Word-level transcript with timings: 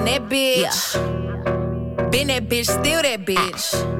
I'm 0.00 0.06
that 0.06 0.30
bitch. 0.30 2.10
Been 2.10 2.28
that 2.28 2.48
bitch, 2.48 2.64
still 2.64 3.02
that 3.02 3.26
bitch. 3.26 3.99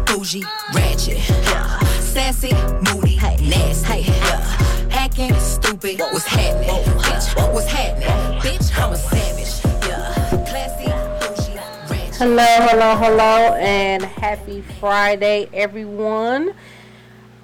bougie, 0.21 0.43
ratchet. 0.75 1.17
Yeah. 1.17 1.79
Sassy, 1.99 2.53
moody, 2.85 3.15
nasty. 3.15 4.01
Yeah. 4.01 4.87
Acting 4.91 5.33
stupid. 5.39 5.99
What's 5.99 6.25
happening? 6.25 6.69
Bitch, 6.69 7.53
what's 7.53 7.67
happening? 7.67 8.39
Bitch, 8.41 8.69
I'm 8.77 8.93
a 8.93 8.97
savage. 8.97 9.65
Yeah. 9.87 10.45
Classy, 10.47 10.85
bougie. 11.19 12.17
Hello, 12.19 12.45
hello, 12.67 12.95
hello, 12.97 13.55
and 13.55 14.03
happy 14.03 14.61
Friday, 14.79 15.49
everyone. 15.53 16.53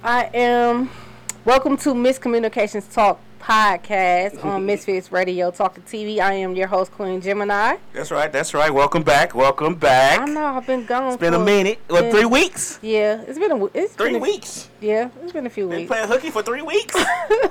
I 0.04 0.30
am 0.32 0.88
welcome 1.44 1.76
to 1.78 1.94
Mz 1.94 2.20
Communications 2.20 2.86
Talk 2.86 3.20
podcast 3.40 4.44
on 4.44 4.66
Misfits 4.66 5.10
Radio 5.12 5.50
Talking 5.50 5.82
TV. 5.84 6.18
I 6.20 6.32
am 6.34 6.54
your 6.54 6.66
host, 6.66 6.92
Queen 6.92 7.20
Gemini. 7.20 7.76
That's 7.92 8.10
right. 8.10 8.30
That's 8.32 8.54
right. 8.54 8.72
Welcome 8.72 9.02
back. 9.02 9.34
Welcome 9.34 9.74
back. 9.74 10.20
I 10.20 10.24
know 10.26 10.44
I've 10.44 10.66
been 10.66 10.84
gone. 10.84 11.08
It's 11.12 11.16
been 11.16 11.34
a 11.34 11.38
minute. 11.38 11.78
What, 11.88 12.10
three 12.10 12.24
weeks? 12.24 12.78
Yeah, 12.82 13.22
it's 13.26 13.38
been 13.38 13.52
a 13.52 13.64
it's 13.66 13.94
Three 13.94 14.08
been 14.12 14.16
a, 14.16 14.18
weeks. 14.18 14.68
Yeah, 14.80 15.10
it's 15.22 15.32
been 15.32 15.46
a 15.46 15.50
few 15.50 15.68
Been 15.68 15.78
weeks. 15.80 15.88
playing 15.88 16.08
hooky 16.08 16.30
for 16.30 16.42
three 16.42 16.62
weeks. 16.62 16.94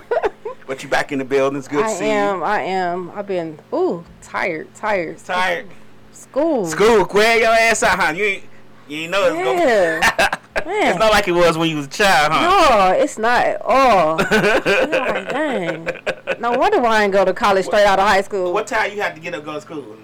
but 0.67 0.83
you 0.83 0.89
back 0.89 1.11
in 1.11 1.19
the 1.19 1.25
building. 1.25 1.57
It's 1.57 1.67
good 1.67 1.83
I 1.83 1.89
to 1.89 1.95
see 1.95 2.05
am. 2.05 2.37
you. 2.39 2.43
I 2.43 2.59
am. 2.61 3.11
I've 3.11 3.27
been 3.27 3.59
ooh 3.73 4.03
tired, 4.21 4.73
tired. 4.75 5.17
Tired. 5.19 5.67
School. 6.11 6.65
School, 6.65 7.05
quit 7.05 7.41
your 7.41 7.51
ass 7.51 7.83
out, 7.83 7.99
huh? 7.99 8.11
You 8.13 8.23
ain't, 8.25 8.43
you 8.87 9.01
ain't 9.01 9.11
know 9.11 9.25
it's 9.33 10.11
gonna 10.13 10.39
It's 10.65 10.99
not 10.99 11.11
like 11.11 11.27
it 11.27 11.31
was 11.31 11.57
when 11.57 11.69
you 11.69 11.77
was 11.77 11.85
a 11.85 11.89
child, 11.89 12.31
huh? 12.33 12.41
No, 12.91 12.91
it's 12.97 13.17
not 13.17 13.45
at 13.45 13.61
all. 13.61 14.17
Like, 14.97 15.29
dang. 15.29 15.87
No 16.39 16.51
wonder 16.57 16.79
why 16.79 16.97
I 16.97 17.01
didn't 17.03 17.13
go 17.13 17.25
to 17.25 17.33
college 17.33 17.65
straight 17.65 17.85
out 17.85 17.99
of 17.99 18.07
high 18.07 18.21
school. 18.21 18.53
What 18.53 18.67
time 18.67 18.91
you 18.91 19.01
had 19.01 19.15
to 19.15 19.21
get 19.21 19.33
up 19.33 19.45
go 19.45 19.53
to 19.53 19.61
school 19.61 19.79
in 19.79 19.89
the 19.89 19.95
morning? 19.95 20.03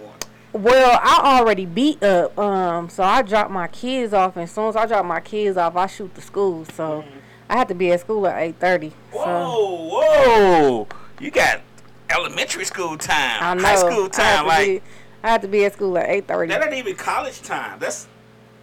Well, 0.54 1.00
I 1.02 1.38
already 1.40 1.66
beat 1.66 2.04
up, 2.04 2.38
um, 2.38 2.88
so 2.90 3.04
I 3.04 3.24
dropped 3.24 3.50
my 3.52 3.68
kids 3.68 4.14
off, 4.14 4.36
and 4.36 4.44
as 4.44 4.52
soon 4.52 4.70
as 4.70 4.76
I 4.76 4.86
drop 4.86 5.04
my 5.06 5.20
kids 5.20 5.58
off, 5.58 5.76
I 5.76 5.88
shoot 5.88 6.14
the 6.14 6.22
school. 6.22 6.66
So 6.66 7.04
I 7.50 7.58
had 7.58 7.68
to 7.70 7.76
be 7.76 7.92
at 7.92 8.02
school 8.02 8.28
at 8.28 8.40
eight 8.40 8.60
thirty. 8.60 8.92
So 9.12 9.18
Whoa, 9.20 9.90
whoa! 9.90 10.88
You 11.20 11.32
got 11.32 11.62
elementary 12.10 12.66
school 12.66 12.98
time, 12.98 13.42
I 13.42 13.54
know 13.56 13.64
high 13.64 13.76
school 13.76 14.08
time, 14.10 14.44
to 14.44 14.48
like 14.48 14.68
be, 14.68 14.82
I 15.24 15.30
had 15.32 15.42
to 15.42 15.48
be 15.48 15.66
at 15.66 15.74
school 15.74 15.98
at 15.98 16.08
eight 16.10 16.28
thirty. 16.28 16.50
that 16.54 16.64
ain't 16.64 16.74
even 16.76 16.96
college 16.96 17.42
time. 17.42 17.80
That's 17.80 18.08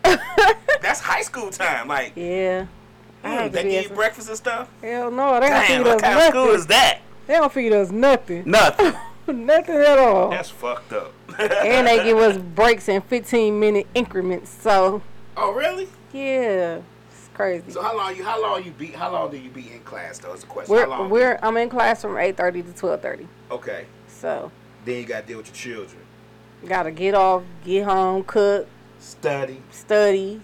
that's 0.82 1.00
high 1.00 1.22
school 1.22 1.50
time. 1.50 1.88
Like 1.88 2.12
Yeah. 2.16 2.66
Mm, 3.24 3.52
they 3.52 3.62
give 3.64 3.82
you 3.84 3.88
breakfast 3.90 4.28
and 4.28 4.36
stuff. 4.36 4.68
Hell 4.80 5.10
no, 5.10 5.34
they 5.34 5.40
don't 5.40 5.50
Damn, 5.50 5.66
feed 5.66 5.86
what 5.86 5.96
us 5.96 6.00
kind 6.00 6.18
of 6.18 6.24
school 6.24 6.48
is 6.50 6.66
that? 6.68 7.00
They 7.26 7.34
don't 7.34 7.52
feed 7.52 7.72
us 7.72 7.90
nothing. 7.90 8.44
Nothing. 8.46 8.94
nothing 9.46 9.76
at 9.76 9.98
all. 9.98 10.30
That's 10.30 10.48
fucked 10.50 10.92
up. 10.94 11.12
and 11.38 11.86
they 11.86 12.02
give 12.02 12.16
us 12.18 12.38
breaks 12.38 12.88
in 12.88 13.02
fifteen 13.02 13.60
minute 13.60 13.86
increments. 13.94 14.50
So 14.50 15.02
oh 15.36 15.52
really? 15.52 15.86
yeah, 16.12 16.80
it's 17.10 17.28
crazy. 17.34 17.70
So 17.70 17.82
how 17.82 17.94
long 17.96 18.16
you 18.16 18.24
how 18.24 18.40
long 18.42 18.64
you 18.64 18.70
be 18.72 18.86
how 18.86 19.12
long 19.12 19.30
do 19.30 19.36
you 19.36 19.50
be 19.50 19.70
in 19.70 19.80
class 19.80 20.18
though? 20.18 20.32
Is 20.32 20.40
the 20.40 20.46
question. 20.46 20.74
We're 20.74 20.84
how 20.84 20.88
long 21.00 21.10
we're 21.10 21.38
I'm 21.42 21.56
in 21.58 21.68
class 21.68 22.00
from 22.02 22.16
eight 22.16 22.36
thirty 22.38 22.62
to 22.62 22.72
twelve 22.72 23.02
thirty. 23.02 23.28
okay. 23.50 23.84
So 24.08 24.50
Then 24.86 24.96
you 24.96 25.04
gotta 25.04 25.26
deal 25.26 25.36
with 25.38 25.46
your 25.48 25.54
children. 25.84 26.02
gotta 26.66 26.90
get 26.90 27.14
off, 27.14 27.42
get 27.64 27.84
home, 27.84 28.24
cook, 28.24 28.66
Study. 29.00 29.62
study 29.70 30.40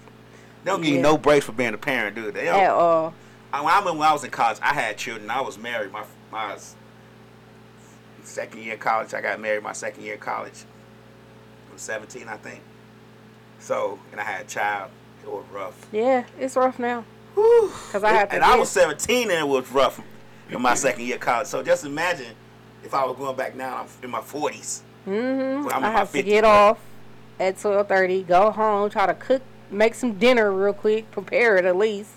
They 0.65 0.71
don't 0.71 0.81
give 0.81 0.95
you 0.95 1.01
no 1.01 1.19
breaks 1.19 1.47
for 1.47 1.53
being 1.53 1.75
a 1.75 1.79
parent, 1.79 2.17
do 2.17 2.33
they? 2.33 2.49
At 2.49 2.71
all. 2.71 3.15
I, 3.53 3.61
when 3.61 3.73
I 3.73 3.79
remember 3.79 4.01
when 4.01 4.09
I 4.09 4.13
was 4.13 4.25
in 4.25 4.31
college, 4.31 4.59
I 4.63 4.75
had 4.75 4.97
children. 4.97 5.31
I 5.31 5.41
was 5.41 5.59
married. 5.59 5.93
My 5.93 6.05
my 6.33 6.57
second 8.25 8.63
year 8.63 8.75
of 8.75 8.81
college, 8.81 9.15
I 9.15 9.21
got 9.21 9.41
married. 9.41 9.63
My 9.63 9.73
second 9.73 10.03
year 10.03 10.15
of 10.15 10.21
college, 10.21 10.65
I 11.71 11.73
was 11.73 11.83
17, 11.83 12.29
I 12.29 12.37
think. 12.39 12.61
So, 13.61 13.99
and 14.11 14.21
I 14.21 14.25
had 14.25 14.47
a 14.47 14.49
child. 14.49 14.91
It 15.23 15.31
was 15.31 15.45
rough. 15.53 15.87
Yeah, 15.93 16.25
it's 16.39 16.57
rough 16.57 16.79
now. 16.79 17.05
Whew. 17.35 17.71
Cause 17.93 18.03
I 18.03 18.13
had 18.13 18.31
to 18.31 18.37
and 18.37 18.45
I 18.45 18.59
was 18.59 18.71
17, 18.71 19.31
and 19.31 19.41
it 19.41 19.49
was 19.49 19.71
rough 19.71 20.01
in 20.51 20.61
my 20.61 20.75
second 20.75 21.05
year 21.05 21.17
of 21.17 21.21
college. 21.21 21.47
So 21.47 21.63
just 21.63 21.85
imagine 21.85 22.35
if 22.83 22.95
I 22.95 23.05
was 23.05 23.17
going 23.17 23.37
back 23.37 23.55
now. 23.55 23.77
I'm 23.77 23.87
in 24.03 24.11
my 24.11 24.21
40s. 24.21 24.81
Mm-hmm. 25.07 25.69
I'm 25.69 25.85
I 25.85 25.91
have 25.91 26.11
to 26.13 26.23
get 26.23 26.45
off 26.45 26.79
at 27.39 27.59
twelve 27.59 27.89
thirty, 27.89 28.23
go 28.23 28.51
home, 28.51 28.89
try 28.91 29.07
to 29.07 29.15
cook, 29.15 29.43
make 29.71 29.95
some 29.95 30.19
dinner 30.19 30.51
real 30.53 30.73
quick, 30.73 31.11
prepare 31.11 31.57
it 31.57 31.65
at 31.65 31.77
least, 31.77 32.13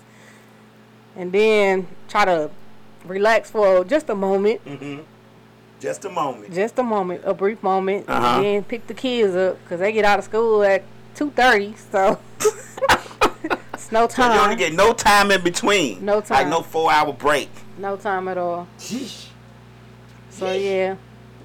and 1.16 1.32
then 1.32 1.86
try 2.08 2.24
to 2.24 2.50
relax 3.04 3.50
for 3.50 3.84
just 3.84 4.08
a 4.08 4.14
moment. 4.14 4.60
hmm 4.62 5.00
Just 5.80 6.04
a 6.04 6.10
moment. 6.10 6.52
just 6.54 6.78
a 6.78 6.82
moment, 6.82 7.22
a 7.24 7.34
brief 7.34 7.62
moment, 7.62 8.08
Uh-huh. 8.08 8.36
and 8.36 8.44
then 8.44 8.64
pick 8.64 8.86
the 8.86 8.94
kids 8.94 9.34
up 9.34 9.62
because 9.64 9.80
they 9.80 9.92
get 9.92 10.04
out 10.04 10.18
of 10.18 10.24
school 10.24 10.62
at 10.62 10.82
two 11.14 11.30
thirty. 11.30 11.74
So 11.90 12.18
it's 13.74 13.90
no 13.92 14.06
time. 14.06 14.30
So 14.32 14.34
you 14.34 14.40
only 14.40 14.56
get 14.56 14.72
no 14.74 14.92
time 14.92 15.30
in 15.30 15.42
between. 15.42 16.04
No 16.04 16.20
time. 16.20 16.44
Like 16.44 16.48
no 16.48 16.62
four 16.62 16.90
hour 16.92 17.12
break. 17.12 17.48
no 17.78 17.96
time 17.96 18.28
at 18.28 18.38
all. 18.38 18.66
Sheesh. 18.78 19.26
So 20.30 20.52
yeah, 20.52 20.96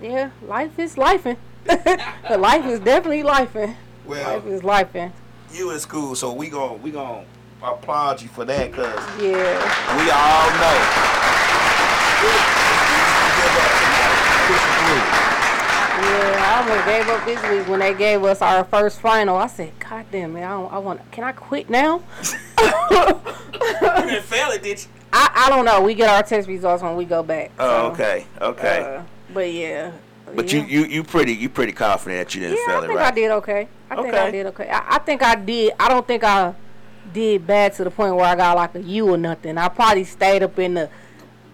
yeah, 0.01 0.29
life 0.47 0.77
is 0.79 0.95
lifing. 0.95 1.37
the 2.29 2.37
life 2.37 2.65
is 2.65 2.79
definitely 2.79 3.23
lifing. 3.23 3.75
Well, 4.05 4.35
Life 4.35 4.45
is 4.47 4.61
lifing. 4.61 5.11
you 5.51 5.71
in 5.71 5.79
school, 5.79 6.15
so 6.15 6.31
we 6.33 6.49
gon' 6.49 6.81
we 6.81 6.91
gon' 6.91 7.25
applaud 7.63 8.21
you 8.21 8.27
for 8.27 8.45
that, 8.45 8.71
cause 8.71 8.99
Yeah, 9.19 9.97
we 9.97 10.09
all 10.11 10.49
know. 10.61 10.81
yeah. 16.01 16.45
I 16.45 16.61
almost 16.61 16.85
gave 16.85 17.07
up 17.09 17.25
this 17.25 17.41
week 17.57 17.67
when 17.67 17.79
they 17.79 17.93
gave 17.93 18.23
us 18.23 18.41
our 18.41 18.63
first 18.65 18.99
final. 18.99 19.37
I 19.37 19.47
said, 19.47 19.71
God 19.79 20.05
damn 20.11 20.35
it, 20.35 20.43
I, 20.43 20.49
don't, 20.49 20.71
I 20.73 20.77
want. 20.79 21.11
Can 21.11 21.23
I 21.23 21.31
quit 21.31 21.69
now? 21.69 22.01
You 23.65 24.11
didn't 24.11 24.23
fail 24.25 24.51
it, 24.51 24.61
did 24.61 24.79
you? 24.79 24.85
I, 25.11 25.45
I 25.47 25.49
don't 25.49 25.65
know. 25.65 25.81
We 25.81 25.95
get 25.95 26.09
our 26.09 26.21
test 26.21 26.47
results 26.47 26.83
when 26.83 26.95
we 26.95 27.05
go 27.05 27.23
back. 27.23 27.51
Oh, 27.57 27.67
so, 27.87 27.91
okay, 27.93 28.25
okay. 28.41 28.97
Uh, 28.97 29.01
but 29.33 29.51
yeah. 29.51 29.91
But 30.33 30.51
yeah. 30.51 30.61
you, 30.65 30.65
you 30.81 30.85
you 30.87 31.03
pretty 31.03 31.33
you 31.33 31.49
pretty 31.49 31.71
confident 31.71 32.27
that 32.27 32.35
you 32.35 32.41
didn't 32.41 32.57
Yeah, 32.57 32.65
fail 32.67 32.75
I 32.75 32.83
it, 32.83 32.87
think 32.87 32.99
right? 32.99 33.11
I 33.11 33.15
did 33.15 33.31
okay. 33.31 33.67
I 33.89 33.95
think 34.01 34.13
I 34.15 34.31
did 34.31 34.45
okay. 34.47 34.69
I, 34.69 34.95
I 34.95 34.99
think 34.99 35.21
I 35.23 35.35
did. 35.35 35.73
I 35.79 35.89
don't 35.89 36.07
think 36.07 36.23
I 36.23 36.53
did 37.13 37.45
bad 37.45 37.73
to 37.75 37.83
the 37.83 37.91
point 37.91 38.15
where 38.15 38.25
I 38.25 38.35
got 38.35 38.55
like 38.55 38.75
a 38.75 38.81
U 38.81 39.09
or 39.11 39.17
nothing. 39.17 39.57
I 39.57 39.67
probably 39.69 40.03
stayed 40.03 40.43
up 40.43 40.57
in 40.59 40.73
the 40.73 40.89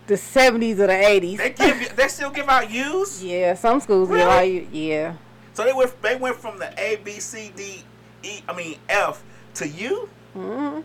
the 0.08 0.18
seventies 0.18 0.80
or 0.80 0.88
the 0.88 1.08
eighties. 1.08 1.38
They 1.38 1.52
give 1.52 1.81
you, 1.81 1.90
they 1.90 2.08
still 2.08 2.30
give 2.31 2.48
out 2.48 2.70
U's. 2.72 3.24
Yeah, 3.24 3.54
some 3.56 3.80
schools 3.81 4.08
give 4.10 4.18
Really? 4.18 4.30
out 4.30 4.42
you. 4.42 4.68
Yeah, 4.72 5.14
So 5.54 5.64
they 5.64 5.74
went 5.74 6.02
they 6.02 6.16
went 6.16 6.38
from 6.38 6.58
the 6.58 6.74
A 6.81 6.98
B 7.04 7.12
C 7.20 7.52
D 7.56 7.84
E 8.24 8.42
I 8.48 8.56
mean 8.56 8.78
F 8.90 9.24
to 9.56 9.68
U. 9.68 10.10
hmm 10.34 10.80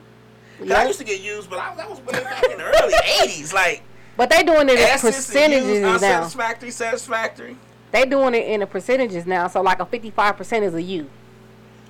'Cause 0.59 0.71
I 0.71 0.87
used 0.87 0.99
to 1.01 1.05
get 1.05 1.21
U's, 1.21 1.47
but 1.47 1.59
I, 1.59 1.75
that 1.75 1.89
was 1.91 2.01
way 2.01 2.19
back 2.25 2.43
in 2.45 2.57
the 2.57 2.65
early 2.65 2.95
'80s. 3.23 3.53
Like 3.53 3.83
but 4.17 4.31
they 4.31 4.43
doing 4.43 4.69
it 4.71 4.79
and 4.79 5.01
percentages 5.01 5.69
U's, 5.69 5.81
now. 5.83 5.95
unsatisfactory, 5.95 6.71
satisfactory. 6.71 7.57
They 7.97 8.05
doing 8.05 8.35
it 8.35 8.47
in 8.47 8.61
the 8.61 8.67
percentages 8.67 9.25
now. 9.25 9.49
So 9.49 9.63
like 9.63 9.81
a 9.81 9.87
fifty 9.87 10.11
five 10.11 10.37
percent 10.37 10.67
is 10.67 10.75
a 10.75 10.83
U. 10.83 11.09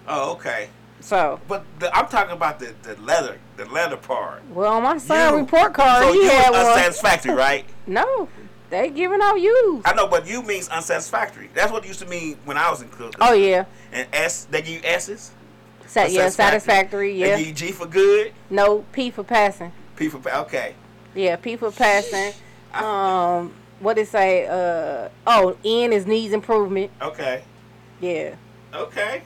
Oh, 0.06 0.35
okay. 0.35 0.69
So 1.00 1.41
But 1.49 1.64
the, 1.81 1.93
I'm 1.94 2.06
talking 2.06 2.32
about 2.32 2.61
the, 2.61 2.75
the 2.85 2.94
leather, 3.03 3.38
the 3.56 3.64
leather 3.67 3.97
part. 3.97 4.43
well, 4.50 4.81
my 4.81 4.99
son 4.99 5.35
You- 5.35 5.41
report 5.41 5.75
card, 5.75 6.05
so 6.05 6.12
he 6.12 6.20
you 6.23 6.29
had 6.31 6.50
was 6.50 6.62
one. 6.64 6.73
unsatisfactory, 6.79 7.35
right? 7.47 7.64
No, 7.88 8.29
they 8.70 8.88
giving 8.91 9.20
out 9.20 9.35
U's. 9.35 9.82
I 9.85 9.94
know, 9.94 10.06
but 10.06 10.29
U 10.29 10.43
means 10.43 10.69
unsatisfactory. 10.69 11.50
That's 11.55 11.73
what 11.73 11.85
it 11.85 11.88
used 11.88 11.99
to 12.00 12.06
mean 12.06 12.38
when 12.44 12.56
I 12.56 12.70
was 12.70 12.82
in 12.82 12.93
school. 12.93 13.11
Oh 13.20 13.32
yeah, 13.32 13.64
And 13.93 14.06
S, 14.12 14.44
they 14.44 14.62
give 14.62 14.75
you 14.75 14.81
S's. 14.85 15.32
Sa- 15.88 16.05
yeah, 16.05 16.29
satisfactory. 16.29 17.14
They 17.14 17.31
Yeah, 17.31 17.38
give 17.38 17.49
you 17.49 17.53
G 17.53 17.73
for 17.73 17.87
good, 17.87 18.32
no 18.49 18.85
P 18.93 19.11
for 19.11 19.25
passing. 19.25 19.73
P 19.97 20.08
for 20.08 20.20
okay. 20.32 20.75
Yeah, 21.17 21.35
P 21.35 21.56
for 21.56 21.73
passing. 21.73 22.32
Um, 22.75 23.53
what 23.81 23.99
it 23.99 24.08
say? 24.08 24.46
Uh, 24.46 25.08
oh, 25.26 25.56
N 25.64 25.93
is 25.93 26.06
needs 26.06 26.32
improvement. 26.32 26.90
Okay. 27.00 27.43
Yeah. 28.00 28.34
Okay. 28.75 29.23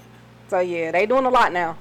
So 0.48 0.60
yeah, 0.60 0.90
they 0.90 1.06
doing 1.06 1.26
a 1.26 1.30
lot 1.30 1.52
now. 1.52 1.76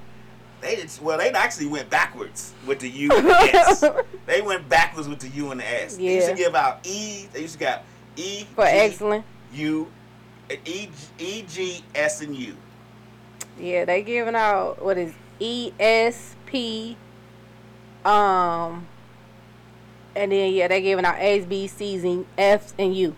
They 0.62 0.76
just, 0.76 1.02
well, 1.02 1.18
they 1.18 1.30
actually 1.32 1.68
went 1.68 1.90
backwards 1.90 2.54
with 2.68 2.80
the 2.80 2.90
U 2.90 3.12
and 3.16 3.28
the 3.28 3.32
S. 3.32 3.84
They 4.26 4.42
went 4.42 4.68
backwards 4.68 5.08
with 5.08 5.20
the 5.20 5.30
U 5.30 5.52
and 5.52 5.60
the 5.60 5.84
S. 5.84 5.96
They 5.96 6.16
used 6.16 6.30
to 6.30 6.36
give 6.36 6.54
out 6.54 6.86
E. 6.86 7.28
They 7.32 7.42
used 7.42 7.54
to 7.54 7.60
get 7.60 7.86
E 8.16 8.44
For 8.56 8.66
G, 8.66 8.72
excellent. 8.72 9.26
U, 9.54 9.88
E, 10.66 10.90
E, 11.18 11.42
G, 11.44 11.84
S, 11.96 12.22
and 12.22 12.36
U. 12.36 12.56
Yeah, 13.58 13.86
they 13.86 14.04
giving 14.04 14.36
out 14.36 14.84
what 14.84 14.98
is 14.98 15.14
ESP, 15.40 16.96
um, 18.04 18.88
and 20.16 20.32
then 20.32 20.54
yeah, 20.54 20.68
they 20.68 20.82
giving 20.82 21.06
out 21.06 21.20
A's, 21.20 21.46
B's, 21.46 21.72
C's, 21.72 22.04
and 22.04 22.26
F's 22.38 22.74
and 22.78 22.96
U, 22.96 23.16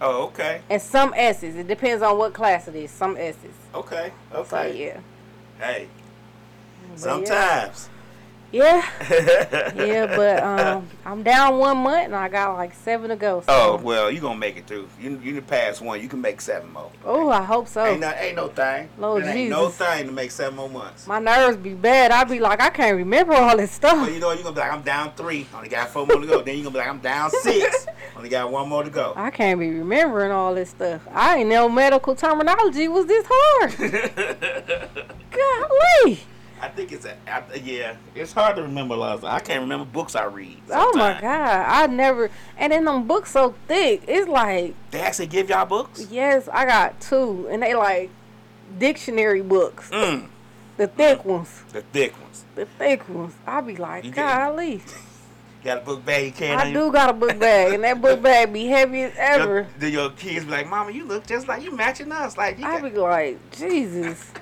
Oh, 0.00 0.24
okay. 0.26 0.62
and 0.68 0.80
some 0.82 1.12
S's. 1.16 1.54
It 1.56 1.68
depends 1.68 2.02
on 2.02 2.18
what 2.18 2.32
class 2.34 2.66
it 2.68 2.74
is. 2.74 2.90
Some 2.90 3.16
S's. 3.16 3.54
Okay. 3.74 4.12
So 4.32 4.38
Okay. 4.40 4.86
yeah, 4.86 5.00
Hey. 5.64 5.88
But 6.90 6.98
Sometimes. 6.98 7.88
Yeah, 8.52 8.88
yeah. 9.74 10.06
But 10.14 10.42
um, 10.42 10.88
I'm 11.04 11.22
down 11.22 11.58
one 11.58 11.78
month 11.78 12.06
and 12.06 12.14
I 12.14 12.28
got 12.28 12.54
like 12.54 12.74
seven 12.74 13.08
to 13.08 13.16
go. 13.16 13.40
So. 13.40 13.46
oh 13.48 13.80
well, 13.82 14.10
you 14.10 14.20
gonna 14.20 14.38
make 14.38 14.56
it 14.56 14.66
through. 14.66 14.88
You 15.00 15.18
you 15.22 15.34
can 15.34 15.42
pass 15.42 15.80
one. 15.80 16.00
You 16.00 16.08
can 16.08 16.20
make 16.20 16.40
seven 16.40 16.72
more. 16.72 16.90
Oh, 17.04 17.30
I 17.30 17.42
hope 17.42 17.68
so. 17.68 17.84
Ain't 17.84 18.00
no 18.00 18.10
ain't 18.12 18.36
no 18.36 18.48
thing. 18.48 18.88
Lord 18.98 19.24
it 19.24 19.28
ain't 19.28 19.50
no 19.50 19.68
thing 19.68 20.06
to 20.06 20.12
make 20.12 20.30
seven 20.30 20.56
more 20.56 20.68
months. 20.68 21.06
My 21.06 21.18
nerves 21.18 21.56
be 21.56 21.74
bad. 21.74 22.10
I 22.10 22.24
be 22.24 22.40
like, 22.40 22.60
I 22.60 22.70
can't 22.70 22.96
remember 22.96 23.32
all 23.34 23.56
this 23.56 23.72
stuff. 23.72 23.94
Well, 23.94 24.10
you 24.10 24.20
know, 24.20 24.32
you're 24.32 24.42
gonna 24.42 24.54
be 24.54 24.60
like, 24.60 24.72
I'm 24.72 24.82
down 24.82 25.12
three. 25.14 25.46
Only 25.54 25.68
got 25.68 25.88
four 25.88 26.06
more 26.06 26.20
to 26.20 26.26
go. 26.26 26.42
then 26.42 26.56
you're 26.56 26.64
gonna 26.64 26.74
be 26.74 26.78
like, 26.78 26.88
I'm 26.88 27.00
down 27.00 27.30
six. 27.30 27.86
Only 28.16 28.28
got 28.28 28.50
one 28.50 28.68
more 28.68 28.84
to 28.84 28.90
go. 28.90 29.14
I 29.16 29.30
can't 29.30 29.58
be 29.58 29.70
remembering 29.70 30.30
all 30.30 30.54
this 30.54 30.70
stuff. 30.70 31.02
I 31.10 31.38
ain't 31.38 31.48
know 31.48 31.68
medical 31.68 32.14
terminology 32.14 32.88
was 32.88 33.06
this 33.06 33.26
hard. 33.28 33.76
Golly. 35.30 36.20
I 36.62 36.68
think 36.68 36.92
it's 36.92 37.04
a 37.04 37.16
I, 37.28 37.42
yeah. 37.56 37.96
It's 38.14 38.32
hard 38.32 38.54
to 38.56 38.62
remember 38.62 38.94
a 38.94 38.96
lot. 38.96 39.14
Of, 39.18 39.24
I 39.24 39.40
can't 39.40 39.60
remember 39.62 39.84
books 39.84 40.14
I 40.14 40.24
read. 40.26 40.62
Oh 40.70 40.92
my 40.96 41.20
god. 41.20 41.66
I 41.68 41.86
never 41.88 42.30
and 42.56 42.72
then 42.72 42.84
them 42.84 43.06
books 43.08 43.32
so 43.32 43.54
thick. 43.66 44.02
It's 44.06 44.28
like, 44.28 44.74
They 44.92 45.00
actually 45.00 45.26
give 45.26 45.50
y'all 45.50 45.66
books. 45.66 46.06
yes, 46.10 46.48
I 46.52 46.64
got 46.64 47.00
two. 47.00 47.48
And 47.50 47.62
they 47.62 47.74
like 47.74 48.10
dictionary 48.78 49.42
books. 49.42 49.90
Mm, 49.90 50.28
The 50.76 50.86
thick 50.86 51.24
ones. 51.24 51.64
the 51.72 51.82
thick 51.82 52.18
ones. 52.20 52.44
The 52.54 52.66
thick 52.66 53.08
ones. 53.08 53.34
I 53.46 53.60
be 53.60 53.76
like, 53.76 54.04
You 54.04 54.10
get- 54.12 54.24
golly. 54.24 54.82
Got 55.64 55.78
a 55.78 55.80
book 55.82 56.04
bag 56.04 56.40
you 56.40 56.46
I 56.48 56.72
do 56.72 56.86
you? 56.86 56.92
got 56.92 57.10
a 57.10 57.12
book 57.12 57.38
bag 57.38 57.74
and 57.74 57.84
that 57.84 58.00
book 58.02 58.20
bag 58.20 58.52
be 58.52 58.66
heavy 58.66 59.02
as 59.02 59.14
Your, 59.14 59.58
ever. 59.60 59.66
do 59.78 59.88
your 59.88 60.10
kids 60.10 60.44
be 60.44 60.50
like, 60.50 60.68
Mama, 60.68 60.90
you 60.90 61.04
look 61.04 61.24
just 61.24 61.46
like 61.46 61.62
you 61.62 61.70
matching 61.70 62.10
us. 62.10 62.36
Like 62.36 62.58
you 62.58 62.66
I 62.66 62.80
got, 62.80 62.92
be 62.92 62.98
like, 62.98 63.38
Jesus. 63.52 64.32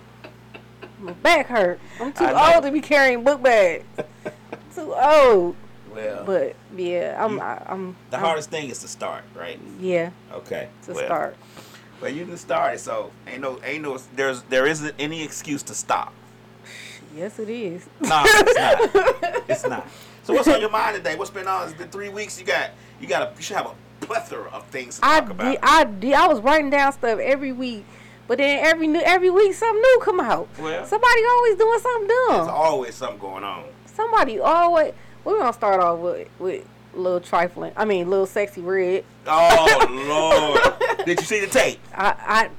My 1.00 1.12
back 1.12 1.47
hurt. 1.47 1.81
I'm 2.00 2.12
too 2.12 2.26
old 2.29 2.64
to 2.64 2.70
be 2.70 2.81
carrying 2.81 3.25
book 3.25 3.43
bags. 3.43 3.85
too 4.75 4.94
old. 4.94 5.56
well. 5.94 6.25
But 6.25 6.56
yeah, 6.76 7.17
I'm 7.23 7.35
You- 7.35 7.41
I, 7.41 7.62
I'm 7.67 7.97
the 8.11 8.17
I'm- 8.19 8.26
hardest 8.26 8.50
thing 8.50 8.69
is 8.70 8.79
to 8.81 8.88
start, 8.88 9.25
right? 9.35 9.58
Yeah, 9.81 10.11
Okay. 10.32 10.69
to 10.85 10.93
well, 10.93 11.05
start. 11.06 11.37
Well, 12.00 12.11
you 12.12 12.25
can 12.25 12.37
start 12.37 12.75
it, 12.75 12.81
so 12.81 13.11
ain't 13.26 13.41
no, 13.43 13.61
ain't 13.64 13.82
no, 13.82 13.99
there's, 14.17 14.43
there 14.43 14.67
isn't 14.67 14.94
any 14.99 15.23
excuse 15.23 15.62
to 15.64 15.75
stop. 15.75 16.12
Yes, 17.14 17.38
it 17.38 17.49
is. 17.50 17.87
No, 18.00 18.23
it's 18.25 18.55
not. 18.56 19.44
It's 19.50 19.67
not. 19.67 19.88
So 20.23 20.32
what's 20.35 20.46
on 20.49 20.61
your 20.61 20.70
mind 20.70 20.96
today? 20.96 21.17
What's 21.17 21.31
been 21.31 21.49
on? 21.49 21.69
It's 21.69 21.76
been 21.76 21.88
three 21.88 22.08
weeks. 22.08 22.38
You 22.38 22.46
got, 22.46 22.70
you 23.00 23.08
got, 23.08 23.23
a, 23.23 23.37
you 23.37 23.43
should 23.43 23.56
have 23.56 23.67
a 23.67 24.05
plethora 24.06 24.49
of 24.50 24.64
things 24.67 24.99
to 25.00 25.05
I 25.06 25.20
talk 25.20 25.31
about. 25.31 25.50
did, 25.50 25.58
I 25.62 25.85
did. 25.85 26.12
I 26.14 26.29
was 26.29 26.41
writing 26.41 26.70
down 26.70 26.93
stuff 26.93 27.19
every 27.19 27.50
week, 27.53 27.85
but 28.31 28.38
then 28.38 28.65
every 28.65 28.87
new 28.87 29.00
every 29.00 29.29
week 29.29 29.53
something 29.55 29.82
new 29.82 30.00
come 30.05 30.21
out. 30.21 30.47
Well. 30.56 30.87
Somebody 30.87 31.21
always 31.29 31.56
doing 31.56 31.81
something 31.81 32.06
dumb. 32.06 32.27
There's 32.29 32.49
always 32.49 32.94
something 32.94 33.19
going 33.19 33.43
on. 33.43 33.65
Somebody 33.87 34.38
always. 34.38 34.94
We're 35.25 35.41
gonna 35.41 35.53
start 35.53 35.81
off 35.81 35.99
with 35.99 36.29
with 36.38 36.65
little 36.94 37.19
trifling. 37.19 37.73
I 37.77 37.85
mean, 37.85 38.09
little 38.09 38.27
sexy 38.27 38.61
red. 38.61 39.05
Oh 39.27 40.77
Lord! 40.88 41.05
Did 41.06 41.19
you 41.19 41.27
see 41.27 41.41
the 41.41 41.49
tape? 41.49 41.81
I 41.93 42.50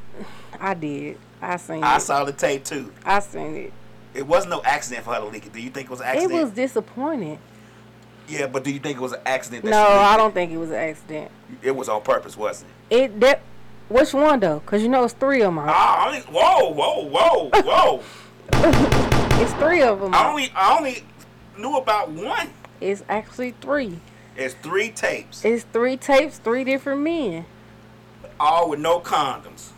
I 0.60 0.72
I 0.72 0.74
did. 0.74 1.18
I 1.42 1.56
seen 1.56 1.86
I 1.86 1.96
it. 1.96 2.02
saw 2.02 2.26
the 2.26 2.34
tape 2.34 2.66
too. 2.66 2.92
I 3.06 3.20
seen 3.22 3.56
it. 3.56 3.74
It 4.14 4.28
wasn't 4.28 4.52
no 4.52 4.62
accident 4.64 5.06
for 5.06 5.14
her 5.14 5.22
to 5.22 5.28
leak 5.28 5.46
it. 5.46 5.54
Do 5.54 5.62
you 5.62 5.70
think 5.70 5.86
it 5.86 5.92
was 5.92 6.02
an 6.02 6.18
It 6.18 6.30
was 6.30 6.52
disappointing. 6.52 7.40
Yeah, 8.28 8.48
but 8.48 8.66
do 8.66 8.74
you 8.74 8.80
think 8.80 8.98
it 8.98 9.02
was 9.02 9.14
an 9.14 9.22
accident? 9.26 9.64
That 9.64 9.72
No, 9.72 9.88
I 9.88 10.18
don't 10.18 10.34
think 10.34 10.52
it 10.52 10.58
was 10.58 10.72
an 10.72 10.76
accident. 10.76 11.32
It 11.62 11.72
was 11.72 11.88
on 11.88 12.02
purpose, 12.02 12.36
wasn't 12.36 12.72
it? 12.90 12.96
It 13.04 13.20
that 13.22 13.42
which 13.92 14.14
one 14.14 14.40
though? 14.40 14.62
Cause 14.62 14.82
you 14.82 14.90
know 14.90 15.04
it's 15.04 15.14
three 15.14 15.42
of 15.42 15.54
them. 15.54 15.60
out. 15.60 15.70
I 15.70 16.08
only, 16.08 16.20
whoa, 16.22 16.72
whoa, 16.72 17.06
whoa, 17.06 17.50
whoa! 17.62 18.04
It's 19.42 19.54
three 19.54 19.82
of 19.82 20.00
them. 20.00 20.14
I 20.14 20.30
only, 20.30 20.52
I 20.56 20.78
only 20.78 21.04
knew 21.58 21.78
about 21.78 22.12
one. 22.12 22.52
It's 22.80 23.04
actually 23.10 23.56
three. 23.60 24.00
It's 24.38 24.54
three 24.54 24.90
tapes, 24.90 25.44
It's 25.44 25.64
three 25.64 25.98
tapes, 25.98 26.38
three 26.38 26.64
different 26.64 27.02
men. 27.02 27.46
all 28.40 28.70
with 28.70 28.80
no 28.80 29.00
condoms. 29.00 29.70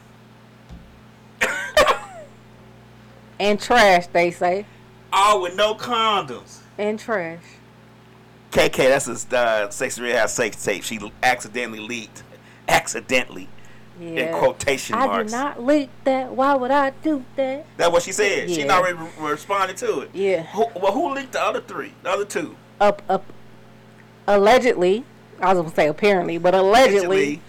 And 3.40 3.60
trash, 3.60 4.08
they 4.08 4.32
say. 4.32 4.66
All 5.12 5.42
with 5.42 5.56
no 5.56 5.76
condoms. 5.76 6.60
And 6.78 7.00
trash. 7.00 7.44
KK, 8.52 8.76
that's 8.76 9.08
a 9.34 9.38
uh, 9.38 9.70
Sexy 9.70 10.02
Red 10.02 10.16
House 10.18 10.34
sex 10.34 10.64
tape. 10.64 10.84
She 10.84 11.00
accidentally 11.24 11.80
leaked. 11.80 12.24
Accidentally. 12.68 13.50
Yeah. 14.00 14.08
In 14.08 14.34
quotation 14.34 14.96
I 14.96 15.06
marks. 15.06 15.34
I 15.34 15.38
did 15.38 15.44
not 15.46 15.64
leak 15.64 15.90
that. 16.04 16.32
Why 16.32 16.56
would 16.56 16.72
I 16.72 16.90
do 17.04 17.24
that? 17.36 17.66
That's 17.78 17.92
what 17.92 18.02
she 18.04 18.12
said. 18.12 18.50
She 18.50 18.64
not 18.64 18.84
re- 18.84 19.08
responded 19.20 19.78
to 19.78 20.02
it. 20.02 20.10
Yeah. 20.14 20.44
Who, 20.44 20.66
well, 20.76 20.92
who 20.92 21.14
leaked 21.14 21.34
the 21.34 21.42
other 21.42 21.62
three? 21.62 21.94
The 22.02 22.10
other 22.10 22.26
two? 22.26 22.56
Up, 22.82 23.02
up. 23.08 23.24
Allegedly, 24.28 25.04
I 25.40 25.54
was 25.54 25.62
gonna 25.64 25.76
say 25.76 25.88
apparently, 25.88 26.38
but 26.38 26.56
allegedly, 26.56 27.42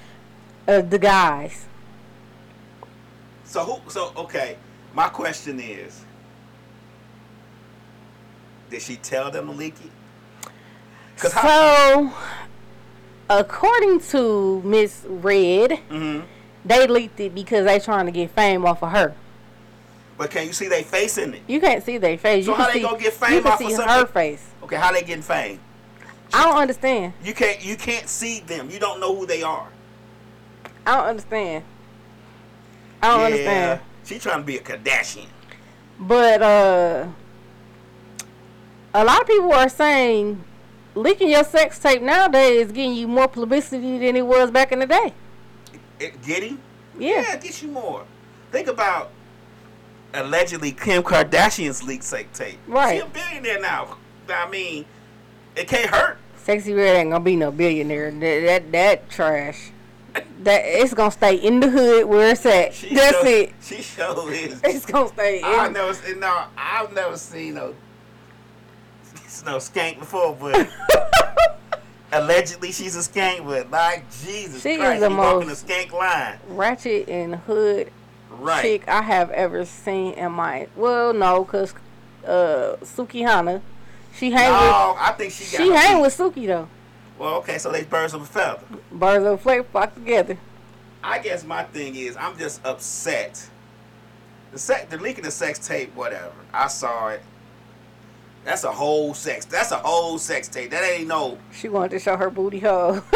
uh, 0.68 0.80
the 0.82 0.98
guys. 0.98 1.64
So 3.44 3.64
who? 3.64 3.90
So 3.90 4.12
okay. 4.16 4.56
My 4.92 5.08
question 5.08 5.58
is, 5.60 6.04
did 8.70 8.82
she 8.82 8.96
tell 8.96 9.30
them 9.30 9.46
to 9.46 9.52
leak 9.52 9.74
it? 9.84 10.50
So, 11.16 11.30
how- 11.30 12.12
according 13.30 14.00
to 14.00 14.60
Miss 14.62 15.04
Red, 15.08 15.80
Mhm. 15.90 16.24
They 16.64 16.86
leaked 16.86 17.20
it 17.20 17.34
because 17.34 17.66
they 17.66 17.78
trying 17.78 18.06
to 18.06 18.12
get 18.12 18.30
fame 18.30 18.64
off 18.64 18.82
of 18.82 18.90
her. 18.90 19.14
But 20.16 20.30
can 20.30 20.46
you 20.46 20.52
see 20.52 20.68
their 20.68 20.82
face 20.84 21.18
in 21.18 21.34
it? 21.34 21.42
You 21.46 21.60
can't 21.60 21.84
see 21.84 21.98
their 21.98 22.16
face. 22.16 22.46
So 22.46 22.52
you 22.52 22.56
how 22.56 22.66
they 22.68 22.74
see, 22.74 22.80
gonna 22.82 22.98
get 22.98 23.04
You 23.04 23.10
fame 23.10 23.42
can 23.42 23.52
off 23.52 23.60
of 23.60 23.66
see 23.66 23.74
something? 23.74 23.88
her 23.94 24.06
face. 24.06 24.46
Okay, 24.62 24.76
how 24.76 24.92
they 24.92 25.02
getting 25.02 25.22
fame? 25.22 25.60
I 26.32 26.44
don't 26.44 26.56
understand. 26.56 27.12
You 27.22 27.34
can't. 27.34 27.64
You 27.64 27.76
can't 27.76 28.08
see 28.08 28.40
them. 28.40 28.70
You 28.70 28.78
don't 28.78 29.00
know 29.00 29.14
who 29.14 29.26
they 29.26 29.42
are. 29.42 29.68
I 30.86 30.96
don't 30.96 31.06
understand. 31.08 31.64
I 33.02 33.08
don't 33.08 33.24
understand. 33.26 33.80
She 34.04 34.18
trying 34.18 34.38
to 34.40 34.44
be 34.44 34.56
a 34.56 34.60
Kardashian. 34.60 35.26
But 35.98 36.42
uh 36.42 37.06
a 38.92 39.04
lot 39.04 39.20
of 39.20 39.26
people 39.26 39.52
are 39.52 39.68
saying 39.68 40.42
leaking 40.94 41.30
your 41.30 41.44
sex 41.44 41.78
tape 41.78 42.02
nowadays 42.02 42.66
is 42.66 42.72
getting 42.72 42.94
you 42.94 43.08
more 43.08 43.26
publicity 43.28 43.98
than 43.98 44.16
it 44.16 44.26
was 44.26 44.50
back 44.50 44.72
in 44.72 44.78
the 44.78 44.86
day. 44.86 45.12
Eh, 46.00 46.06
it, 46.06 46.22
getting? 46.22 46.58
Yeah. 46.98 47.22
Yeah, 47.22 47.34
it 47.34 47.42
gets 47.42 47.62
you 47.62 47.68
more. 47.68 48.04
Think 48.52 48.68
about 48.68 49.10
allegedly 50.12 50.72
Kim 50.72 51.02
Kardashian's 51.02 51.82
leaked 51.82 52.04
sex 52.04 52.38
tape. 52.38 52.58
Right. 52.66 53.00
She 53.00 53.06
a 53.06 53.06
billionaire 53.06 53.60
now. 53.60 53.96
I 54.28 54.48
mean, 54.48 54.84
it 55.56 55.68
can't 55.68 55.90
hurt. 55.90 56.18
Sexy 56.36 56.72
Red 56.72 56.96
ain't 56.96 57.10
gonna 57.10 57.24
be 57.24 57.36
no 57.36 57.50
billionaire. 57.50 58.10
That 58.10 58.20
that, 58.20 58.72
that 58.72 59.10
trash. 59.10 59.70
That 60.42 60.62
it's 60.64 60.94
gonna 60.94 61.10
stay 61.10 61.36
in 61.36 61.58
the 61.60 61.68
hood 61.68 62.06
where 62.06 62.30
it's 62.30 62.46
at. 62.46 62.74
She 62.74 62.94
That's 62.94 63.16
show- 63.20 63.26
it. 63.26 63.52
She 63.60 63.82
sure 63.82 64.32
is. 64.32 64.60
It's 64.64 64.86
gonna 64.86 65.08
stay 65.08 65.42
I've 65.42 65.72
never 65.72 65.94
seen 65.94 66.20
no. 66.20 66.44
I've 66.56 66.92
never 66.92 67.16
seen 67.16 67.54
no. 67.54 67.74
No 69.44 69.56
skank 69.56 69.98
before, 69.98 70.36
but 70.38 70.68
allegedly 72.14 72.72
she's 72.72 72.96
a 72.96 73.00
skank. 73.00 73.44
But 73.44 73.70
like 73.70 74.04
Jesus 74.22 74.62
She 74.62 74.72
is 74.72 74.78
Christ, 74.78 75.00
the 75.00 75.10
you 75.10 75.16
walking 75.16 75.48
the 75.48 75.54
skank 75.54 75.92
line, 75.92 76.38
Ratchet 76.48 77.08
and 77.08 77.36
hood 77.36 77.90
right? 78.30 78.62
chick 78.62 78.88
I 78.88 79.02
have 79.02 79.30
ever 79.30 79.64
seen 79.64 80.14
in 80.14 80.32
my 80.32 80.68
well 80.76 81.12
no, 81.12 81.44
cause 81.44 81.74
uh 82.26 82.76
Sukihana, 82.82 83.60
she 84.14 84.30
hang 84.30 84.50
with 84.50 85.00
I 85.00 85.12
think 85.16 85.32
she 85.32 85.44
got. 85.56 85.64
she 85.64 85.70
hang 85.70 86.00
with 86.00 86.16
Suki 86.16 86.46
though. 86.46 86.68
Well, 87.18 87.36
okay, 87.36 87.58
so 87.58 87.70
they 87.70 87.84
birds 87.84 88.12
of 88.12 88.22
a 88.22 88.26
feather. 88.26 88.60
Birds 88.90 89.24
of 89.24 89.32
a 89.34 89.38
flake 89.38 89.66
flock 89.70 89.94
together. 89.94 90.36
I 91.02 91.18
guess 91.18 91.44
my 91.44 91.64
thing 91.64 91.94
is 91.94 92.16
I'm 92.16 92.36
just 92.38 92.64
upset. 92.64 93.48
The 94.52 94.58
sex, 94.58 94.86
the 94.88 94.96
leaking 94.98 95.24
the 95.24 95.30
sex 95.30 95.64
tape, 95.64 95.94
whatever. 95.94 96.32
I 96.52 96.68
saw 96.68 97.08
it. 97.08 97.22
That's 98.44 98.64
a 98.64 98.70
whole 98.72 99.14
sex. 99.14 99.44
That's 99.46 99.70
a 99.72 99.76
whole 99.78 100.18
sex 100.18 100.48
tape. 100.48 100.70
That 100.70 100.84
ain't 100.84 101.08
no. 101.08 101.38
She 101.52 101.68
wanted 101.68 101.90
to 101.92 101.98
show 101.98 102.16
her 102.16 102.30
booty 102.30 102.60
hole. 102.60 103.00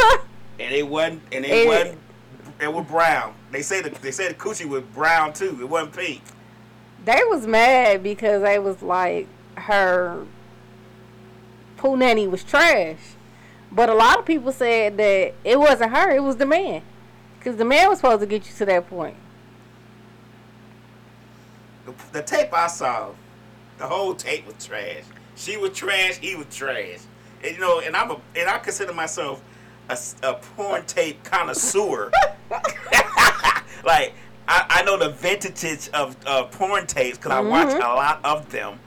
And 0.61 0.75
it 0.75 0.89
wasn't. 0.89 1.23
And 1.31 1.45
it, 1.45 1.51
It- 1.53 1.67
wasn't. 1.69 1.99
It 2.61 2.73
was 2.75 2.85
brown. 2.87 3.33
They 3.53 3.63
say 3.63 3.81
the 3.81 3.91
they 3.91 4.11
said 4.11 4.33
the 4.33 4.35
coochie 4.35 4.69
was 4.69 4.83
brown 4.83 5.33
too. 5.33 5.57
It 5.61 5.69
wasn't 5.69 5.93
pink. 5.95 6.21
they 7.05 7.21
was 7.29 7.47
mad 7.47 8.03
because 8.03 8.43
they 8.43 8.59
was 8.59 8.83
like 8.83 9.29
her 9.55 10.25
poo 11.77 11.97
nanny 11.97 12.27
was 12.27 12.43
trash. 12.43 12.99
But 13.71 13.89
a 13.89 13.95
lot 13.95 14.19
of 14.19 14.25
people 14.27 14.51
said 14.51 14.97
that 14.97 15.35
it 15.45 15.61
wasn't 15.61 15.93
her, 15.95 16.11
it 16.11 16.25
was 16.25 16.35
the 16.39 16.47
man. 16.47 16.83
Because 17.39 17.55
the 17.57 17.65
man 17.65 17.89
was 17.89 17.99
supposed 17.99 18.21
to 18.23 18.27
get 18.27 18.45
you 18.51 18.53
to 18.57 18.65
that 18.67 18.91
point. 18.91 19.15
the 22.13 22.23
tape 22.23 22.53
I 22.53 22.67
saw, 22.67 23.11
the 23.79 23.87
whole 23.87 24.15
tape 24.15 24.45
was 24.47 24.67
trash. 24.67 25.05
She 25.39 25.57
was 25.57 25.71
trash. 25.71 26.19
He 26.19 26.35
was 26.35 26.47
trash. 26.55 26.99
And 27.45 27.55
you 27.55 27.61
know, 27.61 27.81
and 27.81 27.97
I'm 27.97 28.11
a 28.11 28.21
and 28.37 28.51
I 28.51 28.59
consider 28.59 28.93
myself 28.93 29.41
a, 29.89 29.97
a 30.25 30.35
porn 30.35 30.85
tape 30.87 31.23
connoisseur. 31.25 32.11
like 33.85 34.15
I, 34.49 34.67
I 34.69 34.83
know 34.85 34.99
the 34.99 35.11
vintage 35.11 35.89
of 35.95 36.17
uh, 36.27 36.45
porn 36.45 36.87
tapes 36.87 37.19
because 37.19 37.33
I 37.33 37.41
watch 37.41 37.69
Mm-hmm. 37.69 37.77
a 37.83 37.95
lot 37.95 38.21
of 38.25 38.51
them, 38.51 38.81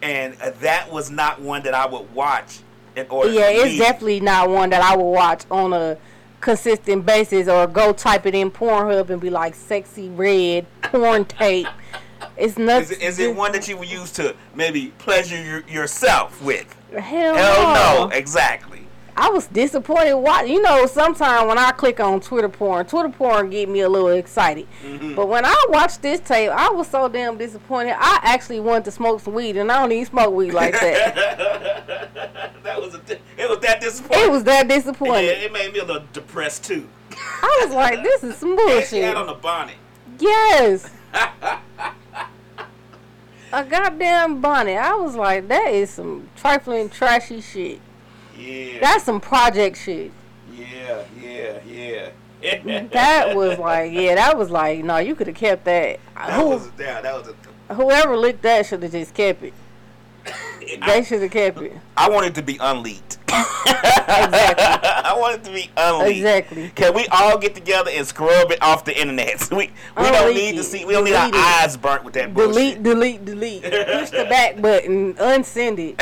and 0.00 0.34
uh, 0.40 0.50
that 0.60 0.90
was 0.90 1.10
not 1.10 1.40
one 1.40 1.62
that 1.64 1.74
I 1.74 1.86
would 1.86 2.12
watch 2.14 2.60
in 2.96 3.06
order. 3.10 3.30
Yeah, 3.30 3.50
it's 3.50 3.78
definitely 3.78 4.20
not 4.20 4.48
one 4.48 4.70
that 4.70 4.80
I 4.80 4.96
would 4.96 5.10
watch 5.10 5.44
on 5.50 5.72
a 5.74 5.98
consistent 6.40 7.04
basis 7.04 7.48
or 7.48 7.66
go 7.66 7.92
type 7.92 8.24
it 8.24 8.34
in 8.34 8.50
Pornhub 8.50 9.10
and 9.10 9.20
be 9.20 9.28
like 9.28 9.54
sexy 9.54 10.08
red 10.08 10.66
porn 10.82 11.24
tape. 11.26 11.66
It's 12.36 12.52
Is 12.52 12.58
nothing. 12.58 12.98
it, 13.00 13.02
is 13.02 13.18
it 13.18 13.34
one 13.34 13.52
that 13.52 13.66
you 13.68 13.76
would 13.76 13.90
use 13.90 14.10
to 14.12 14.34
maybe 14.54 14.88
pleasure 14.98 15.42
your, 15.42 15.60
yourself 15.68 16.40
with? 16.42 16.74
Hell, 16.92 17.34
Hell 17.36 17.74
no. 17.74 18.08
no, 18.08 18.16
exactly. 18.16 18.86
I 19.20 19.30
was 19.30 19.48
disappointed. 19.48 20.14
Watch, 20.14 20.46
you 20.46 20.62
know, 20.62 20.86
sometimes 20.86 21.48
when 21.48 21.58
I 21.58 21.72
click 21.72 21.98
on 21.98 22.20
Twitter 22.20 22.48
porn, 22.48 22.86
Twitter 22.86 23.08
porn 23.08 23.50
get 23.50 23.68
me 23.68 23.80
a 23.80 23.88
little 23.88 24.10
excited. 24.10 24.68
Mm-hmm. 24.84 25.16
But 25.16 25.26
when 25.26 25.44
I 25.44 25.60
watched 25.70 26.02
this 26.02 26.20
tape, 26.20 26.50
I 26.50 26.70
was 26.70 26.86
so 26.86 27.08
damn 27.08 27.36
disappointed. 27.36 27.94
I 27.98 28.20
actually 28.22 28.60
wanted 28.60 28.84
to 28.84 28.90
smoke 28.92 29.20
some 29.20 29.34
weed, 29.34 29.56
and 29.56 29.72
I 29.72 29.80
don't 29.80 29.90
even 29.90 30.06
smoke 30.06 30.32
weed 30.32 30.52
like 30.52 30.72
that. 30.74 32.52
That 32.62 32.80
was 32.82 32.94
a, 32.94 33.00
it 33.38 33.48
was 33.48 33.58
that 33.60 33.80
disappointing. 33.80 34.24
it 34.26 34.30
was 34.30 34.44
that 34.44 34.68
disappointing. 34.68 35.24
yeah, 35.24 35.30
it 35.32 35.52
made 35.52 35.72
me 35.72 35.78
a 35.78 35.84
little 35.84 36.04
depressed 36.12 36.64
too. 36.64 36.86
I 37.12 37.62
was 37.64 37.74
like, 37.74 38.02
this 38.02 38.22
is 38.22 38.36
some 38.36 38.50
And 38.58 38.58
she 38.60 38.72
bullshit. 38.74 39.04
had 39.04 39.16
on 39.16 39.26
the 39.26 39.34
bonnet. 39.34 39.76
Yes. 40.20 40.90
a 43.52 43.64
goddamn 43.64 44.40
bonnet. 44.40 44.76
I 44.76 44.94
was 44.96 45.14
like, 45.16 45.48
that 45.48 45.68
is 45.72 45.90
some 45.90 46.28
trifling, 46.36 46.88
trashy 46.90 47.40
shit. 47.40 47.80
Yeah, 48.36 48.78
That's 48.80 49.04
some 49.04 49.20
project 49.20 49.78
shit. 49.78 50.12
yeah, 50.54 51.02
yeah, 51.20 51.58
yeah. 51.66 52.10
That 52.92 53.34
was 53.34 53.58
like, 53.58 53.90
yeah, 53.92 54.14
that 54.14 54.38
was 54.38 54.48
like, 54.50 54.84
no, 54.84 54.98
you 54.98 55.16
could 55.16 55.26
have 55.26 55.34
kept 55.36 55.64
that. 55.64 55.98
that 56.14 56.30
Who, 56.40 56.48
was 56.50 56.70
yeah, 56.78 57.00
that 57.00 57.12
was 57.14 57.34
a. 57.68 57.74
whoever 57.74 58.16
licked 58.16 58.42
that 58.42 58.64
should 58.66 58.82
have 58.84 58.92
just 58.92 59.12
kept 59.12 59.42
it. 59.42 59.52
They 60.76 60.78
I, 60.82 61.02
should 61.02 61.22
have 61.22 61.30
kept 61.30 61.60
it. 61.62 61.72
I 61.96 62.08
want 62.10 62.26
it 62.26 62.34
to 62.36 62.42
be 62.42 62.58
unleaked. 62.60 63.18
Exactly. 64.08 64.64
I 64.64 65.14
want 65.18 65.34
it 65.36 65.44
to 65.44 65.52
be 65.52 65.70
unleaked. 65.76 66.16
Exactly. 66.16 66.70
Can 66.74 66.94
we 66.94 67.06
all 67.08 67.36
get 67.38 67.54
together 67.54 67.90
and 67.92 68.06
scrub 68.06 68.50
it 68.50 68.60
off 68.62 68.84
the 68.84 68.98
internet? 68.98 69.48
We 69.52 69.70
we 69.96 70.02
don't 70.04 70.28
Unleak 70.28 70.36
need 70.36 70.56
to 70.56 70.62
see. 70.62 70.84
We 70.84 70.92
don't 70.94 71.04
need 71.04 71.14
our 71.14 71.28
it. 71.28 71.34
eyes 71.34 71.76
burnt 71.76 72.04
with 72.04 72.14
that 72.14 72.32
bullshit. 72.34 72.82
Delete, 72.82 72.82
delete, 72.82 73.24
delete. 73.24 73.62
Push 73.62 74.10
the 74.10 74.26
back 74.28 74.60
button, 74.62 75.14
unsend 75.14 75.78
it. 75.78 75.98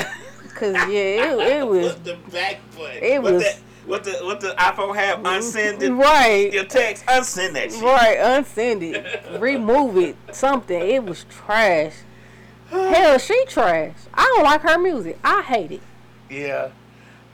Cause 0.54 0.74
yeah, 0.74 1.34
it, 1.34 1.58
it 1.58 1.66
was 1.66 1.86
What 1.88 2.04
the 2.04 2.16
back 2.30 2.58
button? 2.76 3.02
It 3.02 3.22
was- 3.22 3.42
that, 3.42 3.58
what 3.86 4.04
the 4.04 4.12
what 4.24 4.40
the 4.40 4.48
iPhone 4.58 4.94
have? 4.96 5.18
Mm-hmm. 5.18 5.26
Unsend 5.26 5.82
it. 5.82 5.92
right. 5.92 6.52
Your 6.52 6.64
text. 6.64 7.04
Unsend 7.06 7.52
that 7.54 7.72
shit. 7.72 7.82
Right, 7.82 8.18
unsend 8.18 8.82
it, 8.82 9.40
remove 9.40 9.96
it, 9.96 10.16
something. 10.32 10.80
It 10.80 11.04
was 11.04 11.24
trash. 11.24 11.92
Hell, 12.70 13.18
she 13.18 13.44
trash. 13.46 13.94
I 14.12 14.24
don't 14.36 14.44
like 14.44 14.60
her 14.62 14.78
music. 14.78 15.18
I 15.22 15.42
hate 15.42 15.72
it. 15.72 15.80
Yeah. 16.30 16.70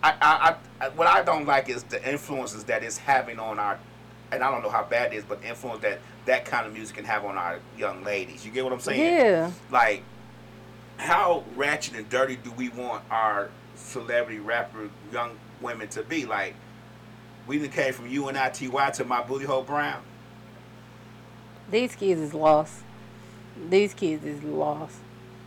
I, 0.02 0.14
I, 0.20 0.56
I, 0.84 0.88
what 0.90 1.06
I 1.06 1.22
don't 1.22 1.46
like 1.46 1.68
is 1.68 1.84
the 1.84 2.06
influences 2.08 2.64
that 2.64 2.82
it's 2.82 2.98
having 2.98 3.38
on 3.38 3.58
our, 3.58 3.78
and 4.32 4.42
I 4.42 4.50
don't 4.50 4.62
know 4.62 4.70
how 4.70 4.84
bad 4.84 5.12
it 5.12 5.16
is, 5.16 5.24
but 5.24 5.40
the 5.40 5.48
influence 5.48 5.80
that 5.82 6.00
that 6.26 6.44
kind 6.44 6.66
of 6.66 6.72
music 6.72 6.96
can 6.96 7.04
have 7.04 7.24
on 7.24 7.36
our 7.36 7.60
young 7.78 8.02
ladies. 8.04 8.44
You 8.44 8.50
get 8.52 8.64
what 8.64 8.72
I'm 8.72 8.80
saying? 8.80 9.00
Yeah, 9.00 9.52
Like, 9.70 10.02
how 10.96 11.44
ratchet 11.56 11.94
and 11.94 12.08
dirty 12.08 12.36
do 12.36 12.50
we 12.52 12.68
want 12.68 13.04
our 13.10 13.50
celebrity 13.76 14.38
rapper 14.40 14.90
young 15.12 15.38
women 15.60 15.88
to 15.88 16.02
be? 16.02 16.26
Like, 16.26 16.54
we 17.46 17.58
done 17.58 17.70
came 17.70 17.92
from 17.92 18.08
UNITY 18.08 18.68
to 18.94 19.04
my 19.04 19.22
booty 19.22 19.44
hole 19.46 19.62
brown. 19.62 20.02
these 21.70 21.94
kids 21.96 22.20
is 22.20 22.34
lost. 22.34 22.82
These 23.68 23.94
kids 23.94 24.24
is 24.24 24.42
lost. 24.42 24.98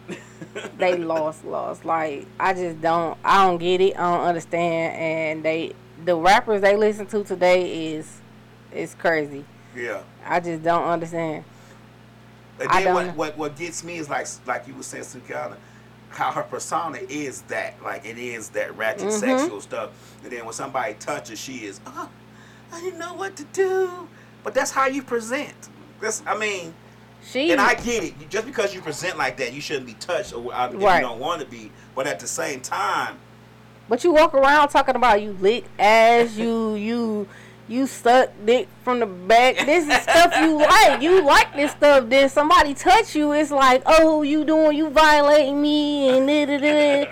they 0.78 0.98
lost, 0.98 1.46
lost. 1.46 1.86
Like 1.86 2.26
I 2.40 2.54
just 2.54 2.82
don't, 2.82 3.18
I 3.24 3.46
don't 3.48 3.58
get 3.58 3.82
it. 3.82 3.98
I 3.98 4.16
don't 4.18 4.28
understand. 4.28 4.96
And 4.96 5.44
they, 5.44 5.74
the 6.04 6.16
rappers 6.16 6.62
they 6.62 6.76
listen 6.76 7.06
to 7.08 7.24
today 7.24 7.94
is, 7.94 8.22
is 8.74 8.96
crazy. 8.96 9.46
Yeah. 9.76 10.02
I 10.26 10.40
just 10.40 10.64
don't 10.64 10.86
understand. 10.86 11.44
And 12.60 12.70
then 12.72 12.94
what, 12.94 13.16
what 13.16 13.38
what 13.38 13.56
gets 13.58 13.84
me 13.84 13.98
is 13.98 14.10
like 14.10 14.28
like 14.46 14.68
you 14.68 14.74
were 14.76 14.84
saying, 14.84 15.04
Sukihana, 15.04 15.58
how 16.10 16.32
her 16.32 16.44
persona 16.44 17.00
is 17.10 17.42
that. 17.44 17.82
Like 17.84 18.06
it 18.06 18.18
is 18.18 18.50
that 18.50 18.76
ratchet 18.78 19.08
Mhm. 19.08 19.20
sexual 19.20 19.62
stuff. 19.62 19.90
And 20.24 20.32
then 20.32 20.46
when 20.46 20.54
somebody 20.54 20.94
touches, 20.96 21.38
she 21.40 21.66
is, 21.66 21.82
oh, 21.86 22.10
I 22.72 22.80
didn't 22.82 23.00
know 23.00 23.14
what 23.14 23.36
to 23.38 23.44
do. 23.46 24.08
But 24.44 24.54
that's 24.54 24.72
how 24.72 24.88
you 24.88 25.04
present. 25.04 25.56
That's 26.00 26.24
I 26.26 26.38
mean, 26.38 26.74
She, 27.28 27.52
and 27.52 27.60
I 27.60 27.74
get 27.74 28.04
it. 28.04 28.30
Just 28.30 28.46
because 28.46 28.74
you 28.74 28.82
present 28.82 29.18
like 29.18 29.38
that, 29.38 29.52
you 29.54 29.60
shouldn't 29.62 29.88
be 29.88 29.94
touched 29.96 30.34
or 30.34 30.54
uh, 30.54 30.70
if 30.70 30.82
Right. 30.82 30.98
you 31.02 31.08
don't 31.08 31.20
want 31.20 31.42
to 31.42 31.48
be. 31.48 31.72
But 31.96 32.08
at 32.08 32.20
the 32.20 32.28
same 32.28 32.62
time, 32.62 33.18
But 33.90 34.04
you 34.04 34.14
walk 34.14 34.34
around 34.34 34.70
talking 34.70 34.96
about 34.96 35.22
you 35.22 35.36
lick 35.42 35.66
ass, 35.80 36.36
you 36.38 36.76
you 36.76 37.28
you 37.68 37.88
suck 37.88 38.30
dick 38.46 38.68
from 38.84 39.00
the 39.00 39.08
back. 39.08 39.56
This 39.66 39.88
is 39.88 40.02
stuff 40.04 40.34
you 40.40 40.58
like. 40.60 41.02
You 41.02 41.24
like 41.26 41.56
this 41.56 41.72
stuff. 41.72 42.08
Then 42.10 42.30
somebody 42.30 42.76
touch 42.76 43.16
you, 43.16 43.32
it's 43.32 43.50
like, 43.50 43.82
oh, 43.88 44.22
you 44.22 44.46
doing, 44.46 44.78
you 44.78 44.92
violating 44.92 45.60
me, 45.60 46.10
and 46.16 46.28
da, 46.28 46.46
da, 46.46 46.58
da. 46.60 47.06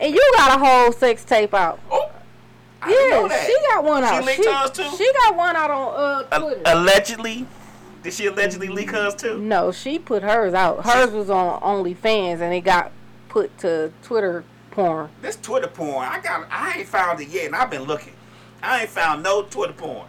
and 0.00 0.12
you 0.12 0.32
got 0.36 0.58
a 0.60 0.64
whole 0.64 0.90
sex 0.92 1.24
tape 1.24 1.54
out. 1.54 1.78
oh, 1.92 2.10
I 2.82 2.88
didn't 2.88 3.10
know 3.10 3.28
Yeah, 3.30 3.44
she 3.46 3.56
got 3.68 3.84
one 3.84 4.02
She 4.34 4.48
out. 4.48 4.74
too? 4.74 4.96
she 4.98 5.12
got 5.22 5.36
one 5.36 5.54
out 5.56 5.70
on 5.70 5.94
uh 6.30 6.38
Twitter. 6.40 6.62
allegedly, 6.66 7.46
did 8.04 8.12
she 8.12 8.26
allegedly 8.26 8.68
leak 8.68 8.90
hers 8.92 9.14
too? 9.16 9.38
no, 9.38 9.72
she 9.72 9.98
put 9.98 10.22
hers 10.22 10.54
out. 10.54 10.84
Hers 10.84 11.10
was 11.10 11.28
on 11.30 11.60
OnlyFans, 11.60 12.40
and 12.40 12.54
it 12.54 12.60
got 12.60 12.92
put 13.28 13.56
to 13.58 13.92
Twitter 14.02 14.44
porn. 14.70 15.08
This 15.22 15.36
Twitter 15.36 15.66
porn, 15.66 16.06
I 16.06 16.20
got, 16.20 16.46
I 16.50 16.78
ain't 16.78 16.88
found 16.88 17.20
it 17.20 17.28
yet, 17.28 17.46
and 17.46 17.56
I've 17.56 17.70
been 17.70 17.82
looking. 17.82 18.12
I 18.62 18.82
ain't 18.82 18.90
found 18.90 19.22
no 19.22 19.42
Twitter 19.42 19.72
porn 19.72 20.06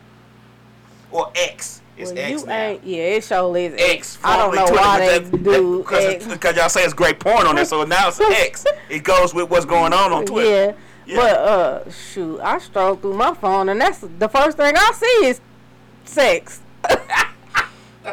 or 1.12 1.32
X. 1.36 1.82
It's 1.98 2.12
Well, 2.12 2.20
X 2.20 2.42
you 2.42 2.48
now. 2.48 2.54
ain't. 2.54 2.84
Yeah, 2.84 2.98
it 3.04 3.24
sure 3.24 3.56
is 3.58 3.74
X. 3.78 4.18
I 4.24 4.36
don't 4.38 4.54
know 4.54 4.66
Twitter, 4.68 4.82
why 4.82 5.00
they 5.00 5.20
that- 5.20 5.44
do 5.44 5.78
that- 5.78 5.86
cause, 5.86 6.04
X. 6.04 6.38
cause 6.38 6.56
y'all 6.58 6.70
say 6.70 6.84
it's 6.84 6.94
great 6.94 7.20
porn 7.20 7.48
on 7.48 7.56
there, 7.56 7.64
so 7.66 7.84
now 7.86 8.10
it's 8.10 8.20
X. 8.20 8.66
It 8.90 9.04
goes 9.04 9.34
with 9.34 9.50
what's 9.50 9.66
going 9.66 9.94
on 9.94 10.12
on 10.12 10.26
Twitter. 10.26 10.50
Yeah. 10.50 10.74
Yeah. 11.08 11.16
But 11.18 11.38
uh 11.38 11.92
shoot, 11.92 12.40
I 12.42 12.58
stroll 12.60 12.96
through 12.96 13.14
my 13.16 13.34
phone 13.36 13.70
and 13.70 13.80
that's 13.80 14.00
the 14.00 14.28
first 14.28 14.58
thing 14.58 14.74
I 14.76 14.92
see 14.96 15.28
is 15.28 15.40
sex. 16.04 16.62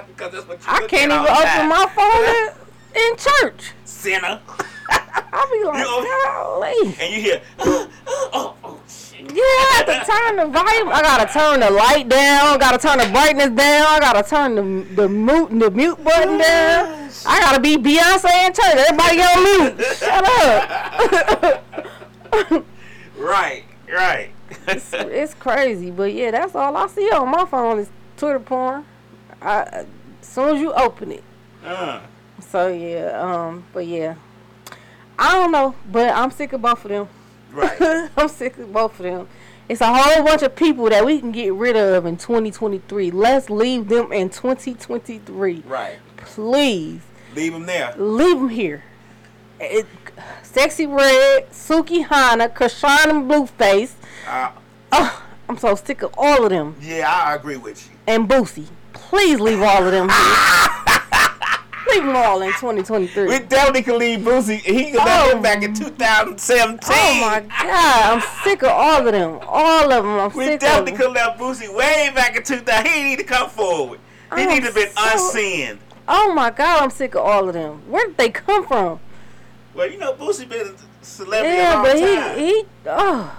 Because 0.06 0.32
that's 0.32 0.48
what 0.48 0.58
you 0.58 0.66
I 0.66 0.86
can't 0.86 1.12
even 1.12 1.18
open 1.18 1.44
time. 1.44 1.68
my 1.68 1.86
phone 1.94 2.24
in, 2.34 3.10
in 3.10 3.16
church. 3.16 3.72
Sinner. 3.84 4.40
I'll 5.32 5.50
be 5.50 5.64
like, 5.64 5.78
You 5.78 6.18
golly. 6.24 6.96
And 7.00 7.14
you 7.14 7.20
hear, 7.20 7.42
oh, 7.58 7.88
oh, 8.64 8.80
shit. 8.88 9.20
Yeah, 9.20 9.42
I 9.42 9.72
have 9.76 9.86
to 9.86 10.12
turn 10.12 10.36
the 10.36 10.46
volume. 10.46 10.88
I 10.88 11.00
gotta 11.02 11.32
turn 11.32 11.60
the 11.60 11.70
light 11.70 12.08
down. 12.08 12.54
I 12.54 12.58
gotta 12.58 12.78
turn 12.78 12.98
the 12.98 13.08
brightness 13.12 13.50
down. 13.50 13.86
I 13.86 13.98
gotta 14.00 14.28
turn 14.28 14.54
the 14.54 14.94
the 14.94 15.08
mute 15.08 15.58
the 15.58 15.70
mute 15.70 16.02
button 16.02 16.38
down. 16.38 17.10
I 17.26 17.40
gotta 17.40 17.60
be 17.60 17.76
Beyonce 17.76 18.46
in 18.46 18.52
church. 18.52 18.74
Everybody 18.88 19.20
on 19.20 19.44
mute. 19.44 19.86
Shut 19.96 20.24
up. 20.24 21.64
Right, 23.18 23.64
right. 23.88 24.30
it's, 24.66 24.92
it's 24.92 25.34
crazy, 25.34 25.90
but 25.92 26.12
yeah, 26.12 26.32
that's 26.32 26.56
all 26.56 26.76
I 26.76 26.88
see 26.88 27.08
on 27.10 27.30
my 27.30 27.44
phone 27.44 27.78
is 27.78 27.88
Twitter 28.16 28.40
porn. 28.40 28.84
I, 29.42 29.62
as 29.62 29.86
soon 30.20 30.56
as 30.56 30.60
you 30.60 30.72
open 30.72 31.12
it. 31.12 31.24
uh, 31.64 32.00
So 32.40 32.68
yeah, 32.68 33.20
um, 33.20 33.64
but 33.72 33.86
yeah, 33.86 34.14
I 35.18 35.32
don't 35.34 35.52
know, 35.52 35.74
but 35.90 36.10
I'm 36.14 36.30
sick 36.30 36.52
of 36.52 36.62
both 36.62 36.84
of 36.84 36.90
them. 36.90 37.08
right. 37.52 38.10
I'm 38.16 38.28
sick 38.28 38.58
of 38.58 38.72
both 38.72 38.98
of 38.98 39.04
them. 39.04 39.28
It's 39.68 39.80
a 39.80 39.92
whole 39.92 40.24
bunch 40.24 40.42
of 40.42 40.54
people 40.56 40.88
that 40.90 41.04
we 41.06 41.20
can 41.20 41.32
get 41.32 41.52
rid 41.54 41.76
of 41.76 42.04
in 42.04 42.16
2023. 42.16 43.10
Let's 43.10 43.48
leave 43.48 43.88
them 43.88 44.12
in 44.12 44.28
2023, 44.28 45.62
Right. 45.66 45.98
please. 46.16 47.00
Leave 47.34 47.52
them 47.52 47.66
there. 47.66 47.94
Leave 47.96 48.36
them 48.38 48.48
here. 48.48 48.82
It, 49.60 49.86
Sexy 50.42 50.86
Red, 50.86 51.48
Suki 51.50 52.04
Hana, 52.06 52.48
Chrisean 52.48 53.06
and 53.10 53.30
Blueface. 53.30 53.92
Uh, 54.28 54.50
Oh, 54.94 55.22
I'm 55.48 55.56
so 55.56 55.74
sick 55.74 56.02
of 56.02 56.12
all 56.18 56.44
of 56.44 56.50
them. 56.50 56.76
yeah, 56.80 57.08
I 57.08 57.34
agree 57.34 57.56
with 57.56 57.86
you. 57.88 57.96
And 58.06 58.28
Boosie. 58.28 58.66
Please 59.12 59.38
leave 59.38 59.60
all 59.60 59.84
of 59.84 59.92
them 59.92 60.06
leave 61.92 62.02
them 62.02 62.16
all 62.16 62.40
in 62.40 62.48
2023. 62.52 63.26
We 63.28 63.38
definitely 63.40 63.82
can 63.82 63.98
leave 63.98 64.20
Boosie. 64.20 64.56
He 64.58 64.92
can 64.92 65.00
Oh. 65.00 65.38
back 65.42 65.62
in 65.62 65.74
2017. 65.74 66.78
Oh 66.90 67.20
my 67.20 67.40
God, 67.40 68.12
I'm 68.14 68.22
sick 68.42 68.62
of 68.62 68.70
all 68.70 69.06
of 69.06 69.12
them. 69.12 69.38
All 69.46 69.92
of 69.92 70.02
them. 70.04 70.18
I'm 70.18 70.32
We 70.32 70.44
sick 70.46 70.54
of 70.54 70.60
them. 70.60 70.84
We 70.86 70.90
definitely 70.90 70.92
could 70.92 71.12
left 71.12 71.38
Boosie 71.38 71.74
way 71.76 72.10
back 72.14 72.34
in 72.36 72.42
2000. 72.42 72.86
He 72.86 73.02
need 73.02 73.16
to 73.18 73.24
come 73.24 73.50
forward. 73.50 74.00
He 74.34 74.46
need 74.46 74.60
to 74.60 74.66
have 74.66 74.74
been 74.74 74.88
so- 74.90 75.02
unseen. 75.12 75.78
Oh 76.08 76.32
my 76.32 76.48
god, 76.50 76.82
I'm 76.84 76.90
sick 76.90 77.14
of 77.14 77.20
all 77.26 77.46
of 77.48 77.52
them. 77.54 77.82
Where 77.90 78.06
did 78.06 78.16
they 78.16 78.30
come 78.30 78.66
from? 78.66 78.98
Well, 79.74 79.90
you 79.90 79.98
know, 79.98 80.14
Boosie 80.14 80.48
been 80.48 80.68
a 80.68 81.04
celebrity 81.04 81.54
a 81.58 81.62
Yeah, 81.62 81.74
long 81.74 81.82
but 81.84 81.92
time. 81.98 82.38
he 82.38 82.46
he 82.46 82.64
oh. 82.86 83.38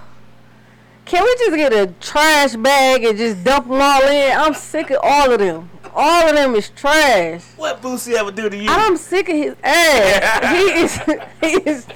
Can 1.04 1.22
we 1.22 1.34
just 1.38 1.56
get 1.56 1.72
a 1.72 1.92
trash 2.00 2.56
bag 2.56 3.04
and 3.04 3.18
just 3.18 3.44
dump 3.44 3.68
them 3.68 3.80
all 3.80 4.02
in? 4.02 4.36
I'm 4.36 4.54
sick 4.54 4.90
of 4.90 5.00
all 5.02 5.32
of 5.32 5.38
them. 5.38 5.68
All 5.94 6.28
of 6.28 6.34
them 6.34 6.54
is 6.54 6.70
trash. 6.70 7.44
what 7.56 7.82
Boosie 7.82 8.14
ever 8.14 8.32
do 8.32 8.48
to 8.48 8.56
you? 8.56 8.68
I'm 8.68 8.96
sick 8.96 9.28
of 9.28 9.36
his 9.36 9.54
ass. 9.62 10.50
he 10.50 10.64
is. 10.82 11.22
He 11.40 11.70
is. 11.70 11.86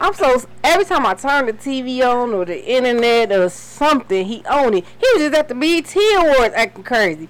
I'm 0.00 0.12
so. 0.12 0.42
Every 0.64 0.84
time 0.84 1.06
I 1.06 1.14
turn 1.14 1.46
the 1.46 1.52
TV 1.52 2.02
on 2.02 2.34
or 2.34 2.44
the 2.44 2.62
internet 2.62 3.32
or 3.32 3.48
something, 3.48 4.26
he 4.26 4.44
own 4.50 4.74
it. 4.74 4.84
He 4.84 5.06
was 5.14 5.22
just 5.22 5.34
at 5.34 5.48
the 5.48 5.54
BET 5.54 5.94
Awards 6.16 6.54
acting 6.54 6.84
crazy. 6.84 7.28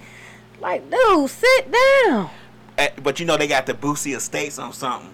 Like, 0.61 0.91
dude, 0.91 1.31
sit 1.31 1.71
down. 1.71 2.31
Eh, 2.79 2.89
but 3.03 3.21
you 3.21 3.27
know 3.27 3.37
they 3.37 3.47
got 3.47 3.67
the 3.67 3.75
Boosie 3.75 4.17
Estates 4.17 4.59
on 4.59 4.73
something, 4.73 5.13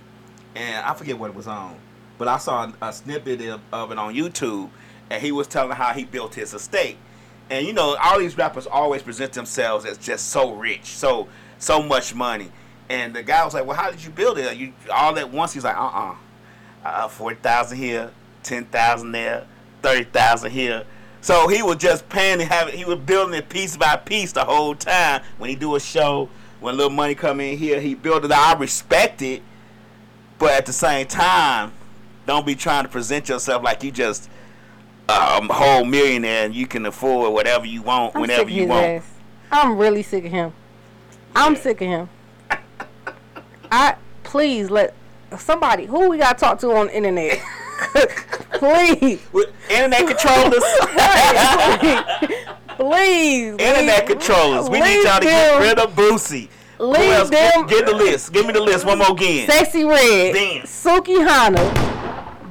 and 0.54 0.86
I 0.86 0.94
forget 0.94 1.18
what 1.18 1.30
it 1.30 1.36
was 1.36 1.46
on, 1.46 1.76
but 2.18 2.28
I 2.28 2.38
saw 2.38 2.64
a, 2.64 2.88
a 2.88 2.92
snippet 2.92 3.40
of, 3.42 3.60
of 3.72 3.90
it 3.90 3.98
on 3.98 4.14
YouTube, 4.14 4.70
and 5.10 5.22
he 5.22 5.32
was 5.32 5.46
telling 5.46 5.76
how 5.76 5.92
he 5.92 6.04
built 6.04 6.34
his 6.34 6.54
estate, 6.54 6.96
and 7.50 7.66
you 7.66 7.72
know 7.72 7.96
all 8.02 8.18
these 8.18 8.36
rappers 8.36 8.66
always 8.66 9.02
present 9.02 9.32
themselves 9.32 9.84
as 9.84 9.98
just 9.98 10.28
so 10.28 10.54
rich, 10.54 10.86
so 10.86 11.28
so 11.58 11.82
much 11.82 12.14
money, 12.14 12.50
and 12.88 13.14
the 13.14 13.22
guy 13.22 13.44
was 13.44 13.54
like, 13.54 13.66
well, 13.66 13.76
how 13.76 13.90
did 13.90 14.02
you 14.02 14.10
build 14.10 14.38
it? 14.38 14.56
You 14.56 14.72
all 14.92 15.18
at 15.18 15.30
once? 15.30 15.52
He's 15.52 15.64
like, 15.64 15.76
uh 15.76 16.14
uh 16.84 17.08
forty 17.08 17.36
thousand 17.36 17.78
here, 17.78 18.10
ten 18.42 18.64
thousand 18.66 19.12
there, 19.12 19.46
thirty 19.82 20.04
thousand 20.04 20.50
here. 20.50 20.84
So 21.20 21.48
he 21.48 21.62
was 21.62 21.76
just 21.76 22.06
paying 22.10 22.38
have 22.40 22.68
it. 22.68 22.74
He 22.74 22.84
was 22.84 22.98
building 22.98 23.34
it 23.34 23.48
piece 23.48 23.78
by 23.78 23.96
piece 23.96 24.32
the 24.32 24.44
whole 24.44 24.74
time. 24.74 25.22
When 25.38 25.48
he 25.48 25.56
do 25.56 25.74
a 25.74 25.80
show, 25.80 26.28
when 26.60 26.76
little 26.76 26.90
money 26.90 27.14
come 27.14 27.40
in 27.40 27.56
here, 27.56 27.80
he 27.80 27.94
built 27.94 28.26
it. 28.26 28.32
I 28.32 28.52
respect 28.54 29.22
it, 29.22 29.42
but 30.38 30.50
at 30.50 30.66
the 30.66 30.72
same 30.74 31.06
time, 31.06 31.72
don't 32.26 32.44
be 32.44 32.54
trying 32.54 32.84
to 32.84 32.90
present 32.90 33.30
yourself 33.30 33.62
like 33.62 33.82
you 33.82 33.90
just 33.90 34.28
a 35.08 35.52
whole 35.52 35.84
millionaire 35.84 36.46
and 36.46 36.54
you 36.54 36.66
can 36.66 36.86
afford 36.86 37.32
whatever 37.32 37.66
you 37.66 37.82
want 37.82 38.14
I'm 38.14 38.22
whenever 38.22 38.40
sick 38.40 38.48
of 38.48 38.54
you 38.54 38.60
his 38.62 38.70
want. 38.70 38.86
ass. 38.86 39.10
I'm 39.52 39.76
really 39.76 40.02
sick 40.02 40.24
of 40.24 40.30
him. 40.30 40.52
I'm 41.36 41.54
Yeah. 41.54 41.60
sick 41.60 41.80
of 41.82 41.88
him. 41.88 42.08
I 43.70 43.96
please 44.22 44.70
let 44.70 44.94
somebody 45.38 45.86
who 45.86 46.08
we 46.08 46.18
got 46.18 46.38
to 46.38 46.44
talk 46.44 46.58
to 46.60 46.72
on 46.72 46.86
the 46.86 46.96
internet. 46.96 47.38
please, 48.54 49.20
With 49.32 49.50
internet 49.68 50.06
controllers, 50.06 50.62
please, 52.76 53.50
internet 53.52 53.98
leave- 54.00 54.06
controllers. 54.06 54.70
We 54.70 54.80
need 54.80 55.02
y'all 55.04 55.20
to 55.20 55.26
get 55.26 55.60
rid 55.60 55.78
of 55.78 55.94
Boosie. 55.94 56.48
Leave 56.78 57.10
else? 57.12 57.30
them. 57.30 57.66
Get, 57.66 57.78
get 57.78 57.86
the 57.86 57.94
list. 57.94 58.32
Give 58.32 58.46
me 58.46 58.52
the 58.52 58.60
list 58.60 58.84
one 58.84 58.98
more 58.98 59.12
again. 59.12 59.48
Sexy 59.48 59.84
Red, 59.84 60.34
Damn. 60.34 60.62
Sukihana, 60.62 61.60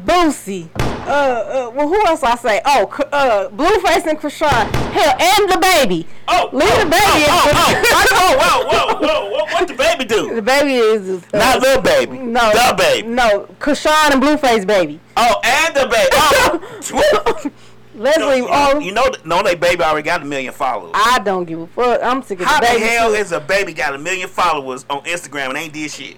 Boosie. 0.05 0.69
Uh, 1.05 1.09
uh, 1.09 1.71
well, 1.75 1.87
who 1.87 2.05
else 2.05 2.23
I 2.23 2.35
say? 2.35 2.61
Oh, 2.65 2.85
uh, 3.11 3.49
Blueface 3.49 4.07
and 4.07 4.17
Chrisean. 4.19 4.71
Hell, 4.91 5.15
and 5.19 5.49
the 5.51 5.57
baby. 5.59 6.07
Oh, 6.29 6.49
Leave 6.53 6.69
oh, 6.71 6.79
the 6.83 6.89
baby 6.89 7.03
Oh, 7.05 7.49
in- 7.49 7.55
oh, 7.55 8.37
oh, 8.39 8.67
whoa, 8.99 9.07
whoa, 9.07 9.29
whoa! 9.29 9.43
What 9.53 9.67
the 9.67 9.73
baby 9.73 10.05
do? 10.05 10.33
The 10.35 10.41
baby 10.41 10.75
is 10.75 11.23
uh, 11.33 11.37
Not 11.37 11.61
little 11.61 11.81
baby. 11.81 12.19
No, 12.19 12.51
the 12.51 12.75
baby. 12.77 13.07
No, 13.07 13.47
Chrisean 13.59 14.11
and 14.13 14.21
Blueface 14.23 14.65
baby. 14.65 14.99
Oh, 15.17 15.41
and 15.43 15.75
the 15.75 15.87
baby. 15.87 16.09
Oh, 16.13 17.51
Let's 17.95 18.17
you 18.17 18.23
know, 18.23 18.47
all. 18.47 18.81
you 18.81 18.91
know, 18.91 19.05
no, 19.23 19.43
they 19.43 19.53
baby 19.53 19.83
already 19.83 20.03
got 20.05 20.23
a 20.23 20.25
million 20.25 20.51
followers. 20.51 20.91
I 20.95 21.19
don't 21.19 21.45
give 21.45 21.59
a 21.59 21.67
fuck. 21.67 21.99
I'm 22.01 22.23
sick 22.23 22.39
of 22.39 22.47
How 22.47 22.59
the 22.59 22.65
the 22.65 22.79
hell 22.79 23.09
too. 23.09 23.15
is 23.15 23.31
a 23.31 23.39
baby 23.39 23.71
got 23.73 23.93
a 23.93 23.99
million 23.99 24.27
followers 24.27 24.83
on 24.89 25.03
Instagram 25.03 25.49
and 25.49 25.57
ain't 25.57 25.73
did 25.73 25.91
shit? 25.91 26.17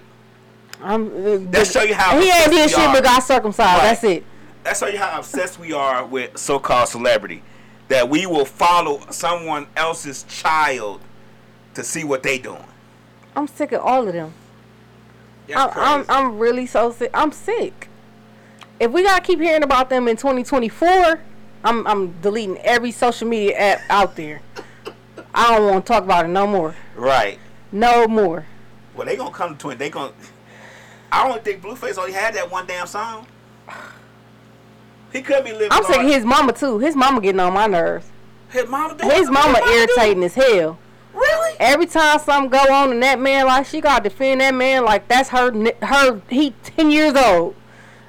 I'm, 0.80 1.06
uh, 1.08 1.38
That 1.50 1.66
show 1.66 1.82
you 1.82 1.94
how 1.94 2.18
he 2.18 2.30
ain't 2.30 2.50
did 2.50 2.70
shit 2.70 2.78
but 2.92 3.02
got 3.04 3.22
circumcised. 3.22 3.78
Right. 3.78 3.88
That's 3.88 4.04
it. 4.04 4.24
That 4.66 4.80
how 4.80 4.86
you 4.88 4.98
how 4.98 5.20
obsessed 5.20 5.60
we 5.60 5.72
are 5.72 6.04
with 6.04 6.36
so-called 6.36 6.88
celebrity. 6.88 7.40
That 7.86 8.08
we 8.08 8.26
will 8.26 8.44
follow 8.44 9.00
someone 9.10 9.68
else's 9.76 10.24
child 10.24 11.00
to 11.74 11.84
see 11.84 12.02
what 12.02 12.24
they 12.24 12.38
doing. 12.40 12.64
I'm 13.36 13.46
sick 13.46 13.70
of 13.70 13.82
all 13.82 14.08
of 14.08 14.12
them. 14.12 14.34
That's 15.46 15.76
I'm, 15.76 16.00
I'm. 16.00 16.06
I'm 16.08 16.38
really 16.40 16.66
so 16.66 16.90
sick. 16.90 17.12
I'm 17.14 17.30
sick. 17.30 17.88
If 18.80 18.90
we 18.90 19.04
gotta 19.04 19.22
keep 19.22 19.38
hearing 19.38 19.62
about 19.62 19.88
them 19.88 20.08
in 20.08 20.16
2024, 20.16 21.20
I'm 21.62 21.86
I'm 21.86 22.20
deleting 22.20 22.58
every 22.58 22.90
social 22.90 23.28
media 23.28 23.56
app 23.56 23.82
out 23.88 24.16
there. 24.16 24.42
I 25.32 25.56
don't 25.56 25.70
want 25.70 25.86
to 25.86 25.92
talk 25.92 26.02
about 26.02 26.24
it 26.24 26.28
no 26.28 26.48
more. 26.48 26.74
right. 26.96 27.38
No 27.70 28.08
more. 28.08 28.46
Well, 28.96 29.06
they 29.06 29.14
gonna 29.14 29.30
come 29.30 29.56
to 29.58 29.70
it. 29.70 29.78
They 29.78 29.90
gonna. 29.90 30.12
I 31.12 31.28
don't 31.28 31.44
think 31.44 31.62
Blueface 31.62 31.98
only 31.98 32.12
had 32.12 32.34
that 32.34 32.50
one 32.50 32.66
damn 32.66 32.88
song. 32.88 33.28
He 35.16 35.22
could 35.22 35.44
be 35.44 35.52
living. 35.52 35.68
I'm 35.70 35.82
sick 35.84 35.96
of 35.96 36.02
his 36.02 36.24
mama 36.24 36.52
too. 36.52 36.78
His 36.78 36.94
mama 36.94 37.20
getting 37.22 37.40
on 37.40 37.54
my 37.54 37.66
nerves. 37.66 38.06
His 38.50 38.68
mama. 38.68 38.94
do 38.96 39.08
His 39.08 39.30
mama 39.30 39.58
do? 39.64 39.70
irritating 39.70 40.22
as 40.24 40.34
hell. 40.34 40.78
Really? 41.14 41.56
Every 41.58 41.86
time 41.86 42.18
something 42.18 42.50
go 42.50 42.72
on 42.72 42.92
and 42.92 43.02
that 43.02 43.18
man 43.18 43.46
like 43.46 43.64
she 43.64 43.80
gotta 43.80 44.02
defend 44.10 44.42
that 44.42 44.54
man 44.54 44.84
like 44.84 45.08
that's 45.08 45.30
her 45.30 45.50
her 45.82 46.20
he 46.28 46.50
ten 46.62 46.90
years 46.90 47.14
old. 47.14 47.54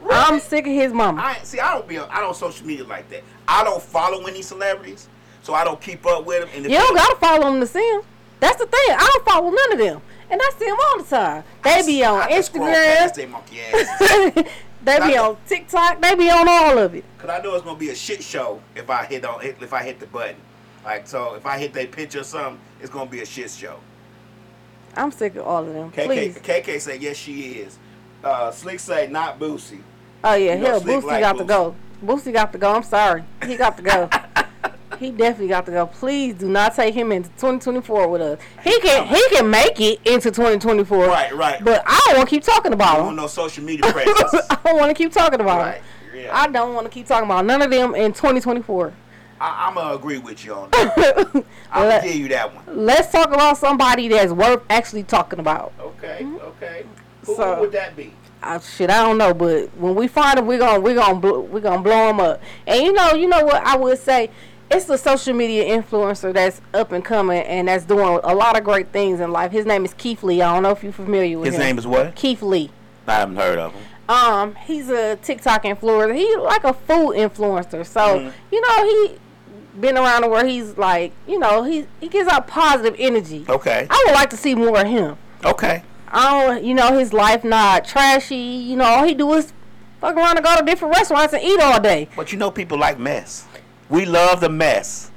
I'm 0.10 0.40
sick 0.40 0.68
of 0.68 0.74
his 0.74 0.92
mama. 0.92 1.22
I 1.22 1.40
see. 1.44 1.60
I 1.60 1.74
don't 1.74 1.88
be. 1.88 1.98
on- 1.98 2.10
I 2.10 2.20
don't 2.20 2.36
social 2.36 2.66
media 2.66 2.86
like 2.86 3.10
that. 3.10 3.24
I 3.48 3.64
don't 3.64 3.82
follow 3.82 4.26
any 4.26 4.42
celebrities, 4.42 5.08
so 5.44 5.54
I 5.54 5.64
don't 5.64 5.80
keep 5.80 6.06
up 6.06 6.26
with 6.26 6.42
them. 6.42 6.50
And 6.56 6.66
You 6.72 6.78
don't 6.78 6.96
gotta 6.96 7.16
follow 7.18 7.46
them 7.52 7.60
to 7.62 7.68
see 7.68 7.90
them. 7.92 8.02
That's 8.40 8.58
the 8.58 8.66
thing. 8.66 8.90
I 8.90 9.10
don't 9.14 9.26
follow 9.26 9.50
none 9.50 9.72
of 9.74 9.80
them, 9.80 10.02
and 10.30 10.42
I 10.42 10.52
see 10.58 10.66
them 10.66 10.78
all 10.82 10.98
the 11.04 11.10
time. 11.10 11.44
They 11.64 11.86
be 11.86 12.04
on 12.06 12.22
I 12.22 12.42
scroll 12.42 12.68
past 12.68 13.16
Instagram. 13.16 14.48
they 14.84 15.00
monkey 15.00 15.04
ass. 15.04 15.08
they 15.08 15.14
be 15.14 15.18
on 15.18 15.38
TikTok. 15.48 16.02
They 16.02 16.16
be 16.16 16.30
on 16.30 16.48
all 16.48 16.78
of 16.78 16.96
it. 16.96 17.04
Cause 17.18 17.30
I 17.30 17.42
know 17.42 17.56
it's 17.56 17.64
gonna 17.64 17.78
be 17.78 17.90
a 17.90 17.96
shit 17.96 18.24
show 18.24 18.62
if 18.76 18.90
I 18.90 19.06
hit 19.06 19.26
on 19.26 19.42
if 19.44 19.74
I 19.74 19.84
hit 19.84 20.00
the 20.00 20.08
button. 20.08 20.38
Like 20.86 21.08
so, 21.08 21.34
if 21.36 21.46
I 21.46 21.58
hit 21.58 21.74
that 21.74 21.92
picture 21.92 22.22
or 22.22 22.24
something, 22.24 22.60
it's 22.80 22.90
gonna 22.90 23.10
be 23.10 23.22
a 23.22 23.26
shit 23.26 23.52
show. 23.52 23.80
I'm 24.96 25.12
sick 25.12 25.36
of 25.36 25.46
all 25.46 25.66
of 25.66 25.74
them. 25.74 25.92
KK, 25.92 26.06
Please. 26.06 26.38
KK 26.40 26.80
said 26.82 27.02
yes, 27.02 27.18
she 27.18 27.42
is. 27.54 27.78
Uh, 28.24 28.52
Slick 28.52 28.80
say 28.80 29.08
not 29.08 29.40
Boosie. 29.40 29.82
Oh 30.24 30.34
yeah, 30.34 30.56
You 30.56 30.62
know 30.62 30.68
hell, 30.68 30.82
Boosie 30.82 31.04
like 31.04 31.22
got 31.22 31.38
to 31.38 31.44
go. 31.44 31.76
Boosie 32.04 32.34
got 32.34 32.52
to 32.52 32.58
go. 32.58 32.74
I'm 32.74 32.84
sorry, 32.84 33.24
he 33.46 33.56
got 33.58 33.78
to 33.78 33.84
go. 33.84 34.10
he 35.00 35.12
definitely 35.12 35.48
got 35.48 35.66
to 35.68 35.72
go. 35.72 35.86
Please 35.88 36.36
do 36.36 36.50
not 36.50 36.76
take 36.76 36.94
him 36.94 37.12
into 37.12 37.30
2024 37.30 38.08
with 38.08 38.22
us. 38.22 38.40
He 38.64 38.80
can 38.82 39.08
he 39.08 39.30
can 39.30 39.50
make 39.50 39.80
it 39.80 40.00
into 40.06 40.32
2024. 40.32 41.08
Right, 41.08 41.36
right. 41.36 41.64
But 41.64 41.84
I 41.86 42.00
don't 42.06 42.18
want 42.18 42.30
to 42.30 42.36
keep 42.36 42.44
talking 42.44 42.74
about. 42.74 42.88
I 42.88 42.92
about 42.92 42.98
don't 42.98 43.06
want 43.08 43.18
no 43.18 43.28
social 43.28 43.64
media 43.64 43.92
presence. 43.92 44.34
I 44.50 44.60
don't 44.64 44.78
want 44.78 44.90
to 44.90 44.96
keep 44.96 45.12
talking 45.12 45.40
about 45.40 45.60
right. 45.60 45.76
him. 45.76 45.84
Yeah. 46.24 46.38
I 46.38 46.48
don't 46.48 46.74
want 46.74 46.86
to 46.86 46.92
keep 46.92 47.06
talking 47.06 47.26
about 47.26 47.46
none 47.46 47.62
of 47.62 47.70
them 47.70 47.94
in 47.96 48.14
2024. 48.14 48.94
I, 49.40 49.68
I'm 49.68 49.76
gonna 49.76 49.96
agree 49.96 50.18
with 50.18 50.44
you 50.44 50.54
on 50.54 50.70
that. 50.72 51.46
Let, 51.76 52.04
give 52.04 52.16
you 52.16 52.28
that 52.30 52.56
one. 52.56 52.86
Let's 52.86 53.12
talk 53.12 53.28
about 53.28 53.58
somebody 53.58 54.08
that's 54.08 54.32
worth 54.32 54.64
actually 54.70 55.04
talking 55.04 55.40
about. 55.40 55.74
Okay, 55.80 56.20
mm-hmm. 56.22 56.38
okay. 56.38 56.86
Who, 57.26 57.36
So- 57.36 57.56
who 57.56 57.62
would 57.62 57.72
that 57.74 57.96
be? 57.96 58.14
I, 58.42 58.60
shit, 58.60 58.90
I 58.90 59.02
don't 59.02 59.18
know, 59.18 59.34
but 59.34 59.76
when 59.78 59.96
we 59.96 60.08
find 60.08 60.38
him, 60.38 60.46
we're 60.46 60.60
gonna 60.60 60.80
we're 60.80 60.96
gonna 60.96 61.40
we're 61.42 61.60
gonna 61.60 61.82
blow 61.82 62.10
him 62.10 62.20
up. 62.20 62.42
And 62.68 62.84
you 62.84 62.94
know, 62.94 63.14
you 63.14 63.28
know 63.28 63.44
what 63.44 63.66
I 63.66 63.76
would 63.76 63.98
say, 63.98 64.30
it's 64.70 64.86
the 64.86 64.98
social 64.98 65.34
media 65.34 65.64
influencer 65.82 66.34
that's 66.34 66.62
up 66.74 66.92
and 66.92 67.04
coming 67.04 67.42
and 67.44 67.68
that's 67.68 67.86
doing 67.86 68.20
a 68.24 68.36
lot 68.36 68.58
of 68.58 68.64
great 68.64 68.92
things 68.92 69.20
in 69.20 69.32
life. 69.32 69.52
His 69.52 69.66
name 69.66 69.86
is 69.86 69.94
Keith 69.94 70.24
Lee. 70.24 70.42
I 70.42 70.54
don't 70.54 70.64
know 70.64 70.72
if 70.72 70.84
you're 70.84 70.92
familiar 70.92 71.38
with 71.40 71.48
him. 71.48 71.54
His 71.54 71.62
him. 71.62 71.68
name 71.68 71.78
is 71.78 71.88
what? 71.88 72.16
Keith 72.16 72.42
Lee. 72.42 72.70
I 73.08 73.14
haven't 73.16 73.38
heard 73.38 73.58
of 73.60 73.74
him. 73.74 73.84
Um, 74.10 74.56
he's 74.56 74.90
a 74.90 75.16
TikTok 75.18 75.64
influencer. 75.64 76.16
He 76.16 76.36
like 76.38 76.64
a 76.64 76.74
food 76.74 77.16
influencer. 77.16 77.86
So 77.86 78.20
Mhm. 78.20 78.32
you 78.52 78.62
know 78.62 78.84
he 78.86 79.18
been 79.80 79.98
around 79.98 80.24
to 80.24 80.28
where 80.28 80.46
he's 80.46 80.78
like, 80.78 81.12
you 81.28 81.38
know, 81.40 81.64
he 81.64 81.86
he 82.00 82.08
gives 82.08 82.28
out 82.30 82.48
positive 82.48 82.96
energy. 82.98 83.46
Okay. 83.48 83.86
I 83.90 84.04
would 84.08 84.14
like 84.16 84.30
to 84.32 84.38
see 84.38 84.56
more 84.56 84.80
of 84.82 84.88
him. 84.88 85.18
Okay. 85.46 85.84
I 86.10 86.46
don't, 86.48 86.64
you 86.64 86.74
know, 86.74 86.98
his 86.98 87.12
life 87.14 87.44
not 87.44 87.86
trashy. 87.86 88.36
You 88.36 88.76
know, 88.78 88.86
all 88.86 89.04
he 89.06 89.14
do 89.14 89.32
is 89.34 89.52
fuck 90.02 90.16
around 90.16 90.38
and 90.38 90.46
go 90.46 90.56
to 90.58 90.64
different 90.64 90.96
restaurants 90.96 91.34
and 91.34 91.44
eat 91.44 91.60
all 91.62 91.80
day. 91.82 92.08
But 92.16 92.32
you 92.32 92.38
know, 92.40 92.50
people 92.50 92.78
like 92.78 92.98
mess. 92.98 93.46
We 93.90 94.06
love 94.06 94.42
the 94.42 94.50
mess. 94.50 95.12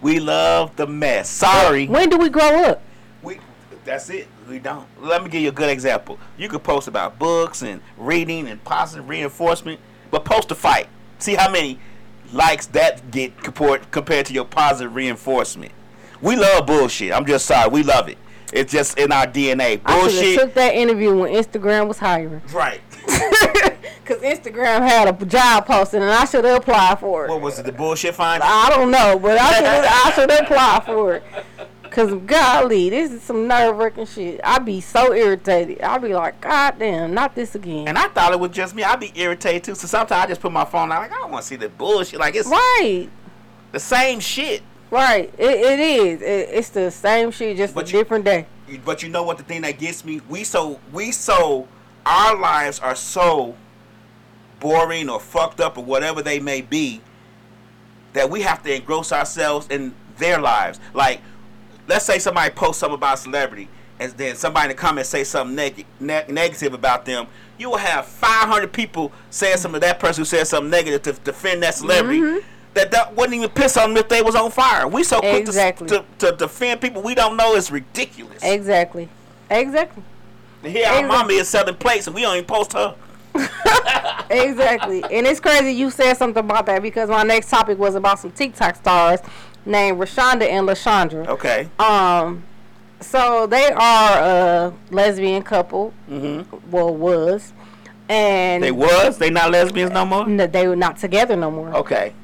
We 0.00 0.20
love 0.20 0.76
the 0.76 0.86
mess. 0.86 1.30
Sorry. 1.30 1.86
When 1.86 2.08
do 2.08 2.18
we 2.18 2.28
grow 2.28 2.64
up? 2.64 2.82
We 3.22 3.38
that's 3.84 4.10
it. 4.10 4.28
We 4.48 4.58
don't. 4.58 4.86
Let 5.00 5.22
me 5.22 5.30
give 5.30 5.42
you 5.42 5.48
a 5.48 5.52
good 5.52 5.70
example. 5.70 6.18
You 6.36 6.48
could 6.48 6.62
post 6.62 6.88
about 6.88 7.18
books 7.18 7.62
and 7.62 7.80
reading 7.96 8.48
and 8.48 8.62
positive 8.64 9.08
reinforcement, 9.08 9.80
but 10.10 10.24
post 10.24 10.50
a 10.50 10.54
fight. 10.54 10.88
See 11.18 11.34
how 11.34 11.50
many 11.50 11.78
likes 12.32 12.66
that 12.66 13.10
get 13.10 13.42
compared 13.42 13.90
compared 13.90 14.26
to 14.26 14.34
your 14.34 14.44
positive 14.44 14.94
reinforcement. 14.94 15.72
We 16.20 16.36
love 16.36 16.66
bullshit. 16.66 17.12
I'm 17.12 17.26
just 17.26 17.46
sorry. 17.46 17.70
We 17.70 17.82
love 17.82 18.08
it. 18.08 18.18
It's 18.52 18.70
just 18.70 18.98
in 18.98 19.10
our 19.10 19.26
DNA. 19.26 19.82
Bullshit. 19.82 20.22
I 20.22 20.26
have 20.26 20.40
took 20.40 20.54
that 20.54 20.74
interview 20.74 21.16
when 21.16 21.32
Instagram 21.32 21.88
was 21.88 21.98
hiring. 21.98 22.42
Right. 22.52 22.80
Cause 24.04 24.18
Instagram 24.18 24.86
had 24.86 25.08
a 25.08 25.26
job 25.26 25.66
posting 25.66 26.02
and 26.02 26.10
I 26.10 26.24
should 26.24 26.44
have 26.44 26.58
applied 26.58 26.98
for 26.98 27.24
it. 27.24 27.30
What 27.30 27.40
was 27.40 27.58
it? 27.58 27.64
The 27.64 27.72
bullshit 27.72 28.14
finder. 28.14 28.44
I 28.46 28.68
don't 28.68 28.90
know, 28.90 29.18
but 29.18 29.38
I 29.38 29.54
should 29.54 29.64
I 29.66 30.12
should 30.12 30.42
apply 30.42 30.82
for 30.84 31.14
it. 31.14 31.22
Cause 31.90 32.14
golly, 32.26 32.90
this 32.90 33.12
is 33.12 33.22
some 33.22 33.46
nerve 33.46 33.76
wracking 33.76 34.06
shit. 34.06 34.40
I'd 34.42 34.64
be 34.64 34.80
so 34.80 35.12
irritated. 35.12 35.80
I'd 35.82 36.02
be 36.02 36.14
like, 36.14 36.40
God 36.40 36.78
damn, 36.78 37.14
not 37.14 37.34
this 37.34 37.54
again. 37.54 37.86
And 37.86 37.98
I 37.98 38.08
thought 38.08 38.32
it 38.32 38.40
was 38.40 38.50
just 38.50 38.74
me. 38.74 38.82
I'd 38.82 39.00
be 39.00 39.12
irritated 39.14 39.64
too. 39.64 39.74
So 39.74 39.86
sometimes 39.86 40.24
I 40.24 40.26
just 40.26 40.40
put 40.40 40.52
my 40.52 40.64
phone 40.64 40.90
out. 40.90 41.00
Like 41.00 41.12
I 41.12 41.16
don't 41.16 41.30
want 41.30 41.42
to 41.42 41.48
see 41.48 41.56
the 41.56 41.68
bullshit. 41.68 42.18
Like 42.18 42.34
it's 42.34 42.48
right, 42.48 43.08
the 43.72 43.80
same 43.80 44.20
shit. 44.20 44.62
Right. 44.92 45.32
It, 45.38 45.50
it 45.50 45.80
is. 45.80 46.22
It, 46.22 46.48
it's 46.52 46.68
the 46.70 46.90
same 46.90 47.32
shit, 47.32 47.56
just 47.56 47.74
But 47.74 47.88
a 47.88 47.92
you- 47.92 47.98
different 47.98 48.24
day. 48.24 48.46
But 48.84 49.02
you 49.02 49.08
know 49.10 49.22
what? 49.24 49.36
The 49.38 49.42
thing 49.44 49.62
that 49.62 49.78
gets 49.78 50.04
me, 50.04 50.20
we 50.30 50.44
so 50.44 50.78
we 50.92 51.10
so 51.12 51.66
our 52.06 52.36
lives 52.38 52.78
are 52.80 52.94
so 52.94 53.54
boring 54.60 55.08
or 55.10 55.20
fucked 55.20 55.60
up 55.60 55.76
or 55.76 55.84
whatever 55.84 56.22
they 56.22 56.38
may 56.40 56.62
be 56.62 57.00
that 58.14 58.30
we 58.30 58.42
have 58.42 58.62
to 58.62 58.74
engross 58.74 59.12
ourselves 59.12 59.66
in 59.68 59.94
their 60.16 60.40
lives. 60.40 60.80
Like, 60.94 61.20
let's 61.88 62.04
say 62.06 62.18
somebody 62.18 62.54
posts 62.54 62.80
something 62.80 62.94
about 62.94 63.14
a 63.18 63.20
celebrity, 63.20 63.68
and 63.98 64.12
then 64.12 64.36
somebody 64.36 64.70
in 64.70 64.76
the 64.76 64.80
comments 64.80 65.10
say 65.10 65.24
something 65.24 65.54
neg- 65.56 65.86
ne- 66.00 66.24
negative 66.28 66.72
about 66.74 67.04
them. 67.04 67.26
You 67.58 67.70
will 67.70 67.76
have 67.78 68.06
500 68.06 68.72
people 68.72 69.12
saying 69.30 69.58
something 69.58 69.80
to 69.80 69.86
that 69.86 69.98
person 70.00 70.22
who 70.22 70.24
said 70.26 70.46
something 70.46 70.70
negative 70.70 71.02
to 71.02 71.12
defend 71.20 71.62
that 71.62 71.74
celebrity. 71.74 72.20
Mm-hmm. 72.20 72.46
That, 72.74 72.90
that 72.92 73.14
wouldn't 73.14 73.34
even 73.34 73.50
piss 73.50 73.76
on 73.76 73.90
them 73.90 73.98
if 73.98 74.08
they 74.08 74.22
was 74.22 74.34
on 74.34 74.50
fire. 74.50 74.88
We 74.88 75.04
so 75.04 75.20
quick 75.20 75.42
Exactly. 75.42 75.88
to, 75.88 76.04
to, 76.18 76.30
to 76.30 76.36
defend 76.36 76.80
people 76.80 77.02
we 77.02 77.14
don't 77.14 77.36
know 77.36 77.54
is 77.54 77.70
ridiculous. 77.70 78.42
Exactly. 78.42 79.08
Exactly. 79.50 80.02
And 80.62 80.72
here 80.72 80.86
our 80.86 80.92
Exactly. 81.00 81.08
mama 81.18 81.32
is 81.34 81.48
selling 81.48 81.74
plates 81.74 82.06
and 82.06 82.14
we 82.16 82.22
don't 82.22 82.34
even 82.36 82.46
post 82.46 82.72
her. 82.72 82.94
Exactly. 84.30 85.02
and 85.04 85.26
it's 85.26 85.40
crazy 85.40 85.72
you 85.72 85.90
said 85.90 86.14
something 86.14 86.42
about 86.44 86.64
that 86.66 86.80
because 86.82 87.08
my 87.10 87.22
next 87.22 87.50
topic 87.50 87.78
was 87.78 87.94
about 87.94 88.18
some 88.18 88.30
TikTok 88.30 88.76
stars 88.76 89.20
named 89.66 89.98
Rashonda 89.98 90.48
and 90.48 90.66
Lashandra. 90.66 91.26
Okay. 91.28 91.68
Um, 91.78 92.42
so 93.00 93.46
they 93.46 93.70
are 93.72 94.18
a 94.18 94.72
lesbian 94.90 95.42
couple. 95.42 95.92
Mm-hmm. 96.08 96.70
Well, 96.70 96.94
was, 96.94 97.52
and 98.08 98.62
They 98.62 98.70
was? 98.72 99.18
They 99.18 99.28
not 99.30 99.50
lesbians 99.50 99.90
no 99.90 100.06
more? 100.06 100.26
no, 100.26 100.46
they 100.46 100.66
were 100.66 100.76
not 100.76 100.96
together 100.96 101.36
no 101.36 101.50
more. 101.50 101.74
Okay. 101.76 102.14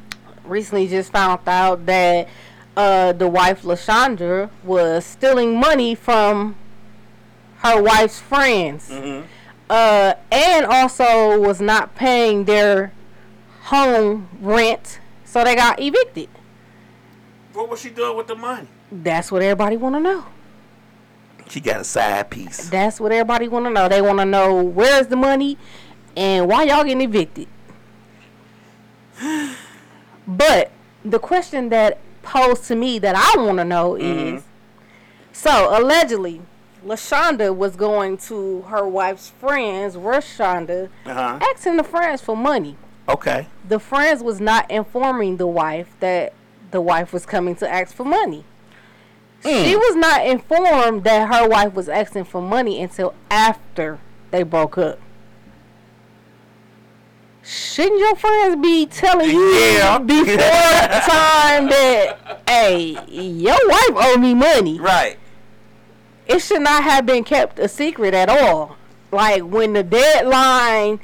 Recently, 0.48 0.88
just 0.88 1.12
found 1.12 1.40
out 1.46 1.86
that 1.86 2.28
uh, 2.76 3.12
the 3.12 3.28
wife 3.28 3.62
Lashandra 3.62 4.50
was 4.64 5.04
stealing 5.04 5.58
money 5.58 5.94
from 5.94 6.56
her 7.58 7.82
wife's 7.82 8.20
friends, 8.20 8.88
Mm-hmm. 8.88 9.26
uh, 9.68 10.14
and 10.30 10.64
also 10.66 11.38
was 11.40 11.60
not 11.60 11.94
paying 11.96 12.44
their 12.44 12.92
home 13.62 14.28
rent, 14.40 15.00
so 15.24 15.44
they 15.44 15.54
got 15.56 15.80
evicted. 15.80 16.28
What 17.52 17.68
was 17.68 17.80
she 17.80 17.90
doing 17.90 18.16
with 18.16 18.28
the 18.28 18.36
money? 18.36 18.68
That's 18.90 19.30
what 19.32 19.42
everybody 19.42 19.76
want 19.76 19.96
to 19.96 20.00
know. 20.00 20.26
She 21.48 21.60
got 21.60 21.80
a 21.80 21.84
side 21.84 22.30
piece. 22.30 22.68
That's 22.70 23.00
what 23.00 23.10
everybody 23.10 23.48
want 23.48 23.64
to 23.66 23.70
know. 23.70 23.88
They 23.88 24.00
want 24.00 24.18
to 24.20 24.24
know 24.24 24.62
where's 24.62 25.08
the 25.08 25.16
money 25.16 25.58
and 26.16 26.46
why 26.48 26.62
y'all 26.64 26.84
getting 26.84 27.00
evicted. 27.00 27.48
But 30.28 30.70
the 31.04 31.18
question 31.18 31.70
that 31.70 31.98
posed 32.22 32.64
to 32.66 32.76
me 32.76 32.98
that 33.00 33.16
I 33.16 33.40
want 33.42 33.58
to 33.58 33.64
know 33.64 33.92
Mm-hmm. 33.92 34.36
is 34.36 34.42
so 35.32 35.68
allegedly, 35.80 36.42
Lashonda 36.84 37.54
was 37.56 37.74
going 37.76 38.18
to 38.18 38.62
her 38.62 38.86
wife's 38.86 39.30
friends, 39.30 39.96
Rashonda, 39.96 40.88
Uh-huh. 41.06 41.38
asking 41.40 41.76
the 41.78 41.84
friends 41.84 42.20
for 42.20 42.36
money. 42.36 42.76
Okay. 43.08 43.46
The 43.66 43.78
friends 43.80 44.22
was 44.22 44.40
not 44.40 44.70
informing 44.70 45.38
the 45.38 45.46
wife 45.46 45.88
that 46.00 46.34
the 46.70 46.80
wife 46.80 47.12
was 47.12 47.24
coming 47.24 47.56
to 47.56 47.68
ask 47.70 47.94
for 47.94 48.04
money. 48.04 48.44
She 49.42 49.76
was 49.76 49.94
not 49.94 50.26
informed 50.26 51.04
that 51.04 51.32
her 51.32 51.48
wife 51.48 51.72
was 51.72 51.88
asking 51.88 52.24
for 52.24 52.42
money 52.42 52.82
until 52.82 53.14
after 53.30 53.98
they 54.32 54.42
broke 54.42 54.76
up. 54.76 54.98
Shouldn't 57.78 58.00
your 58.00 58.16
friends 58.16 58.60
be 58.60 58.86
telling 58.86 59.30
you 59.30 59.50
Yeah. 59.54 59.98
before 60.04 60.24
the 60.24 60.36
time 61.06 61.68
that, 61.68 62.42
hey, 62.48 62.98
your 63.08 63.54
wife 63.68 63.90
owe 63.94 64.16
me 64.18 64.34
money? 64.34 64.80
Right. 64.80 65.16
It 66.26 66.40
should 66.40 66.62
not 66.62 66.82
have 66.82 67.06
been 67.06 67.22
kept 67.22 67.60
a 67.60 67.68
secret 67.68 68.14
at 68.14 68.28
all. 68.28 68.76
Like 69.12 69.44
when 69.44 69.74
the 69.74 69.84
deadline, 69.84 70.98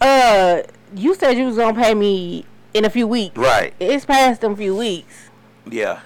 uh, 0.00 0.62
you 0.96 1.14
said 1.14 1.36
you 1.36 1.44
was 1.44 1.56
gonna 1.58 1.78
pay 1.78 1.92
me 1.92 2.46
in 2.72 2.86
a 2.86 2.90
few 2.90 3.06
weeks. 3.06 3.36
Right. 3.36 3.74
It's 3.78 4.06
past 4.06 4.40
them 4.40 4.56
few 4.56 4.74
weeks. 4.74 5.28
Yeah. 5.70 6.00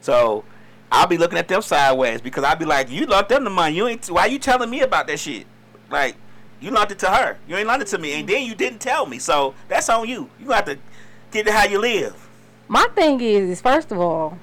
So 0.00 0.44
I'll 0.90 1.06
be 1.06 1.18
looking 1.18 1.36
at 1.36 1.46
them 1.46 1.60
sideways 1.60 2.22
because 2.22 2.42
I'll 2.42 2.56
be 2.56 2.64
like, 2.64 2.90
you 2.90 3.04
loaned 3.04 3.28
them 3.28 3.44
the 3.44 3.50
money. 3.50 3.76
You 3.76 3.86
ain't 3.86 4.06
why 4.06 4.24
you 4.24 4.38
telling 4.38 4.70
me 4.70 4.80
about 4.80 5.08
that 5.08 5.20
shit? 5.20 5.46
Like, 5.90 6.16
you 6.62 6.70
loaned 6.70 6.92
it 6.92 6.98
to 7.00 7.10
her. 7.10 7.36
You 7.48 7.56
ain't 7.56 7.66
loaned 7.66 7.82
it 7.82 7.88
to 7.88 7.98
me. 7.98 8.12
And 8.14 8.28
then 8.28 8.46
you 8.46 8.54
didn't 8.54 8.78
tell 8.80 9.06
me. 9.06 9.18
So 9.18 9.54
that's 9.68 9.88
on 9.88 10.08
you. 10.08 10.30
You 10.40 10.50
have 10.52 10.64
to 10.66 10.78
get 11.30 11.46
it 11.46 11.52
how 11.52 11.64
you 11.66 11.78
live. 11.78 12.28
My 12.68 12.86
thing 12.94 13.20
is, 13.20 13.50
is 13.50 13.60
first 13.60 13.90
of 13.92 13.98
all, 13.98 14.38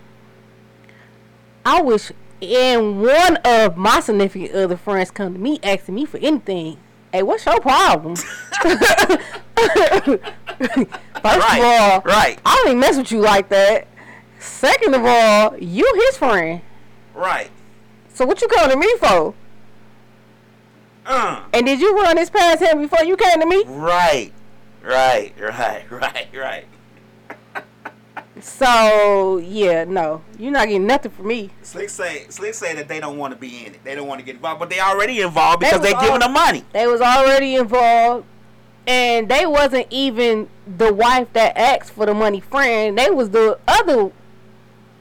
I 1.65 1.81
wish 1.81 2.11
and 2.41 3.01
one 3.01 3.37
of 3.37 3.75
my 3.75 3.99
significant 3.99 4.53
other 4.53 4.77
friends 4.77 5.11
come 5.11 5.33
to 5.33 5.39
me 5.39 5.59
asking 5.63 5.95
me 5.95 6.05
for 6.05 6.17
anything. 6.19 6.77
Hey, 7.11 7.23
what's 7.23 7.45
your 7.45 7.59
problem? 7.59 8.15
first 8.15 8.29
Right. 11.23 11.59
of 11.59 11.65
all, 11.65 12.01
Right. 12.01 12.39
I 12.45 12.55
don't 12.55 12.67
even 12.67 12.79
mess 12.79 12.97
with 12.97 13.11
you 13.11 13.19
like 13.19 13.49
that. 13.49 13.87
Second 14.39 14.93
of 14.95 15.03
all, 15.05 15.57
you 15.57 15.91
his 16.07 16.17
friend. 16.17 16.61
Right. 17.13 17.49
So 18.13 18.25
what 18.25 18.41
you 18.41 18.47
coming 18.47 18.71
to 18.71 18.77
me 18.77 18.93
for? 18.99 19.33
Uh. 21.09 21.43
And 21.53 21.65
did 21.65 21.81
you 21.81 21.95
run 21.97 22.15
this 22.15 22.29
past 22.29 22.61
him 22.61 22.79
before 22.79 23.03
you 23.03 23.17
came 23.17 23.39
to 23.39 23.45
me? 23.45 23.63
Right. 23.65 24.31
Right. 24.83 25.33
Right. 25.39 25.83
Right. 25.91 26.27
Right. 26.33 26.65
So 28.41 29.37
yeah, 29.37 29.83
no, 29.83 30.21
you're 30.37 30.51
not 30.51 30.67
getting 30.67 30.87
nothing 30.87 31.11
from 31.11 31.27
me. 31.27 31.49
Slick 31.61 31.89
say 31.89 32.25
Slick 32.29 32.53
say 32.53 32.73
that 32.75 32.87
they 32.87 32.99
don't 32.99 33.17
want 33.17 33.33
to 33.33 33.39
be 33.39 33.65
in 33.65 33.73
it. 33.73 33.83
They 33.83 33.95
don't 33.95 34.07
want 34.07 34.19
to 34.19 34.25
get 34.25 34.35
involved, 34.35 34.59
but 34.59 34.69
they 34.69 34.79
already 34.79 35.21
involved 35.21 35.59
because 35.59 35.81
They 35.81 35.93
they 35.93 35.99
giving 35.99 36.19
them 36.19 36.33
money. 36.33 36.63
They 36.71 36.87
was 36.87 37.01
already 37.01 37.55
involved, 37.55 38.25
and 38.87 39.27
they 39.27 39.45
wasn't 39.45 39.87
even 39.89 40.47
the 40.77 40.93
wife 40.93 41.33
that 41.33 41.57
asked 41.57 41.91
for 41.91 42.05
the 42.05 42.13
money 42.13 42.39
friend. 42.39 42.97
They 42.97 43.09
was 43.09 43.31
the 43.31 43.59
other 43.67 44.11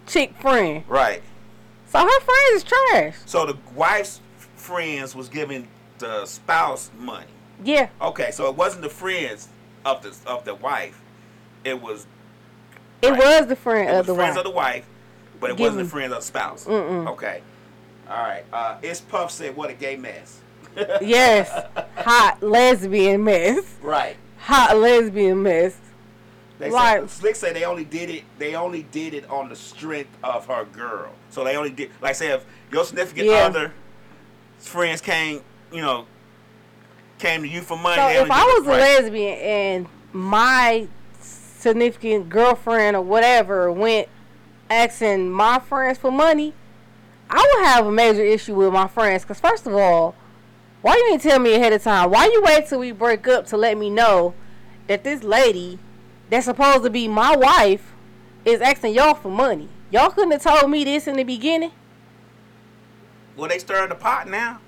chick 0.07 0.35
friend. 0.41 0.83
Right. 0.89 1.23
So 1.87 2.01
her 2.01 2.21
friend 2.21 2.55
is 2.55 2.65
trash. 2.65 3.17
So 3.25 3.47
the 3.47 3.57
wife's 3.77 4.21
friends 4.57 5.15
was 5.15 5.29
giving 5.29 5.69
the 5.99 6.27
spouse 6.27 6.91
money. 6.99 7.27
Yeah, 7.65 7.89
Okay, 8.01 8.31
so 8.31 8.49
it 8.49 8.55
wasn't 8.57 8.83
the 8.83 8.89
friends 8.89 9.49
of 9.85 10.03
the 10.03 10.15
of 10.31 10.45
the 10.45 10.55
wife. 10.55 11.01
It 11.65 11.81
was 11.83 12.07
it 13.03 13.11
Right. 13.11 13.19
was 13.19 13.47
the 13.49 13.57
friend 13.57 13.89
it 13.91 13.95
of 13.97 14.07
the 14.07 14.15
friends 14.15 14.37
wife. 14.37 14.39
of 14.39 14.45
the 14.45 14.57
wife, 14.57 14.87
but 15.41 15.51
it 15.51 15.57
Give 15.57 15.65
wasn't 15.67 15.81
him- 15.81 15.87
the 15.87 15.91
friends 15.91 16.13
of 16.13 16.19
the 16.21 16.25
spouse. 16.25 16.65
Mm-mm. 16.65 17.09
Okay. 17.11 17.43
All 18.09 18.17
right. 18.23 18.45
Uh, 18.53 18.77
it's 18.83 19.01
Puff 19.01 19.31
said, 19.33 19.57
"What 19.57 19.71
a 19.71 19.75
gay 19.75 19.97
mess." 19.97 20.39
yes, 21.01 21.51
hot 21.97 22.39
lesbian 22.43 23.25
mess. 23.25 23.65
Right. 23.83 24.17
Hot 24.39 24.77
lesbian 24.77 25.43
mess. 25.43 25.77
They 26.61 26.71
Right. 26.71 27.01
said, 27.01 27.11
Slick 27.11 27.37
said 27.37 27.55
they 27.57 27.65
only 27.65 27.85
did 27.85 28.11
it. 28.11 28.25
They 28.39 28.55
only 28.55 28.83
did 28.85 29.15
it 29.15 29.29
on 29.31 29.49
the 29.49 29.57
strength 29.57 30.11
of 30.25 30.47
her 30.47 30.65
girl. 30.65 31.11
So 31.31 31.45
they 31.45 31.57
only 31.57 31.71
did 31.71 31.91
like 32.01 32.15
say 32.15 32.29
if 32.29 32.45
your 32.73 32.85
significant 32.85 33.27
Yeah. 33.29 33.47
other 33.47 33.73
friends 34.59 35.01
came, 35.01 35.43
you 35.73 35.81
know, 35.81 36.07
came 37.19 37.43
to 37.43 37.49
you 37.49 37.61
for 37.61 37.77
money. 37.77 37.97
So 37.97 38.09
if 38.25 38.31
I 38.31 38.45
was 38.45 38.67
a 38.67 38.71
lesbian 38.71 39.39
and 39.39 39.87
my 40.13 40.89
significant 41.21 42.29
girlfriend 42.29 42.97
or 42.97 43.03
whatever 43.03 43.71
went 43.73 44.09
asking 44.71 45.31
my 45.31 45.59
friends 45.59 45.99
for 45.99 46.11
money, 46.11 46.55
I 47.31 47.37
would 47.57 47.67
have 47.67 47.87
a 47.87 47.93
major 47.93 48.23
issue 48.23 48.55
with 48.55 48.73
my 48.73 48.87
friends. 48.87 49.25
Cause 49.25 49.41
first 49.41 49.67
of 49.67 49.75
all, 49.75 50.15
why 50.81 50.95
you 50.95 51.13
ain't 51.13 51.23
tell 51.23 51.39
me 51.41 51.55
ahead 51.55 51.73
of 51.73 51.83
time? 51.83 52.11
Why 52.11 52.27
you 52.27 52.41
wait 52.43 52.69
till 52.69 52.79
we 52.79 52.93
break 52.93 53.27
up 53.27 53.47
to 53.47 53.57
let 53.57 53.77
me 53.77 53.91
know 53.91 54.35
that 54.87 55.03
this 55.05 55.23
lady 55.23 55.79
that's 56.31 56.47
supposed 56.47 56.85
to 56.85 56.91
be 56.91 57.09
my 57.09 57.35
wife 57.37 57.93
is 58.45 58.61
asking 58.61 58.95
y'all 58.95 59.15
for 59.15 59.31
money? 59.31 59.69
Y'all 59.91 60.11
couldn't 60.11 60.31
have 60.31 60.43
told 60.43 60.71
me 60.71 60.85
this 60.85 61.07
in 61.09 61.17
the 61.17 61.25
beginning. 61.25 61.73
well, 63.37 63.49
they 63.49 63.59
stirring 63.59 63.89
the 63.89 63.95
pot 63.95 64.29
now. 64.29 64.61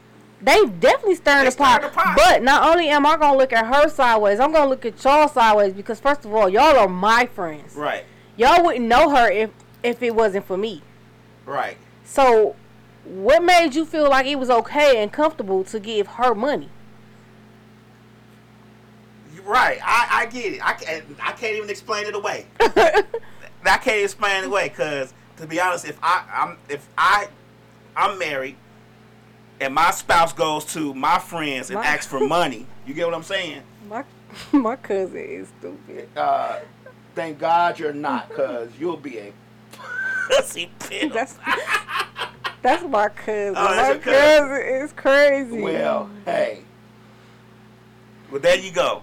They 0.43 0.65
definitely 0.65 1.17
stirring 1.17 1.45
They 1.45 1.51
the 1.51 1.57
pot. 1.57 1.83
the 1.83 1.89
pot. 1.89 2.17
But 2.17 2.43
not 2.43 2.69
only 2.71 2.89
am 2.89 3.05
I 3.05 3.17
gonna 3.17 3.37
look 3.37 3.53
at 3.53 3.67
her 3.67 3.89
sideways, 3.89 4.41
I'm 4.41 4.53
gonna 4.53 4.71
look 4.71 4.85
at 4.87 5.03
y'all 5.05 5.29
sideways 5.29 5.75
because 5.75 6.01
first 6.01 6.25
of 6.25 6.33
all, 6.33 6.49
y'all 6.49 6.79
are 6.79 6.89
my 6.89 7.27
friends. 7.27 7.75
Right. 7.77 8.05
Y'all 8.37 8.65
wouldn't 8.65 8.87
know 8.87 9.11
her 9.11 9.31
if 9.31 9.51
if 9.83 10.03
it 10.03 10.15
wasn't 10.15 10.47
for 10.47 10.57
me. 10.57 10.83
Right. 11.45 11.77
So, 12.05 12.57
what 13.05 13.43
made 13.43 13.75
you 13.75 13.85
feel 13.85 14.09
like 14.09 14.27
it 14.27 14.39
was 14.39 14.51
okay 14.51 15.03
and 15.03 15.13
comfortable 15.13 15.63
to 15.65 15.79
give 15.79 16.07
her 16.07 16.35
money? 16.35 16.71
Right. 19.45 19.79
I, 19.83 20.23
I 20.23 20.27
get 20.27 20.55
it. 20.55 20.67
I 20.67 20.73
can't. 20.75 21.05
I 21.23 21.33
can't 21.33 21.57
even 21.57 21.71
explain 21.71 22.07
it 22.07 22.15
away. 22.15 22.47
I 22.61 23.77
can't 23.79 24.03
explain 24.05 24.45
it 24.45 24.47
away 24.47 24.69
because 24.69 25.13
to 25.37 25.47
be 25.47 25.61
honest, 25.61 25.85
if 25.87 25.99
I 26.03 26.25
I'm 26.33 26.59
if 26.69 26.89
I 26.97 27.29
I'm 27.97 28.19
married 28.19 28.57
and 29.61 29.75
my 29.75 29.91
spouse 29.91 30.33
goes 30.33 30.65
to 30.67 30.95
my 30.95 31.19
friends 31.19 31.71
and 31.71 31.79
My- 31.79 31.87
asks 31.87 32.07
for 32.07 32.21
money, 32.27 32.67
you 32.87 32.95
get 32.95 33.07
what 33.07 33.15
I'm 33.15 33.23
saying? 33.23 33.63
My 33.89 34.05
my 34.53 34.77
cousin 34.77 35.19
is 35.19 35.49
stupid. 35.59 36.09
Uh, 36.17 36.61
thank 37.15 37.39
God 37.39 37.79
you're 37.79 37.93
not, 37.93 38.31
cause 38.31 38.69
you'll 38.79 38.97
be 38.97 39.19
a 39.19 39.33
pussy. 40.31 40.71
That's 41.13 41.37
that's 42.63 42.85
my 42.85 43.09
cousin. 43.09 43.55
Oh, 43.57 43.75
that's 43.75 43.99
my 44.07 44.13
cousin. 44.13 44.49
cousin 44.49 44.83
is 44.85 44.93
crazy. 44.93 45.61
well, 45.61 46.11
hey. 46.25 46.61
Well, 48.31 48.41
there 48.41 48.57
you 48.59 48.71
go. 48.71 49.03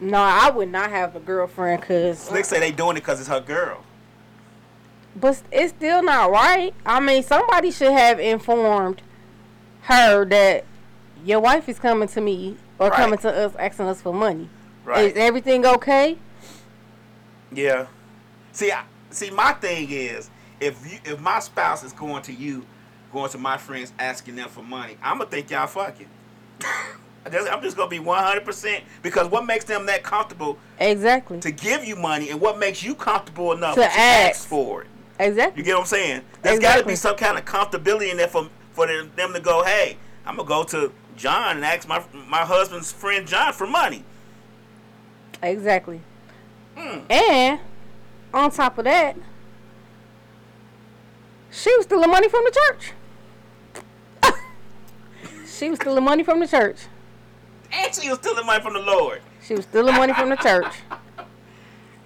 no, 0.00 0.18
I 0.18 0.50
would 0.50 0.70
not 0.70 0.88
have 0.90 1.14
a 1.14 1.20
girlfriend 1.20 1.82
because, 1.82 2.18
Slick 2.20 2.44
say 2.46 2.58
they 2.58 2.72
doing 2.72 2.96
it 2.96 3.00
because 3.00 3.20
it's 3.20 3.28
her 3.28 3.40
girl. 3.40 3.82
But 5.16 5.42
it's 5.50 5.72
still 5.72 6.02
not 6.02 6.30
right. 6.30 6.72
I 6.84 7.00
mean, 7.00 7.22
somebody 7.22 7.70
should 7.70 7.92
have 7.92 8.20
informed 8.20 9.02
her 9.82 10.24
that 10.26 10.64
your 11.24 11.40
wife 11.40 11.68
is 11.68 11.78
coming 11.78 12.08
to 12.08 12.20
me 12.20 12.56
or 12.78 12.88
Right. 12.88 12.96
coming 12.96 13.18
to 13.20 13.32
us 13.32 13.52
asking 13.58 13.86
us 13.86 14.02
for 14.02 14.12
money. 14.12 14.48
Right. 14.84 15.06
Is 15.10 15.16
everything 15.16 15.64
okay? 15.66 16.18
Yeah. 17.52 17.86
See, 18.52 18.70
I, 18.72 18.84
see, 19.10 19.30
my 19.30 19.52
thing 19.52 19.88
is, 19.90 20.30
if 20.60 20.90
you, 20.90 20.98
if 21.04 21.20
my 21.20 21.38
spouse 21.40 21.82
is 21.84 21.92
going 21.92 22.22
to 22.22 22.32
you, 22.32 22.64
going 23.12 23.30
to 23.30 23.38
my 23.38 23.56
friends 23.56 23.92
asking 23.98 24.36
them 24.36 24.48
for 24.48 24.62
money, 24.62 24.96
I'm 25.02 25.18
gonna 25.18 25.30
think 25.30 25.50
y'all 25.50 25.66
fucking. 25.66 26.08
I'm 27.26 27.60
just 27.62 27.76
gonna 27.76 27.90
be 27.90 27.98
100 27.98 28.44
percent 28.44 28.84
because 29.02 29.28
what 29.28 29.44
makes 29.46 29.64
them 29.64 29.86
that 29.86 30.02
comfortable 30.04 30.58
Exactly. 30.78 31.40
to 31.40 31.50
give 31.50 31.84
you 31.84 31.96
money, 31.96 32.30
and 32.30 32.40
what 32.40 32.58
makes 32.58 32.82
you 32.84 32.94
comfortable 32.94 33.52
enough 33.52 33.74
To 33.74 33.80
to, 33.80 33.86
ask. 33.86 33.96
ask 34.40 34.48
for 34.48 34.82
it? 34.82 34.88
Exactly. 35.18 35.60
You 35.60 35.64
get 35.64 35.74
what 35.74 35.80
I'm 35.80 35.86
saying? 35.86 36.22
There's 36.42 36.58
got 36.58 36.78
to 36.78 36.84
be 36.84 36.96
some 36.96 37.16
kind 37.16 37.38
of 37.38 37.44
comfortability 37.44 38.10
in 38.10 38.16
there 38.16 38.28
for 38.28 38.48
for 38.72 38.86
them 38.86 39.32
to 39.32 39.40
go, 39.40 39.64
hey, 39.64 39.96
I'm 40.26 40.36
gonna 40.36 40.48
go 40.48 40.62
to 40.64 40.92
John 41.16 41.56
and 41.56 41.64
ask 41.64 41.88
my 41.88 42.04
my 42.28 42.44
husband's 42.44 42.92
friend 42.92 43.26
John 43.26 43.52
for 43.52 43.66
money. 43.66 44.04
Exactly. 45.42 46.00
Hmm. 46.76 47.00
And 47.10 47.60
on 48.34 48.50
top 48.50 48.76
of 48.78 48.84
that, 48.84 49.16
she 51.50 51.74
was 51.76 51.86
stealing 51.86 52.10
money 52.10 52.28
from 52.28 52.44
the 52.44 52.50
church. 52.50 52.92
she 55.46 55.70
was 55.70 55.78
stealing 55.78 56.04
money 56.04 56.22
from 56.22 56.40
the 56.40 56.46
church. 56.46 56.86
And 57.72 57.94
she 57.94 58.10
was 58.10 58.18
stealing 58.18 58.46
money 58.46 58.62
from 58.62 58.74
the 58.74 58.80
Lord. 58.80 59.22
She 59.42 59.54
was 59.54 59.64
stealing 59.64 59.94
money 59.94 60.12
from 60.12 60.28
the 60.28 60.36
church. 60.36 60.74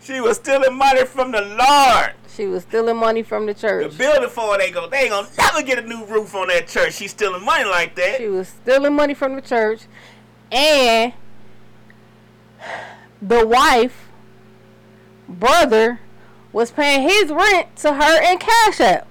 She 0.03 0.19
was 0.19 0.39
stealing 0.39 0.75
money 0.77 1.05
from 1.05 1.31
the 1.31 1.43
Lord. 1.43 2.15
She 2.35 2.47
was 2.47 2.63
stealing 2.63 2.97
money 2.97 3.23
from 3.23 3.47
the 3.47 3.55
church. 3.55 3.91
The 3.91 3.99
building 3.99 4.29
for 4.29 4.57
they 4.57 4.71
go, 4.71 4.89
they 4.89 4.99
ain't 4.99 5.11
gonna 5.11 5.29
never 5.37 5.63
get 5.63 5.79
a 5.79 5.83
new 5.83 6.05
roof 6.07 6.35
on 6.35 6.49
that 6.49 6.69
church. 6.69 6.95
She's 6.95 7.11
stealing 7.11 7.45
money 7.45 7.65
like 7.65 7.95
that. 7.97 8.19
She 8.19 8.29
was 8.29 8.49
stealing 8.49 8.95
money 8.95 9.15
from 9.15 9.35
the 9.35 9.43
church. 9.43 9.83
And 10.53 11.13
the 13.21 13.47
wife, 13.47 14.09
brother, 15.29 16.01
was 16.53 16.71
paying 16.71 17.09
his 17.09 17.31
rent 17.31 17.75
to 17.77 17.95
her 17.95 18.23
in 18.31 18.39
Cash 18.39 18.81
App. 18.81 19.07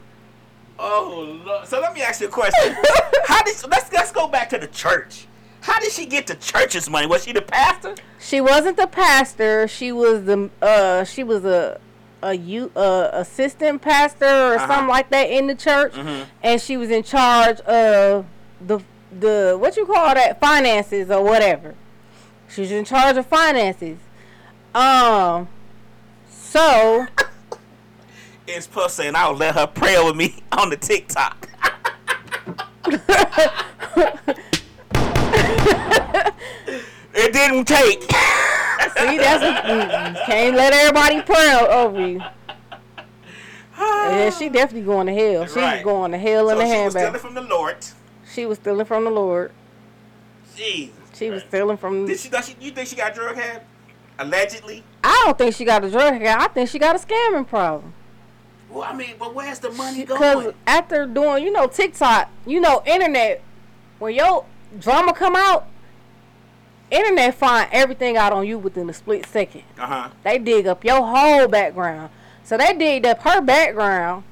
Oh 0.78 1.42
Lord. 1.46 1.68
So 1.68 1.82
let 1.82 1.94
me 1.94 2.02
ask 2.02 2.22
you 2.22 2.28
a 2.28 2.32
question. 2.32 2.76
How 3.26 3.44
did 3.44 3.56
let's 3.70 3.92
let's 3.92 4.12
go 4.12 4.28
back 4.28 4.50
to 4.50 4.58
the 4.58 4.68
church. 4.68 5.28
How 5.62 5.80
did 5.80 5.92
she 5.92 6.06
get 6.06 6.26
the 6.26 6.36
church's 6.36 6.90
money? 6.90 7.06
Was 7.06 7.26
she 7.26 7.34
the 7.34 7.42
pastor? 7.42 7.96
She 8.18 8.40
wasn't 8.40 8.78
the 8.78 8.88
pastor. 8.88 9.68
She 9.68 9.92
was 9.92 10.24
the 10.24 10.50
uh 10.62 11.04
she 11.04 11.24
was 11.24 11.44
a 11.44 11.82
a 12.22 12.34
you 12.34 12.72
uh 12.76 13.10
assistant 13.14 13.82
pastor 13.82 14.26
or 14.26 14.56
Uh-huh. 14.56 14.68
something 14.68 14.88
like 14.88 15.10
that 15.10 15.30
in 15.30 15.48
the 15.48 15.56
church, 15.56 15.94
Mhm. 15.94 16.26
and 16.44 16.62
she 16.62 16.76
was 16.78 16.90
in 16.90 17.04
charge 17.04 17.60
of 17.62 18.26
the 18.66 18.80
the 19.20 19.56
what 19.60 19.76
you 19.78 19.86
call 19.86 20.14
that 20.14 20.40
finances 20.40 21.10
or 21.10 21.24
whatever. 21.24 21.76
She 22.48 22.62
was 22.62 22.72
in 22.72 22.84
charge 22.86 23.18
of 23.18 23.26
finances. 23.28 23.98
Um. 24.76 25.48
So 26.32 27.08
It's 28.48 28.66
Puff 28.68 28.92
saying 28.92 29.14
I'll 29.16 29.36
let 29.36 29.54
her 29.56 29.68
pray 29.68 30.04
with 30.04 30.16
me 30.16 30.36
on 30.52 30.70
the 30.72 30.78
TikTok. 30.78 31.48
it 37.14 37.34
didn't 37.34 37.66
take. 37.66 38.04
See, 38.82 39.18
that's 39.18 39.44
a, 39.44 40.26
can't 40.26 40.56
let 40.56 40.74
everybody 40.74 41.22
pray 41.22 41.54
over 41.70 42.08
you. 42.08 42.22
Yeah, 43.80 44.30
she 44.32 44.50
definitely 44.50 44.86
going 44.86 45.08
to 45.08 45.14
hell. 45.14 45.46
She 45.46 45.60
Right. 45.60 45.84
going 45.84 46.12
to 46.12 46.18
hell 46.18 46.50
in 46.50 46.58
the 46.58 46.64
the 46.66 46.70
she 46.70 46.86
was 46.86 46.94
stealing 46.94 47.20
from 47.20 47.34
the 47.34 47.42
Lord. 47.42 47.78
She 48.34 48.46
was 48.46 48.58
stealing 48.58 48.86
from 48.86 49.04
the 49.06 49.10
Lord. 49.10 49.52
Jesus. 50.56 50.94
She 51.14 51.30
was 51.30 51.44
stealing 51.44 51.78
from. 51.78 52.06
Did 52.06 52.20
she, 52.20 52.30
does 52.30 52.48
she? 52.48 52.56
You 52.60 52.72
think 52.72 52.90
she 52.90 52.96
got 52.96 53.14
drug 53.14 53.36
habit? 53.38 53.66
Allegedly. 54.20 54.84
I 55.04 55.22
don't 55.26 55.38
think 55.38 55.56
she 55.56 55.64
got 55.64 55.84
a 55.86 55.90
drug 55.90 56.14
habit. 56.14 56.28
I 56.28 56.48
think 56.48 56.70
she 56.70 56.78
got 56.78 56.96
a 56.96 57.00
scamming 57.00 57.48
problem. 57.48 57.94
Well, 58.70 58.84
I 58.84 58.94
mean, 58.94 59.16
but 59.18 59.34
where's 59.34 59.60
the 59.60 59.72
money 59.72 60.02
Because 60.02 60.20
going? 60.20 60.38
Because 60.48 60.54
after 60.68 61.06
doing, 61.06 61.44
you 61.44 61.52
know, 61.52 61.68
TikTok, 61.68 62.30
you 62.46 62.60
know, 62.60 62.84
internet, 62.86 63.42
when 63.98 64.14
your 64.14 64.46
drama 64.80 65.14
come 65.14 65.36
out, 65.36 65.68
internet 66.92 67.36
find 67.36 67.70
everything 67.72 68.18
out 68.18 68.34
on 68.34 68.46
you 68.48 68.58
within 68.58 68.90
a 68.90 68.94
split 68.94 69.26
second. 69.26 69.64
Uh 69.78 69.86
huh. 69.86 70.10
They 70.24 70.38
dig 70.40 70.68
up 70.68 70.84
your 70.84 71.02
whole 71.06 71.48
background. 71.48 72.10
So 72.44 72.58
they 72.58 72.74
digged 72.74 73.06
up 73.06 73.22
her 73.22 73.42
background, 73.42 74.24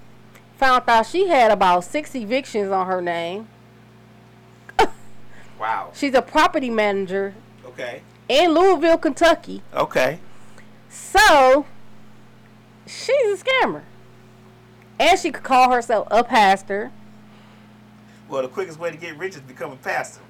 found 0.57 0.83
out 0.87 1.05
she 1.05 1.27
had 1.27 1.51
about 1.51 1.83
six 1.83 2.15
evictions 2.15 2.71
on 2.71 2.87
her 2.87 3.01
name. 3.01 3.47
Wow. 5.59 5.89
She's 5.95 6.13
a 6.13 6.21
property 6.21 6.69
manager 6.69 7.33
Okay. 7.65 8.01
in 8.29 8.53
Louisville, 8.53 8.97
Kentucky. 8.99 9.63
Okay. 9.73 10.19
So 10.89 11.65
she's 12.85 13.41
a 13.41 13.43
scammer. 13.43 13.81
And 14.99 15.17
she 15.19 15.31
could 15.31 15.43
call 15.43 15.71
herself 15.71 16.07
a 16.11 16.23
pastor. 16.23 16.91
Well, 18.29 18.43
the 18.43 18.47
quickest 18.49 18.77
way 18.79 18.91
to 18.91 18.97
get 18.97 19.17
rich 19.17 19.33
is 19.35 19.41
become 19.41 19.71
a 19.71 19.75
pastor. 19.77 20.21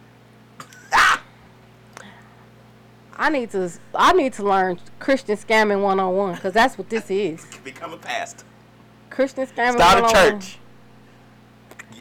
I 3.18 3.30
need 3.30 3.50
to 3.52 3.72
I 3.96 4.14
need 4.14 4.34
to 4.34 4.44
learn 4.44 4.80
Christian 5.00 5.36
scamming 5.38 5.82
101 5.82 6.38
cuz 6.38 6.54
that's 6.54 6.78
what 6.78 6.90
this 6.90 7.10
is. 7.10 7.46
Become 7.64 7.94
a 7.94 7.98
pastor. 7.98 8.44
Christian 9.10 9.48
scamming 9.48 9.74
Start 9.74 10.12
a 10.12 10.14
church. 10.14 10.58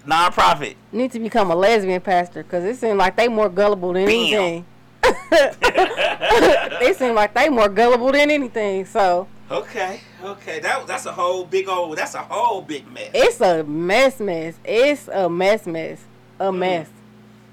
Non-profit. 0.04 0.76
Need 0.92 1.10
to 1.12 1.18
become 1.18 1.50
a 1.50 1.56
lesbian 1.56 2.00
pastor 2.00 2.42
cuz 2.44 2.62
it 2.64 2.76
seems 2.76 2.96
like 2.96 3.16
they 3.16 3.28
more 3.28 3.48
gullible 3.48 3.92
than 3.92 4.04
Bam. 4.06 4.14
anything. 4.14 4.64
they 6.80 6.92
seem 6.96 7.14
like 7.14 7.34
they 7.34 7.48
more 7.48 7.68
gullible 7.68 8.12
than 8.12 8.30
anything. 8.30 8.84
So, 8.86 9.26
Okay. 9.50 10.00
Okay. 10.24 10.58
That 10.60 10.86
that's 10.86 11.06
a 11.06 11.12
whole 11.12 11.44
big 11.44 11.68
old. 11.68 11.96
That's 11.98 12.14
a 12.14 12.22
whole 12.22 12.62
big 12.62 12.90
mess. 12.92 13.10
it's 13.14 13.40
a 13.40 13.62
mess 13.64 14.18
mess. 14.20 14.54
It's 14.64 15.08
a 15.08 15.28
mess 15.30 15.66
mess. 15.66 16.00
A 16.40 16.44
Mm. 16.50 16.58
mess. 16.58 16.88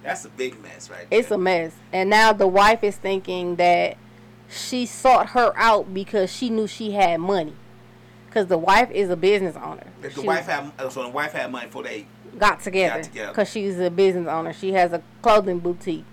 That's 0.03 0.25
a 0.25 0.29
big 0.29 0.61
mess, 0.61 0.89
right? 0.89 1.09
There. 1.09 1.19
It's 1.19 1.31
a 1.31 1.37
mess. 1.37 1.73
And 1.91 2.09
now 2.09 2.33
the 2.33 2.47
wife 2.47 2.83
is 2.83 2.95
thinking 2.97 3.55
that 3.55 3.97
she 4.49 4.85
sought 4.85 5.29
her 5.29 5.53
out 5.55 5.93
because 5.93 6.31
she 6.31 6.49
knew 6.49 6.67
she 6.67 6.91
had 6.91 7.19
money. 7.19 7.55
Because 8.27 8.47
the 8.47 8.57
wife 8.57 8.89
is 8.91 9.09
a 9.09 9.15
business 9.15 9.55
owner. 9.55 9.85
The, 10.01 10.09
the 10.09 10.21
She 10.21 10.27
wife 10.27 10.45
had 10.47 10.71
uh, 10.79 10.89
so 10.89 11.03
the 11.03 11.09
wife 11.09 11.31
had 11.33 11.51
money 11.51 11.67
before 11.67 11.83
they. 11.83 12.07
got 12.37 12.61
together 12.61 12.95
got 12.95 13.03
together. 13.03 13.27
because 13.31 13.49
she's 13.49 13.79
a 13.79 13.89
business 13.91 14.27
owner. 14.27 14.53
She 14.53 14.73
has 14.73 14.91
a 14.91 15.01
clothing 15.21 15.59
boutique, 15.59 16.05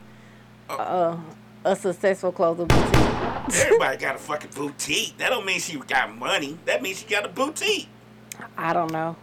Oh. 0.68 0.76
uh, 0.76 1.18
a 1.64 1.74
successful 1.76 2.31
clothing 2.31 2.66
boutique. 2.66 2.94
Everybody 3.53 3.96
got 3.96 4.14
a 4.16 4.18
fucking 4.18 4.50
boutique. 4.55 5.16
That 5.18 5.31
don't 5.31 5.44
mean 5.46 5.59
she 5.61 5.79
got 5.79 6.16
money. 6.16 6.59
That 6.66 6.83
means 6.83 7.00
she 7.00 7.07
got 7.07 7.24
a 7.24 7.29
boutique. 7.29 7.88
I 8.57 8.72
don't 8.74 8.92
know. 8.92 9.16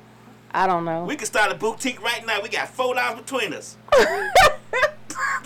I 0.51 0.67
don't 0.67 0.85
know. 0.85 1.05
We 1.05 1.15
can 1.15 1.25
start 1.25 1.51
a 1.51 1.55
boutique 1.55 2.01
right 2.01 2.25
now. 2.25 2.41
We 2.41 2.49
got 2.49 2.69
four 2.69 2.95
dollars 2.95 3.19
between 3.21 3.53
us. 3.53 3.77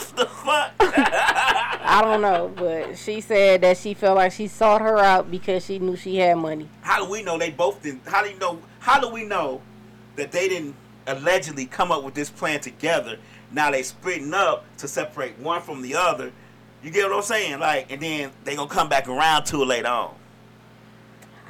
the 0.15 0.25
fuck? 0.25 0.73
I 0.79 2.01
don't 2.03 2.21
know, 2.21 2.51
but 2.55 2.97
she 2.97 3.21
said 3.21 3.61
that 3.61 3.77
she 3.77 3.93
felt 3.93 4.17
like 4.17 4.31
she 4.31 4.47
sought 4.47 4.81
her 4.81 4.97
out 4.97 5.31
because 5.31 5.65
she 5.65 5.79
knew 5.79 5.95
she 5.95 6.17
had 6.17 6.37
money. 6.37 6.67
How 6.81 7.03
do 7.03 7.09
we 7.09 7.23
know 7.23 7.37
they 7.37 7.51
both 7.51 7.81
didn't? 7.81 8.07
How 8.07 8.23
do 8.23 8.29
you 8.29 8.39
know? 8.39 8.59
How 8.79 8.99
do 8.99 9.09
we 9.09 9.23
know 9.23 9.61
that 10.15 10.31
they 10.31 10.47
didn't 10.47 10.75
allegedly 11.07 11.65
come 11.65 11.91
up 11.91 12.03
with 12.03 12.13
this 12.13 12.29
plan 12.29 12.59
together? 12.59 13.17
Now 13.51 13.71
they 13.71 13.83
splitting 13.83 14.33
up 14.33 14.65
to 14.77 14.87
separate 14.87 15.37
one 15.39 15.61
from 15.61 15.81
the 15.81 15.95
other. 15.95 16.31
You 16.83 16.91
get 16.91 17.09
what 17.09 17.17
I'm 17.17 17.23
saying? 17.23 17.59
Like, 17.59 17.91
and 17.91 18.01
then 18.01 18.31
they 18.43 18.55
gonna 18.55 18.69
come 18.69 18.89
back 18.89 19.07
around 19.07 19.45
to 19.45 19.61
it 19.61 19.65
later 19.65 19.87
on. 19.87 20.15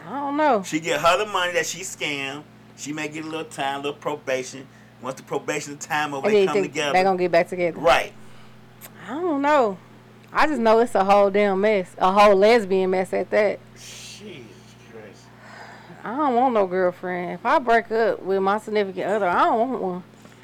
I 0.08 0.20
don't 0.20 0.38
know. 0.38 0.64
She 0.64 0.80
get 0.80 1.00
her 1.00 1.18
the 1.18 1.26
money 1.26 1.54
that 1.54 1.66
she 1.66 1.82
scammed. 1.82 2.44
She 2.78 2.94
may 2.94 3.08
get 3.08 3.26
a 3.26 3.28
little 3.28 3.46
time, 3.46 3.82
a 3.82 3.84
little 3.84 4.00
probation. 4.00 4.68
Once 5.02 5.16
the 5.16 5.24
probation 5.24 5.78
time 5.78 6.14
over, 6.14 6.30
they 6.30 6.46
come 6.46 6.62
together. 6.62 6.94
they're 6.94 7.04
gonna 7.04 7.18
get 7.18 7.32
back 7.32 7.48
together. 7.48 7.80
right. 7.80 8.14
I 9.08 9.20
don't 9.20 9.42
know. 9.42 9.78
I 10.32 10.48
just 10.48 10.62
know 10.62 10.80
it's 10.80 10.96
a 10.96 11.04
whole 11.04 11.30
damn 11.30 11.60
mess, 11.60 11.94
a 11.98 12.12
whole 12.12 12.36
lesbian 12.36 12.92
mess 12.92 13.12
at 13.14 13.30
that. 13.32 13.60
Jesus 13.76 14.46
Christ. 14.92 15.24
I 16.04 16.16
don't 16.16 16.36
want 16.36 16.54
no 16.54 16.68
girlfriend. 16.68 17.34
If 17.34 17.46
I 17.46 17.60
break 17.60 17.92
up 17.92 18.22
with 18.22 18.42
my 18.42 18.58
significant 18.60 19.08
other, 19.08 19.28
I 19.28 19.44
don't 19.44 19.60
want 19.72 19.82
one. 19.82 20.04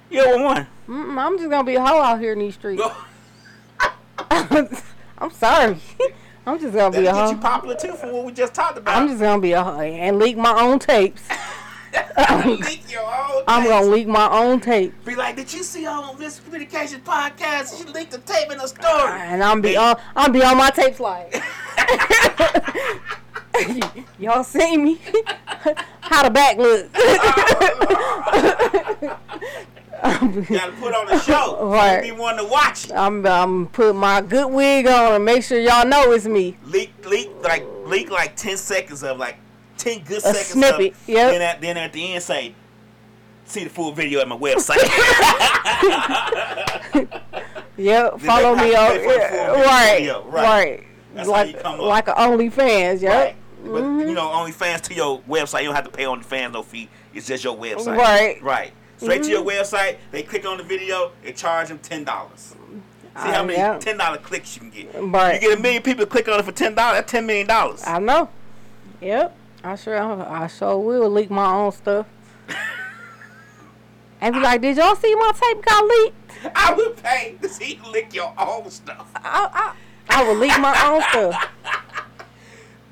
You 0.09 0.23
don't 0.23 0.43
want 0.43 0.67
one. 0.87 1.05
Mm-mm, 1.05 1.17
I'm 1.17 1.37
just 1.37 1.49
gonna 1.49 1.63
be 1.63 1.75
a 1.75 1.85
hoe 1.85 2.01
out 2.01 2.19
here 2.19 2.33
in 2.33 2.39
these 2.39 2.55
streets. 2.55 2.81
I'm 4.29 5.31
sorry. 5.31 5.77
I'm 6.45 6.59
just 6.59 6.73
gonna 6.73 6.91
That'll 6.91 7.01
be 7.01 7.07
a 7.07 7.13
get 7.13 7.29
you 7.31 7.37
popular 7.37 7.75
too 7.75 7.93
for 7.93 8.11
what 8.11 8.25
we 8.25 8.31
just 8.31 8.53
talked 8.53 8.77
about. 8.77 8.97
I'm 8.97 9.07
just 9.07 9.19
gonna 9.19 9.41
be 9.41 9.51
a 9.51 9.63
hoe 9.63 9.79
and 9.79 10.17
leak 10.17 10.37
my 10.37 10.61
own 10.61 10.79
tapes. 10.79 11.23
Leak 12.45 12.91
your 12.91 13.01
own 13.03 13.43
I'm 13.47 13.63
tapes. 13.63 13.69
gonna 13.73 13.85
leak 13.87 14.07
my 14.07 14.29
own 14.29 14.59
tape, 14.59 14.93
Be 15.05 15.15
like, 15.15 15.35
did 15.35 15.51
you 15.53 15.63
see 15.63 15.85
all 15.85 16.03
on 16.03 16.17
Mz 16.17 16.43
Communication 16.43 17.01
podcast? 17.01 17.77
She 17.77 17.85
leaked 17.91 18.11
the 18.11 18.19
tape 18.19 18.51
in 18.51 18.57
the 18.57 18.67
story. 18.67 19.11
and 19.21 19.43
I'm 19.43 19.61
be 19.61 19.77
on. 19.77 19.95
I'm 20.15 20.31
be 20.31 20.43
on 20.43 20.57
my 20.57 20.69
tape 20.69 20.95
slide. 20.95 21.31
Y'all 24.19 24.43
see 24.43 24.77
me? 24.77 24.99
How 26.01 26.23
the 26.23 26.29
back 26.29 26.57
look? 26.57 26.89
Oh, 30.03 30.31
you 30.31 30.43
gotta 30.55 30.73
put 30.73 30.93
on 30.93 31.09
a 31.11 31.19
show. 31.21 31.67
Right. 31.71 32.03
Be 32.03 32.11
one 32.11 32.37
to 32.37 32.43
watch. 32.45 32.91
I'm 32.91 33.25
I'm 33.25 33.65
put 33.65 33.95
my 33.95 34.21
good 34.21 34.45
wig 34.53 34.85
on 34.85 35.13
and 35.15 35.25
make 35.25 35.43
sure 35.43 35.59
y'all 35.59 35.87
know 35.87 36.11
it's 36.11 36.27
me. 36.27 36.55
Leak, 36.65 36.91
leak, 37.07 37.31
like 37.41 37.65
leak 37.83 38.11
like 38.11 38.35
ten 38.35 38.57
seconds 38.57 39.01
of 39.03 39.17
like 39.17 39.37
ten 39.77 40.03
good 40.03 40.17
A 40.17 40.21
seconds. 40.21 40.47
snippet, 40.47 40.93
Of, 40.93 41.09
yep. 41.09 41.31
Then 41.31 41.41
at 41.41 41.61
then 41.61 41.77
at 41.77 41.93
the 41.93 42.13
end 42.13 42.23
say, 42.23 42.53
see 43.45 43.63
the 43.63 43.69
full 43.69 43.91
video 43.91 44.19
at 44.21 44.27
my 44.27 44.37
website. 44.37 44.77
Yep, 47.79 48.21
follow 48.21 48.55
me 48.55 48.73
on 48.75 48.93
to 48.93 48.99
pay 48.99 49.05
for 49.05 49.13
the 49.13 49.19
full 49.19 49.29
video, 49.29 49.53
right, 49.65 49.97
video, 49.99 50.23
right, 50.29 50.43
right. 50.43 50.83
That's 51.13 51.27
how 51.27 51.31
like 51.33 51.47
you 51.55 51.61
come 51.61 51.73
up. 51.75 51.81
like 51.85 52.07
a 52.07 52.13
OnlyFans, 52.13 53.01
yep. 53.03 53.13
Right. 53.13 53.35
But 53.63 53.83
you 54.07 54.13
know, 54.15 54.27
OnlyFans 54.29 54.81
to 54.81 54.95
your 54.95 55.19
website, 55.21 55.59
you 55.59 55.65
don't 55.67 55.75
have 55.75 55.85
to 55.85 55.91
pay 55.91 56.05
on 56.05 56.19
the 56.19 56.25
OnlyFans 56.25 56.53
no 56.53 56.63
fee. 56.63 56.89
It's 57.13 57.27
just 57.27 57.43
your 57.43 57.55
website. 57.55 57.95
Right. 57.95 58.41
Right. 58.41 58.71
Straight 58.97 59.21
to 59.23 59.29
your 59.29 59.43
website. 59.45 59.97
They 60.09 60.23
click 60.23 60.43
on 60.47 60.57
the 60.57 60.63
video. 60.63 61.11
They 61.23 61.33
charge 61.33 61.67
them 61.67 61.77
ten 61.77 62.03
dollars. 62.03 62.55
See 63.15 63.21
how 63.29 63.41
Uh, 63.41 63.45
many 63.45 63.59
yeah. 63.59 63.77
ten 63.77 63.95
dollar 63.99 64.17
clicks 64.17 64.55
you 64.55 64.61
can 64.61 64.71
get. 64.71 64.95
Right. 64.99 65.35
You 65.35 65.39
get 65.49 65.59
a 65.59 65.61
million 65.61 65.83
people 65.83 66.03
to 66.03 66.09
click 66.09 66.27
on 66.27 66.39
it 66.39 66.45
for 66.45 66.51
ten 66.51 66.73
dollars. 66.73 66.97
That's 66.97 67.11
ten 67.11 67.27
million 67.27 67.45
dollars. 67.45 67.83
I 67.85 67.99
know. 67.99 68.27
Yep, 69.01 69.35
I 69.63 69.75
sure 69.75 69.97
I 69.97 70.47
sure 70.47 70.77
will 70.77 71.09
leak 71.09 71.29
my 71.29 71.53
own 71.53 71.71
stuff. 71.71 72.05
and 74.21 74.33
be 74.35 74.39
like, 74.39 74.61
did 74.61 74.77
y'all 74.77 74.95
see 74.95 75.13
my 75.15 75.31
tape 75.33 75.65
got 75.65 75.85
leaked? 75.85 76.55
I 76.55 76.73
would 76.73 76.97
pay 76.97 77.37
to 77.41 77.49
see 77.49 77.75
you 77.75 77.91
lick 77.91 78.13
your 78.13 78.33
own 78.37 78.69
stuff. 78.69 79.09
I 79.15 79.73
I, 80.09 80.19
I 80.21 80.27
will 80.27 80.35
leak 80.35 80.57
my 80.59 80.75
own 80.87 81.01
stuff. 81.09 81.49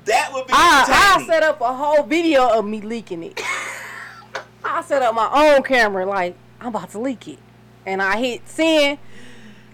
That 0.06 0.30
would 0.32 0.46
be 0.46 0.52
I 0.54 1.18
I 1.18 1.26
set 1.26 1.42
up 1.42 1.60
a 1.60 1.74
whole 1.74 2.04
video 2.04 2.48
of 2.48 2.64
me 2.64 2.80
leaking 2.80 3.22
it. 3.24 3.40
I 4.64 4.82
set 4.82 5.02
up 5.02 5.14
my 5.14 5.28
own 5.32 5.62
camera 5.62 6.06
like 6.06 6.36
I'm 6.60 6.68
about 6.68 6.90
to 6.90 6.98
leak 6.98 7.28
it, 7.28 7.38
and 7.84 8.02
I 8.02 8.16
hit 8.18 8.48
send, 8.48 8.98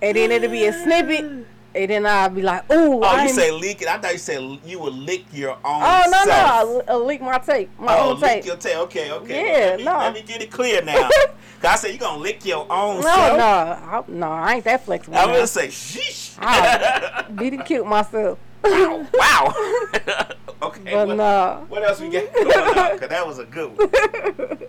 and 0.00 0.16
then 0.16 0.30
it'll 0.30 0.50
be 0.50 0.66
a 0.66 0.72
snippet, 0.72 1.41
and 1.74 1.90
then 1.90 2.06
I'd 2.06 2.34
be 2.34 2.42
like, 2.42 2.70
ooh, 2.72 3.00
Oh, 3.00 3.02
I 3.02 3.24
you 3.24 3.28
say 3.30 3.50
lick 3.50 3.82
it? 3.82 3.88
I 3.88 3.98
thought 3.98 4.12
you 4.12 4.18
said 4.18 4.58
you 4.64 4.78
would 4.80 4.94
lick 4.94 5.24
your 5.32 5.52
own. 5.52 5.60
oh 5.64 6.02
no 6.06 6.10
no, 6.10 6.24
self. 6.24 6.50
I'll, 6.50 6.82
I'll 6.88 7.04
leak 7.06 7.20
my 7.20 7.38
tape, 7.38 7.70
my 7.78 7.96
Oh, 7.98 8.10
own 8.10 8.20
lick 8.20 8.30
tape. 8.30 8.44
your 8.46 8.56
tail. 8.56 8.80
Okay, 8.82 9.10
okay. 9.12 9.44
Yeah, 9.46 9.66
let 9.70 9.78
me, 9.78 9.84
no. 9.84 9.98
Let 9.98 10.14
me 10.14 10.22
get 10.22 10.42
it 10.42 10.50
clear 10.50 10.82
now. 10.82 11.08
'Cause 11.62 11.70
I 11.70 11.76
said 11.76 11.92
you 11.92 11.98
gonna 11.98 12.18
lick 12.18 12.44
your 12.44 12.66
own 12.70 12.96
No, 12.96 13.02
self. 13.02 13.38
no, 13.38 13.44
I, 13.44 14.02
no, 14.08 14.26
I 14.32 14.54
ain't 14.54 14.64
that 14.64 14.84
flexible. 14.84 15.16
I'm 15.16 15.28
gonna 15.28 15.46
say 15.46 15.68
sheesh. 15.68 16.36
I 16.40 17.22
be 17.34 17.50
the 17.50 17.58
cute 17.58 17.86
myself. 17.86 18.38
wow. 18.64 19.06
wow. 19.14 19.54
okay. 20.62 20.92
But 20.92 21.08
what, 21.08 21.16
no. 21.16 21.64
what 21.68 21.82
else 21.84 22.00
we 22.00 22.08
got 22.10 22.32
going 22.32 22.46
on? 22.78 22.98
Cause 22.98 23.08
that 23.08 23.26
was 23.26 23.38
a 23.38 23.44
good 23.44 23.76
one. 23.78 24.58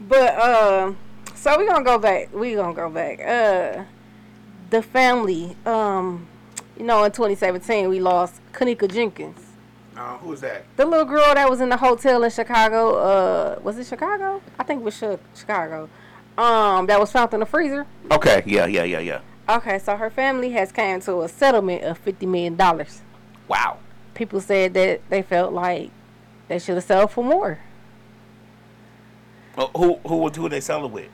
But 0.00 0.38
um, 0.38 0.96
so 1.34 1.58
we 1.58 1.66
gonna 1.66 1.84
go 1.84 1.98
back. 1.98 2.32
We 2.34 2.54
gonna 2.54 2.74
go 2.74 2.90
back. 2.90 3.20
Uh, 3.20 3.84
the 4.74 4.82
family. 4.82 5.56
Um, 5.64 6.26
you 6.76 6.84
know, 6.84 7.04
in 7.04 7.12
2017 7.12 7.88
we 7.88 8.00
lost 8.00 8.40
Kenneka 8.52 8.92
Jenkins, 8.92 9.38
Uh, 9.96 10.18
who 10.18 10.30
was 10.30 10.40
that? 10.40 10.64
the 10.76 10.84
little 10.84 11.04
girl 11.06 11.32
that 11.34 11.48
was 11.48 11.60
in 11.60 11.68
the 11.68 11.76
hotel 11.76 12.24
in 12.24 12.30
Chicago. 12.30 12.96
Uh, 12.96 13.58
was 13.62 13.78
it 13.78 13.86
Chicago? 13.86 14.42
I 14.58 14.64
think 14.64 14.80
it 14.80 14.84
was 14.84 14.98
Chi- 14.98 15.18
Chicago. 15.36 15.88
Um, 16.36 16.86
that 16.86 16.98
was 16.98 17.12
found 17.12 17.32
in 17.32 17.40
the 17.40 17.46
freezer. 17.46 17.86
Okay. 18.10 18.42
Yeah. 18.44 18.66
Yeah. 18.66 18.82
Yeah. 18.82 18.98
Yeah. 18.98 19.20
Okay, 19.48 19.78
so 19.78 19.94
her 19.96 20.10
family 20.10 20.50
has 20.52 20.72
came 20.72 21.00
to 21.02 21.20
a 21.22 21.28
settlement 21.28 21.84
of 21.84 21.96
fifty 21.98 22.26
million 22.26 22.56
dollars. 22.56 23.02
Wow. 23.46 23.76
People 24.14 24.40
said 24.40 24.74
that 24.74 25.02
they 25.10 25.22
felt 25.22 25.52
like 25.52 25.90
they 26.48 26.58
should 26.58 26.74
have 26.76 26.84
settled 26.84 27.12
for 27.12 27.22
more. 27.22 27.58
Oh, 29.56 29.70
who 29.76 29.94
who 30.08 30.16
was 30.16 30.34
who 30.34 30.48
they 30.48 30.60
selling 30.60 30.90
with? 30.90 31.10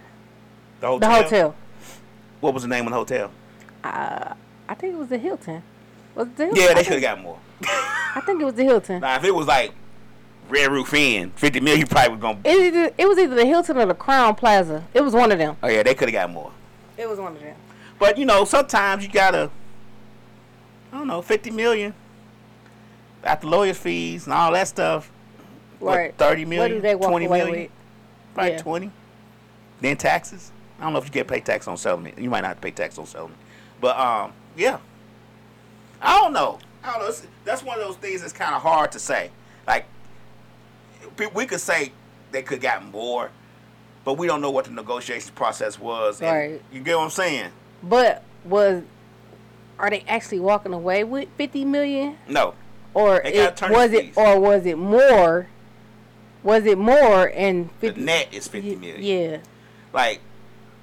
The 0.81 0.87
hotel. 0.87 1.01
The 1.11 1.14
hotel. 1.23 1.55
What 2.40 2.55
was 2.55 2.62
the 2.62 2.68
name 2.70 2.87
of 2.87 2.92
the 2.92 2.96
hotel? 2.96 3.31
Uh, 3.85 4.35
I 4.69 4.75
think 4.75 4.95
it 4.95 4.99
was 4.99 5.09
the 5.09 5.19
Hilton. 5.19 5.62
Was 6.14 6.29
the 6.37 6.47
Hilton? 6.47 6.62
Yeah, 6.62 6.75
they 6.75 6.83
should 6.83 6.95
have 6.95 7.03
got 7.03 7.21
more. 7.21 7.38
I 7.62 8.23
think 8.25 8.40
it 8.40 8.45
was 8.45 8.55
the 8.55 8.64
Hilton. 8.64 9.01
Now, 9.01 9.16
if 9.16 9.25
it 9.25 9.35
was 9.35 9.47
like 9.47 9.73
Red 10.49 10.71
Roof 10.71 10.93
Inn, 10.95 11.31
fifty 11.37 11.61
million, 11.61 11.81
you 11.81 11.87
probably 11.87 12.12
was 12.12 12.21
gonna. 12.21 12.38
It, 12.45 12.59
either, 12.75 12.90
it 12.99 13.07
was 13.09 13.19
either 13.19 13.35
the 13.35 13.45
Hilton 13.47 13.77
or 13.79 13.87
the 13.87 13.95
Crowne 13.95 14.37
Plaza. 14.37 14.85
It 14.95 15.01
was 15.03 15.14
one 15.14 15.33
of 15.33 15.38
them. 15.38 15.57
Oh 15.62 15.69
yeah, 15.69 15.83
they 15.83 15.95
could 15.95 16.09
have 16.09 16.12
got 16.29 16.31
more. 16.31 16.53
It 16.97 17.09
was 17.09 17.19
one 17.19 17.35
of 17.37 17.40
them. 17.40 17.55
But 17.99 18.19
you 18.19 18.27
know, 18.27 18.45
sometimes 18.45 19.05
you 19.05 19.11
gotta. 19.11 19.51
I 20.93 20.99
don't 20.99 21.07
know, 21.07 21.23
fifty 21.23 21.51
million. 21.51 21.95
After 23.23 23.47
lawyers' 23.47 23.77
fees 23.77 24.25
and 24.25 24.33
all 24.33 24.53
that 24.53 24.66
stuff. 24.69 25.11
what, 25.79 25.97
Right. 25.97 26.14
Thirty 26.16 26.45
What 26.45 26.49
million, 26.49 26.77
do 26.77 26.81
they 26.81 26.95
walk 26.95 27.11
twenty 27.11 27.27
away 27.27 27.38
million, 27.38 27.61
with? 27.62 27.71
probably 28.35 28.53
Yeah. 28.53 28.59
twenty. 28.62 28.90
Then 29.81 29.97
taxes. 29.97 30.51
I 30.79 30.85
don't 30.85 30.95
know 30.95 30.99
if 30.99 31.05
you 31.05 31.11
get 31.11 31.29
paid 31.29 31.45
tax 31.45 31.69
on 31.69 31.77
settlement. 31.77 32.19
You 32.19 32.31
might 32.31 32.40
not 32.40 32.49
have 32.49 32.57
to 32.57 32.62
pay 32.62 32.71
tax 32.71 32.99
on 32.99 33.05
settlement. 33.07 33.38
But 33.81 33.99
um, 33.99 34.33
yeah. 34.57 34.79
I 36.03 36.19
don't 36.21 36.33
know. 36.33 36.59
I 36.83 36.93
don't 36.93 37.01
know. 37.01 37.07
It's- 37.09 37.27
that's 37.45 37.62
one 37.62 37.79
of 37.81 37.87
those 37.87 37.97
things 37.97 38.21
that's 38.21 38.33
kind 38.33 38.55
of 38.55 38.62
hard 38.62 38.93
to 38.93 38.99
say. 38.99 39.31
Like, 39.66 39.87
we- 41.19 41.27
we 41.29 41.47
could 41.47 41.61
say 41.61 41.93
they 42.33 42.43
could 42.43 42.61
got 42.61 42.85
more, 42.85 43.31
but 44.05 44.14
we 44.14 44.27
don't 44.27 44.40
know 44.40 44.51
what 44.51 44.66
the 44.66 44.71
negotiation 44.71 45.33
process 45.35 45.79
was. 45.79 46.21
and 46.21 46.31
Right. 46.31 46.62
You 46.73 46.81
get 46.81 46.97
what 46.97 47.05
I'm 47.05 47.11
saying? 47.11 47.51
But 47.83 48.23
was 48.45 48.83
are 49.79 49.88
they 49.88 50.05
actually 50.07 50.40
walking 50.40 50.75
away 50.75 51.03
with 51.05 51.29
fifty 51.38 51.64
million, 51.64 52.19
No. 52.29 52.55
or 52.93 53.23
it, 53.23 53.61
was 53.71 53.93
it, 53.93 54.07
fees. 54.07 54.14
or 54.16 54.38
was 54.38 54.66
it 54.66 54.77
more? 54.77 55.47
Was 56.43 56.64
it 56.66 56.77
more 56.79 57.31
and 57.35 57.71
the 57.81 57.93
net 57.93 58.29
is 58.33 58.49
50 58.49 58.77
million. 58.77 59.03
Yeah, 59.03 59.37
Like, 59.93 60.21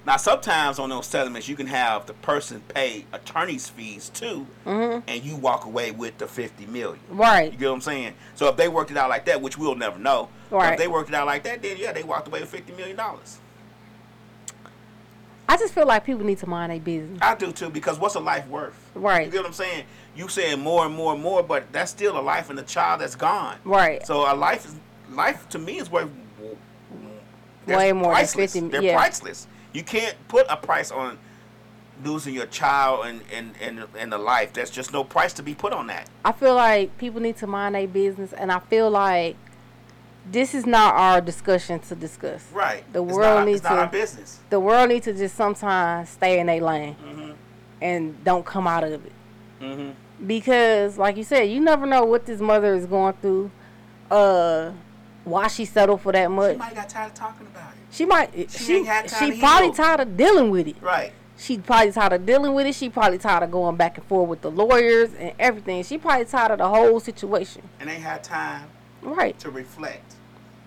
now 0.08 0.16
sometimes 0.16 0.78
on 0.78 0.88
those 0.88 1.06
settlements, 1.06 1.48
you 1.48 1.54
can 1.54 1.66
have 1.66 2.06
the 2.06 2.14
person 2.14 2.62
pay 2.74 3.04
attorney's 3.12 3.68
fees 3.68 4.08
too, 4.08 4.46
Mhm. 4.64 5.02
and 5.06 5.22
you 5.22 5.36
walk 5.36 5.66
away 5.66 5.90
with 5.90 6.16
the 6.16 6.26
50 6.26 6.64
million. 6.64 6.98
right. 7.10 7.52
You 7.52 7.58
get 7.58 7.68
what 7.68 7.74
I'm 7.74 7.80
saying? 7.82 8.14
So 8.34 8.48
if 8.48 8.56
they 8.56 8.68
worked 8.68 8.90
it 8.90 8.96
out 8.96 9.10
like 9.10 9.26
that, 9.26 9.42
which 9.42 9.58
we'll 9.58 9.74
never 9.74 9.98
know, 9.98 10.30
Right. 10.50 10.72
if 10.72 10.78
they 10.78 10.88
worked 10.88 11.10
it 11.10 11.14
out 11.14 11.26
like 11.26 11.42
that, 11.42 11.60
then 11.60 11.76
yeah, 11.76 11.92
they 11.92 12.02
walked 12.02 12.26
away 12.26 12.40
with 12.40 12.48
50 12.48 12.72
million 12.72 12.96
dollars. 12.96 13.38
I 15.46 15.58
just 15.58 15.74
feel 15.74 15.86
like 15.86 16.04
people 16.06 16.24
need 16.24 16.38
to 16.38 16.46
mind 16.48 16.72
their 16.72 16.80
business. 16.80 17.18
I 17.20 17.34
do 17.34 17.52
too, 17.52 17.68
because 17.68 17.98
what's 17.98 18.14
a 18.14 18.20
life 18.20 18.46
worth? 18.48 18.78
Right. 18.94 19.26
You 19.26 19.30
get 19.32 19.38
what 19.40 19.46
I'm 19.48 19.52
saying? 19.52 19.84
You 20.16 20.28
saying 20.28 20.58
more 20.60 20.86
and 20.86 20.94
more 20.94 21.12
and 21.12 21.22
more, 21.22 21.42
but 21.42 21.70
that's 21.70 21.90
still 21.90 22.18
a 22.18 22.22
life 22.22 22.48
and 22.48 22.58
a 22.58 22.62
child 22.62 23.02
that's 23.02 23.14
gone. 23.14 23.56
Right. 23.64 24.06
So 24.06 24.30
a 24.30 24.34
life 24.34 24.64
is 24.64 24.74
life 25.10 25.46
to 25.50 25.58
me 25.58 25.78
is 25.78 25.90
worth 25.90 26.08
Way 27.66 27.92
more 27.92 28.12
priceless. 28.12 28.54
than. 28.54 28.70
50 28.70 28.72
They're 28.72 28.82
yeah. 28.82 28.96
priceless. 28.96 29.46
You 29.78 29.84
can't 29.84 30.16
put 30.26 30.44
a 30.48 30.56
price 30.56 30.90
on 30.90 31.18
losing 32.04 32.34
your 32.34 32.46
child 32.46 33.06
and 33.06 33.20
and 33.32 33.54
and 33.60 33.84
and 33.96 34.10
the 34.12 34.18
life. 34.18 34.52
There's 34.52 34.70
just 34.70 34.92
no 34.92 35.04
price 35.04 35.32
to 35.34 35.42
be 35.44 35.54
put 35.54 35.72
on 35.72 35.86
that. 35.86 36.08
I 36.24 36.32
feel 36.32 36.56
like 36.56 36.98
people 36.98 37.20
need 37.20 37.36
to 37.36 37.46
mind 37.46 37.76
their 37.76 37.86
business, 37.86 38.32
and 38.32 38.50
I 38.50 38.58
feel 38.58 38.90
like 38.90 39.36
this 40.28 40.52
is 40.52 40.66
not 40.66 40.94
our 40.96 41.20
discussion 41.20 41.78
to 41.78 41.94
discuss. 41.94 42.44
Right. 42.52 42.82
The 42.92 43.04
world 43.04 43.36
not, 43.38 43.46
needs 43.46 43.60
it's 43.60 43.68
not 43.68 43.76
to- 43.76 43.80
our 43.82 43.86
business. 43.86 44.40
The 44.50 44.58
world 44.58 44.88
needs 44.88 45.04
to 45.04 45.12
just 45.12 45.36
sometimes 45.36 46.08
stay 46.08 46.40
in 46.40 46.48
their 46.48 46.60
lane 46.60 46.96
Mhm. 47.00 47.34
and 47.80 48.24
don't 48.24 48.44
come 48.44 48.66
out 48.66 48.82
of 48.82 49.06
it. 49.06 49.12
Mm-hmm. 49.62 50.26
Because, 50.26 50.98
like 50.98 51.16
you 51.16 51.22
said, 51.22 51.42
you 51.44 51.60
never 51.60 51.86
know 51.86 52.02
what 52.04 52.26
this 52.26 52.40
mother 52.40 52.74
is 52.74 52.84
going 52.86 53.14
through, 53.22 53.52
uh, 54.10 54.72
why 55.30 55.48
she 55.48 55.64
settled 55.64 56.00
for 56.00 56.12
that 56.12 56.30
much. 56.30 56.52
She 56.52 56.58
might 56.58 56.74
got 56.74 56.88
tired 56.88 57.08
of 57.08 57.14
talking 57.14 57.46
about 57.46 57.70
it. 57.72 57.78
She 57.90 58.04
might. 58.04 58.32
She 58.50 58.58
She 58.58 58.74
ain't 58.76 59.10
she 59.10 59.30
to 59.32 59.38
probably 59.38 59.72
tired 59.72 60.00
of 60.00 60.16
dealing 60.16 60.50
with 60.50 60.68
it. 60.68 60.76
Right. 60.80 61.12
She 61.36 61.58
probably 61.58 61.92
tired 61.92 62.12
of 62.14 62.26
dealing 62.26 62.52
with 62.54 62.66
it. 62.66 62.74
She 62.74 62.88
probably 62.88 63.18
tired 63.18 63.44
of 63.44 63.50
going 63.50 63.76
back 63.76 63.96
and 63.96 64.06
forth 64.06 64.28
with 64.28 64.40
the 64.40 64.50
lawyers 64.50 65.10
and 65.14 65.32
everything. 65.38 65.84
She 65.84 65.96
probably 65.96 66.24
tired 66.26 66.50
of 66.52 66.58
the 66.58 66.68
whole 66.68 66.98
situation. 67.00 67.62
And 67.80 67.88
they 67.88 67.94
had 68.00 68.24
time 68.24 68.68
Right. 69.02 69.38
to 69.38 69.50
reflect 69.50 70.14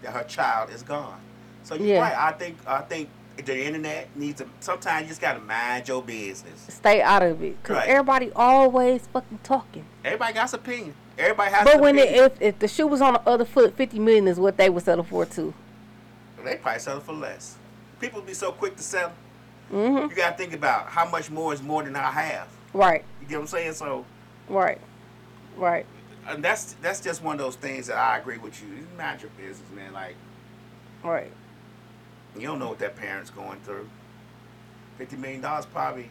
that 0.01 0.13
her 0.13 0.23
child 0.23 0.69
is 0.69 0.81
gone. 0.81 1.19
So 1.63 1.75
you're 1.75 1.87
Yeah. 1.87 2.01
right. 2.01 2.17
I 2.17 2.31
think 2.31 2.57
I 2.65 2.79
think 2.81 3.09
the 3.37 3.65
internet 3.65 4.07
needs 4.15 4.39
to. 4.41 4.47
Sometimes 4.61 5.03
you 5.03 5.07
just 5.09 5.21
gotta 5.21 5.39
mind 5.41 5.87
your 5.87 6.01
business. 6.01 6.65
Stay 6.69 7.01
out 7.01 7.21
of 7.23 7.43
it. 7.43 7.61
Because 7.61 7.77
Right. 7.77 7.89
everybody 7.89 8.31
always 8.35 9.07
fucking 9.11 9.39
talking. 9.43 9.85
Everybody 10.05 10.33
got 10.33 10.53
an 10.53 10.59
opinion. 10.59 10.93
Everybody 11.21 11.51
has 11.51 11.63
But 11.65 11.79
when 11.79 11.97
it, 11.99 12.09
if 12.15 12.41
if 12.41 12.59
the 12.59 12.67
shoe 12.67 12.87
was 12.87 13.01
on 13.01 13.13
the 13.13 13.21
other 13.29 13.45
foot, 13.45 13.75
fifty 13.75 13.99
million 13.99 14.27
is 14.27 14.39
what 14.39 14.57
they 14.57 14.69
would 14.69 14.83
settle 14.83 15.03
for 15.03 15.25
too. 15.25 15.53
they 16.43 16.55
probably 16.55 16.79
sell 16.79 16.97
it 16.97 17.03
for 17.03 17.13
less. 17.13 17.55
People 17.99 18.21
be 18.21 18.33
so 18.33 18.51
quick 18.51 18.75
to 18.77 18.83
sell. 18.83 19.11
Mhm. 19.71 20.09
You 20.09 20.15
gotta 20.15 20.35
think 20.35 20.53
about 20.53 20.87
how 20.87 21.07
much 21.07 21.29
more 21.29 21.53
is 21.53 21.61
more 21.61 21.83
than 21.83 21.95
I 21.95 22.09
have. 22.11 22.47
Right. 22.73 23.05
You 23.21 23.27
get 23.27 23.35
what 23.35 23.41
I'm 23.41 23.47
saying? 23.47 23.73
So, 23.73 24.05
Right. 24.49 24.79
Right. 25.55 25.85
and 26.27 26.43
that's 26.43 26.73
that's 26.81 26.99
just 26.99 27.21
one 27.21 27.35
of 27.35 27.39
those 27.39 27.55
things 27.55 27.87
that 27.87 27.97
I 27.97 28.17
agree 28.17 28.37
with 28.39 28.59
you. 28.61 28.69
It's 28.79 28.97
not 28.97 29.21
your 29.21 29.29
business, 29.37 29.69
man. 29.75 29.93
Like 29.93 30.15
Right. 31.03 31.31
you 32.35 32.47
don't 32.47 32.57
know 32.59 32.69
what 32.69 32.79
that 32.79 32.95
parent's 32.95 33.29
going 33.29 33.59
through. 33.59 33.87
Fifty 34.97 35.15
million 35.17 35.41
dollars 35.41 35.67
probably 35.67 36.09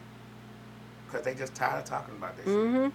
because 1.07 1.25
they 1.25 1.33
just 1.35 1.53
tired 1.53 1.79
of 1.79 1.85
talking 1.85 2.15
about 2.15 2.37
this. 2.37 2.45
shit. 2.45 2.91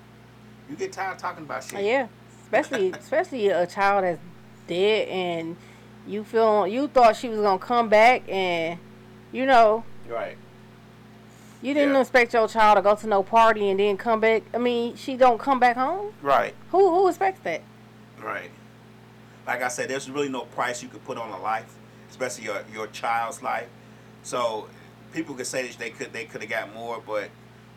You 0.69 0.77
get 0.77 0.93
tired 0.93 1.13
of 1.15 1.19
talking 1.19 1.45
about 1.45 1.63
shit. 1.65 1.85
Yeah. 1.85 2.09
Especially 2.45 2.91
especially 2.99 3.49
a 3.49 3.67
child 3.67 4.05
that's 4.05 4.21
dead 4.67 5.09
and 5.09 5.57
you 6.07 6.25
feel 6.25 6.67
you 6.67 6.89
thought 6.89 7.17
she 7.17 7.29
was 7.29 7.41
gonna 7.41 7.59
come 7.59 7.89
back 7.89 8.23
and 8.29 8.79
you 9.33 9.45
know 9.47 9.85
Right. 10.09 10.37
you 11.63 11.75
didn't 11.75 11.95
Yeah. 11.95 12.01
expect 12.01 12.33
your 12.35 12.47
child 12.49 12.77
to 12.77 12.83
go 12.83 12.95
to 12.95 13.07
no 13.07 13.23
party 13.23 13.69
and 13.71 13.79
then 13.81 13.97
come 13.97 14.21
back. 14.21 14.43
I 14.55 14.59
mean, 14.59 14.97
she 14.97 15.17
don't 15.17 15.39
come 15.39 15.59
back 15.59 15.77
home. 15.77 16.13
Right. 16.23 16.55
Who 16.71 16.91
who 16.91 17.09
expects 17.09 17.41
that? 17.45 17.63
Right. 18.23 18.51
Like 19.47 19.63
I 19.63 19.69
said, 19.69 19.89
there's 19.91 20.11
really 20.11 20.29
no 20.29 20.43
price 20.43 20.83
you 20.83 20.89
could 20.89 21.05
put 21.05 21.19
on 21.19 21.31
a 21.31 21.41
life, 21.41 21.73
especially 22.11 22.45
your 22.45 22.63
your 22.73 22.87
child's 22.89 23.43
life. 23.43 23.69
So 24.23 24.69
people 25.13 25.35
could 25.35 25.47
say 25.47 25.67
that 25.67 25.79
they 25.79 25.91
could 25.91 26.13
they 26.13 26.25
could 26.25 26.41
have 26.43 26.51
got 26.51 26.75
more, 26.75 27.01
but 27.05 27.31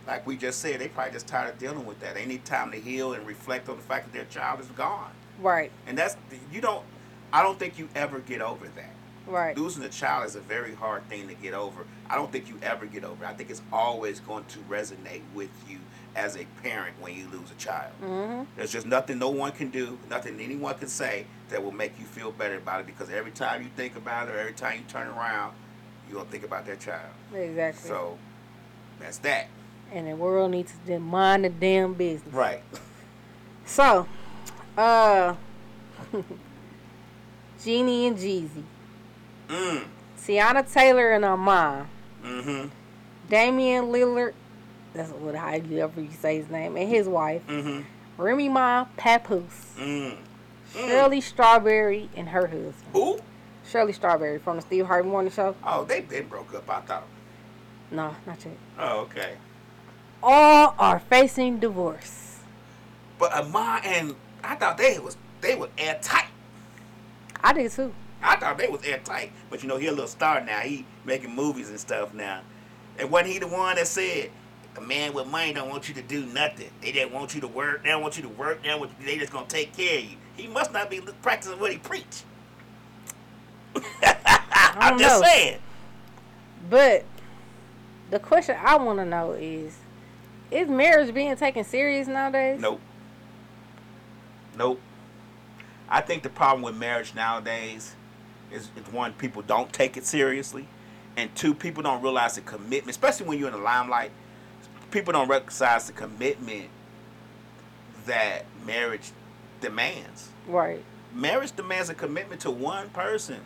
like 0.10 0.26
we 0.26 0.36
just 0.36 0.60
said, 0.60 0.82
they 0.82 0.88
probably 0.88 1.14
just 1.14 1.28
tired 1.28 1.54
of 1.54 1.60
dealing 1.60 1.86
with 1.86 2.00
that. 2.00 2.16
They 2.16 2.26
need 2.26 2.44
time 2.44 2.72
to 2.72 2.80
heal 2.80 3.14
and 3.14 3.26
reflect 3.28 3.70
on 3.70 3.78
the 3.78 3.84
fact 3.84 4.08
that 4.08 4.14
their 4.14 4.26
child 4.26 4.60
is 4.60 4.66
gone. 4.70 5.12
Right. 5.40 5.72
And 5.86 5.96
that's 5.96 6.18
you 6.52 6.62
don't. 6.62 6.84
I 7.32 7.44
don't 7.44 7.60
think 7.60 7.78
you 7.78 7.88
ever 7.94 8.18
get 8.20 8.42
over 8.42 8.68
that. 8.70 8.90
Right. 9.28 9.56
Losing 9.56 9.84
a 9.84 9.90
child 9.90 10.26
is 10.26 10.36
a 10.36 10.40
very 10.40 10.74
hard 10.74 11.08
thing 11.08 11.28
to 11.28 11.36
get 11.36 11.54
over. 11.54 11.86
I 12.10 12.16
don't 12.16 12.32
think 12.32 12.50
you 12.50 12.58
ever 12.64 12.88
get 12.88 13.04
over. 13.04 13.24
it. 13.24 13.28
I 13.28 13.34
think 13.34 13.52
it's 13.52 13.62
always 13.72 14.20
going 14.20 14.46
to 14.46 14.58
resonate 14.62 15.22
with 15.36 15.52
you 15.70 15.78
as 16.16 16.36
a 16.36 16.46
parent 16.64 16.96
when 17.00 17.14
you 17.14 17.28
lose 17.28 17.52
a 17.52 17.60
child. 17.62 17.92
Mhm. 18.04 18.48
There's 18.56 18.72
just 18.72 18.88
nothing 18.88 19.20
no 19.20 19.30
one 19.30 19.52
can 19.52 19.70
do, 19.70 20.00
nothing 20.10 20.40
anyone 20.40 20.74
can 20.74 20.88
say 20.88 21.28
that 21.50 21.64
will 21.64 21.72
make 21.72 22.00
you 22.00 22.06
feel 22.06 22.32
better 22.32 22.56
about 22.58 22.80
it 22.80 22.88
because 22.88 23.12
every 23.12 23.32
time 23.32 23.62
you 23.62 23.70
think 23.78 23.96
about 23.96 24.28
it 24.28 24.34
or 24.34 24.40
every 24.40 24.54
time 24.54 24.80
you 24.80 24.84
turn 24.88 25.08
around, 25.08 25.54
you're 26.08 26.16
going 26.16 26.26
to 26.26 26.32
think 26.32 26.44
about 26.44 26.66
that 26.66 26.80
child. 26.80 27.12
Exactly. 27.32 27.88
So 27.88 28.18
that's 29.00 29.20
that. 29.20 29.46
And 29.92 30.08
the 30.08 30.16
world 30.16 30.52
needs 30.52 30.74
to 30.86 31.00
mind 31.00 31.46
the 31.46 31.50
damn 31.50 31.94
business. 31.94 32.34
Right. 32.34 32.64
So, 33.66 34.08
uh, 34.76 35.36
Jeannie 37.64 38.08
and 38.08 38.18
Jeezy, 38.18 38.64
Mm. 39.48 39.84
Teyana 40.20 40.72
Taylor 40.74 41.12
and 41.12 41.24
her 41.24 41.38
mom, 41.38 41.88
Mm-hmm. 42.24 42.70
Damian 43.30 43.86
Lillard, 43.86 44.34
that's 44.94 45.12
what 45.12 45.36
how 45.36 45.54
you 45.54 45.80
ever 45.80 46.02
you 46.02 46.10
say 46.20 46.38
his 46.38 46.50
name, 46.50 46.76
and 46.78 46.90
his 46.90 47.08
wife, 47.08 47.46
Mm-hmm. 47.48 47.82
Remy 48.22 48.50
Ma 48.50 48.86
Papoose, 48.98 49.74
Mm. 49.78 50.18
Shirley 50.74 51.22
Strawberry 51.22 52.10
and 52.16 52.30
her 52.30 52.48
husband, 52.48 52.74
Who? 52.94 53.20
Shirley 53.70 53.94
Strawberry 53.94 54.40
from 54.40 54.56
the 54.56 54.62
Steve 54.64 54.88
Harvey 54.88 55.08
Morning 55.10 55.32
Show. 55.32 55.56
Oh, 55.64 55.84
they 55.84 56.02
they 56.02 56.22
broke 56.22 56.54
up. 56.56 56.68
I 56.70 56.82
thought. 56.82 57.04
No, 57.92 58.16
not 58.26 58.44
yet. 58.44 58.58
Oh, 58.80 59.02
okay. 59.02 59.34
All 60.22 60.76
are 60.78 61.00
facing 61.00 61.60
divorce. 61.60 62.40
But 63.18 63.38
Amar 63.38 63.82
and 63.84 64.16
I 64.44 64.56
thought 64.56 64.78
they 64.78 65.00
was 65.00 65.18
they 65.42 65.56
were 65.56 65.70
airtight. 65.78 66.28
I 67.42 67.54
did 67.54 67.72
too. 67.72 67.94
I 68.22 68.36
thought 68.36 68.58
they 68.58 68.68
was 68.68 68.84
airtight. 68.84 69.32
But 69.50 69.64
you 69.64 69.70
know, 69.70 69.78
he 69.78 69.88
a 69.88 69.92
little 69.92 70.08
star 70.08 70.42
now. 70.42 70.60
He 70.60 70.86
making 71.06 71.34
movies 71.34 71.70
and 71.70 71.80
stuff 71.80 72.14
now. 72.14 72.42
And 72.98 73.10
wasn't 73.10 73.34
he 73.34 73.40
the 73.40 73.48
one 73.48 73.76
that 73.78 73.88
said, 73.88 74.32
a 74.78 74.82
man 74.82 75.14
with 75.14 75.28
money 75.28 75.54
don't 75.54 75.70
want 75.70 75.88
you 75.88 75.96
to 75.96 76.02
do 76.02 76.26
nothing. 76.28 76.70
They 76.82 76.92
just 76.92 77.12
want 77.12 77.34
you 77.34 77.42
to 77.42 77.48
work. 77.48 77.84
They 77.84 77.90
don't 77.90 78.02
want 78.02 78.18
you 78.18 78.24
to 78.24 78.30
work. 78.30 78.64
They, 78.64 78.74
want, 78.76 78.92
they 79.00 79.18
just 79.18 79.32
gonna 79.32 79.46
take 79.48 79.76
care 79.76 80.00
of 80.00 80.04
you. 80.06 80.18
He 80.36 80.48
must 80.48 80.72
not 80.72 80.90
be 80.90 81.02
practicing 81.22 81.60
what 81.60 81.72
he 81.72 81.78
preach. 81.78 82.24
I'm 84.04 84.98
just 85.00 85.22
know. 85.22 85.28
saying. 85.28 85.60
But 86.70 87.06
the 88.10 88.20
question 88.20 88.56
I 88.60 88.78
want 88.78 89.00
to 89.00 89.06
know 89.06 89.34
is: 89.34 89.78
Is 90.52 90.68
marriage 90.68 91.14
being 91.14 91.36
taken 91.36 91.64
serious 91.64 92.08
nowadays? 92.08 92.60
Nope. 92.60 92.82
Nope. 94.58 94.82
I 95.88 96.02
think 96.02 96.24
the 96.24 96.30
problem 96.30 96.62
with 96.62 96.76
marriage 96.76 97.14
nowadays 97.16 97.96
is, 98.52 98.70
is 98.76 98.92
one, 98.92 99.14
people 99.14 99.42
don't 99.42 99.72
take 99.72 99.98
it 99.98 100.06
seriously, 100.06 100.68
and 101.18 101.34
two, 101.36 101.54
people 101.54 101.84
don't 101.84 102.02
realize 102.02 102.36
the 102.36 102.42
commitment, 102.42 102.90
especially 102.90 103.28
when 103.28 103.40
you're 103.40 103.48
in 103.48 103.54
the 103.54 103.60
limelight. 103.60 104.12
People 104.92 105.14
don't 105.14 105.28
recognize 105.28 105.86
the 105.88 105.94
commitment 105.94 106.70
that 108.06 108.46
marriage 108.66 109.12
demands. 109.62 110.30
Right. 110.48 110.84
Marriage 111.14 111.56
demands 111.56 111.90
a 111.90 111.94
commitment 111.94 112.42
to 112.42 112.52
one 112.52 112.90
person. 112.90 113.40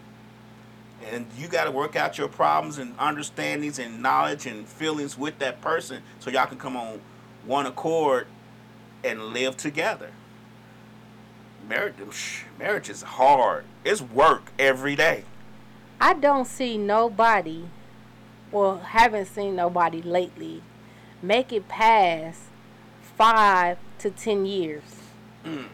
And 1.11 1.27
you 1.37 1.47
got 1.47 1.65
to 1.65 1.71
work 1.71 1.95
out 1.95 2.17
your 2.17 2.27
problems 2.27 2.77
and 2.77 2.95
understandings 2.97 3.79
and 3.79 4.01
knowledge 4.01 4.45
and 4.45 4.67
feelings 4.67 5.17
with 5.17 5.39
that 5.39 5.61
person 5.61 6.01
so 6.19 6.29
y'all 6.29 6.45
can 6.45 6.57
come 6.57 6.77
on 6.77 7.01
one 7.45 7.65
accord 7.65 8.27
and 9.03 9.33
live 9.33 9.57
together. 9.57 10.11
Marriage, 11.67 12.45
marriage 12.59 12.89
is 12.89 13.01
hard. 13.01 13.65
It's 13.83 14.01
work 14.01 14.51
every 14.59 14.95
day. 14.95 15.23
I 15.99 16.13
don't 16.13 16.45
see 16.45 16.77
nobody, 16.77 17.65
well, 18.51 18.79
haven't 18.79 19.27
seen 19.27 19.55
nobody 19.55 20.01
lately, 20.01 20.61
make 21.21 21.53
it 21.53 21.67
past 21.67 22.41
five 23.17 23.77
to 23.99 24.09
ten 24.09 24.45
years. 24.45 24.83
Mm. 25.45 25.67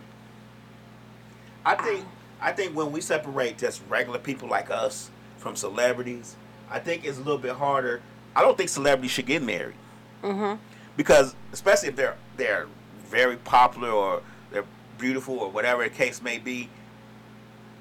I 1.65 1.75
think 1.75 2.05
I 2.41 2.51
think 2.51 2.75
when 2.75 2.91
we 2.91 3.01
separate 3.01 3.57
just 3.57 3.81
regular 3.89 4.19
people 4.19 4.47
like 4.47 4.69
us 4.69 5.09
from 5.39 5.55
celebrities, 5.55 6.35
I 6.69 6.77
think 6.79 7.03
it's 7.05 7.17
a 7.17 7.21
little 7.21 7.37
bit 7.39 7.53
harder. 7.53 8.01
I 8.35 8.41
don't 8.41 8.55
think 8.57 8.69
celebrities 8.69 9.11
should 9.11 9.25
get 9.25 9.41
married. 9.41 9.75
Mm-hmm. 10.23 10.61
because 10.97 11.33
especially 11.53 11.87
if 11.89 11.95
they're 11.95 12.17
they're 12.35 12.67
very 13.07 13.37
popular 13.37 13.89
or 13.89 14.21
they're 14.51 14.65
beautiful 14.97 15.39
or 15.39 15.49
whatever 15.49 15.81
the 15.83 15.89
case 15.89 16.21
may 16.21 16.37
be, 16.39 16.69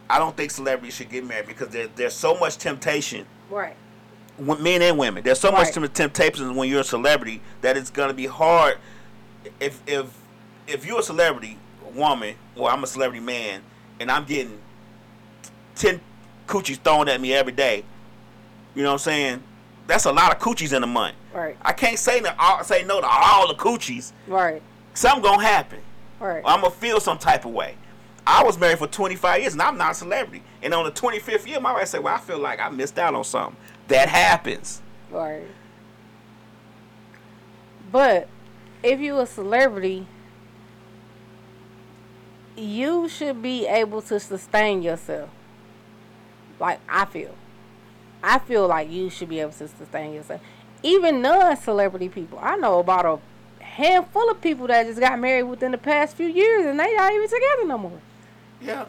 I 0.09 0.19
don't 0.21 0.37
think 0.37 0.53
celebrities 0.53 0.95
should 0.95 1.11
get 1.11 1.27
married 1.27 1.49
because 1.49 1.69
there, 1.71 1.89
there's 1.97 2.15
so 2.15 2.39
much 2.39 2.57
temptation, 2.59 3.27
Right. 3.51 3.75
w- 4.39 4.63
men 4.63 4.83
and 4.83 4.97
women. 4.97 5.25
There's 5.25 5.41
so 5.41 5.51
much 5.51 5.65
Right. 5.67 5.75
tem- 5.75 5.89
temptation 5.91 6.55
when 6.55 6.69
you're 6.71 6.83
a 6.83 6.85
celebrity 6.85 7.41
that 7.61 7.77
it's 7.77 7.91
gonna 7.91 8.15
be 8.15 8.27
hard. 8.27 8.79
If 9.59 9.81
if 9.89 10.07
if 10.69 10.87
you're 10.87 11.01
a 11.01 11.03
celebrity 11.03 11.59
woman 11.95 12.37
or 12.55 12.71
I'm 12.71 12.85
a 12.85 12.87
celebrity 12.87 13.25
man 13.25 13.63
and 13.99 14.13
I'm 14.13 14.25
getting 14.27 14.61
ten 15.75 16.01
coochies 16.49 16.79
thrown 16.79 17.09
at 17.09 17.21
me 17.21 17.33
every 17.33 17.53
day, 17.53 17.85
you 18.75 18.83
know 18.83 18.89
what 18.89 18.95
I'm 18.95 18.99
saying? 18.99 19.43
That's 19.87 20.05
a 20.05 20.13
lot 20.13 20.35
of 20.35 20.41
coochies 20.41 20.77
in 20.77 20.83
a 20.83 20.87
month. 20.87 21.17
Right. 21.33 21.57
I 21.63 21.73
can't 21.73 21.99
say 21.99 22.21
no, 22.21 22.31
all, 22.39 22.65
say 22.65 22.85
no 22.85 23.01
to 23.01 23.07
all 23.07 23.49
the 23.49 23.55
coochies. 23.55 24.13
Right. 24.27 24.63
Something 24.95 25.23
gonna 25.23 25.43
happen. 25.43 25.81
Right. 26.21 26.43
I'm 26.45 26.61
gonna 26.61 26.75
feel 26.75 27.01
some 27.01 27.19
type 27.19 27.45
of 27.45 27.53
way. 27.53 27.77
I 28.27 28.43
was 28.43 28.59
married 28.59 28.79
for 28.79 28.87
25 28.87 29.41
years 29.41 29.53
and 29.55 29.63
I'm 29.63 29.79
not 29.79 29.93
a 29.93 29.95
celebrity. 29.95 30.43
And 30.63 30.75
on 30.75 30.85
the 30.85 30.91
25th 30.91 31.47
year, 31.47 31.61
my 31.61 31.73
wife 31.73 31.89
said, 31.89 32.03
"Well, 32.03 32.15
I 32.15 32.19
feel 32.19 32.39
like 32.39 32.61
I 32.61 32.69
missed 32.69 32.99
out 32.99 33.15
on 33.15 33.25
something." 33.25 33.57
That 33.87 34.09
happens. 34.09 34.83
Right. 35.11 35.47
But 37.91 38.29
if 38.83 39.01
you 39.01 39.19
a 39.19 39.27
celebrity, 39.27 40.07
you 42.57 43.09
should 43.09 43.41
be 43.41 43.67
able 43.67 44.03
to 44.03 44.21
sustain 44.21 44.83
yourself. 44.83 45.31
Like 46.59 46.81
I 46.89 47.05
feel. 47.05 47.35
I 48.23 48.39
feel 48.39 48.67
like 48.67 48.91
you 48.91 49.11
should 49.11 49.29
be 49.29 49.41
able 49.41 49.53
to 49.53 49.69
sustain 49.69 50.13
yourself. 50.13 50.41
Even 50.83 51.23
non-celebrity 51.23 52.09
people. 52.09 52.39
I 52.41 52.57
know 52.57 52.81
about 52.81 53.07
a 53.07 53.19
handful 53.63 54.29
of 54.31 54.41
people 54.41 54.67
that 54.67 54.87
just 54.87 54.99
got 54.99 55.19
married 55.19 55.45
within 55.45 55.71
the 55.73 55.79
past 55.79 56.17
few 56.17 56.27
years 56.27 56.67
and 56.67 56.79
they 56.79 56.95
not 56.97 57.13
even 57.13 57.29
together 57.29 57.67
no 57.67 57.79
more. 57.79 58.01
Yeah. 58.61 58.87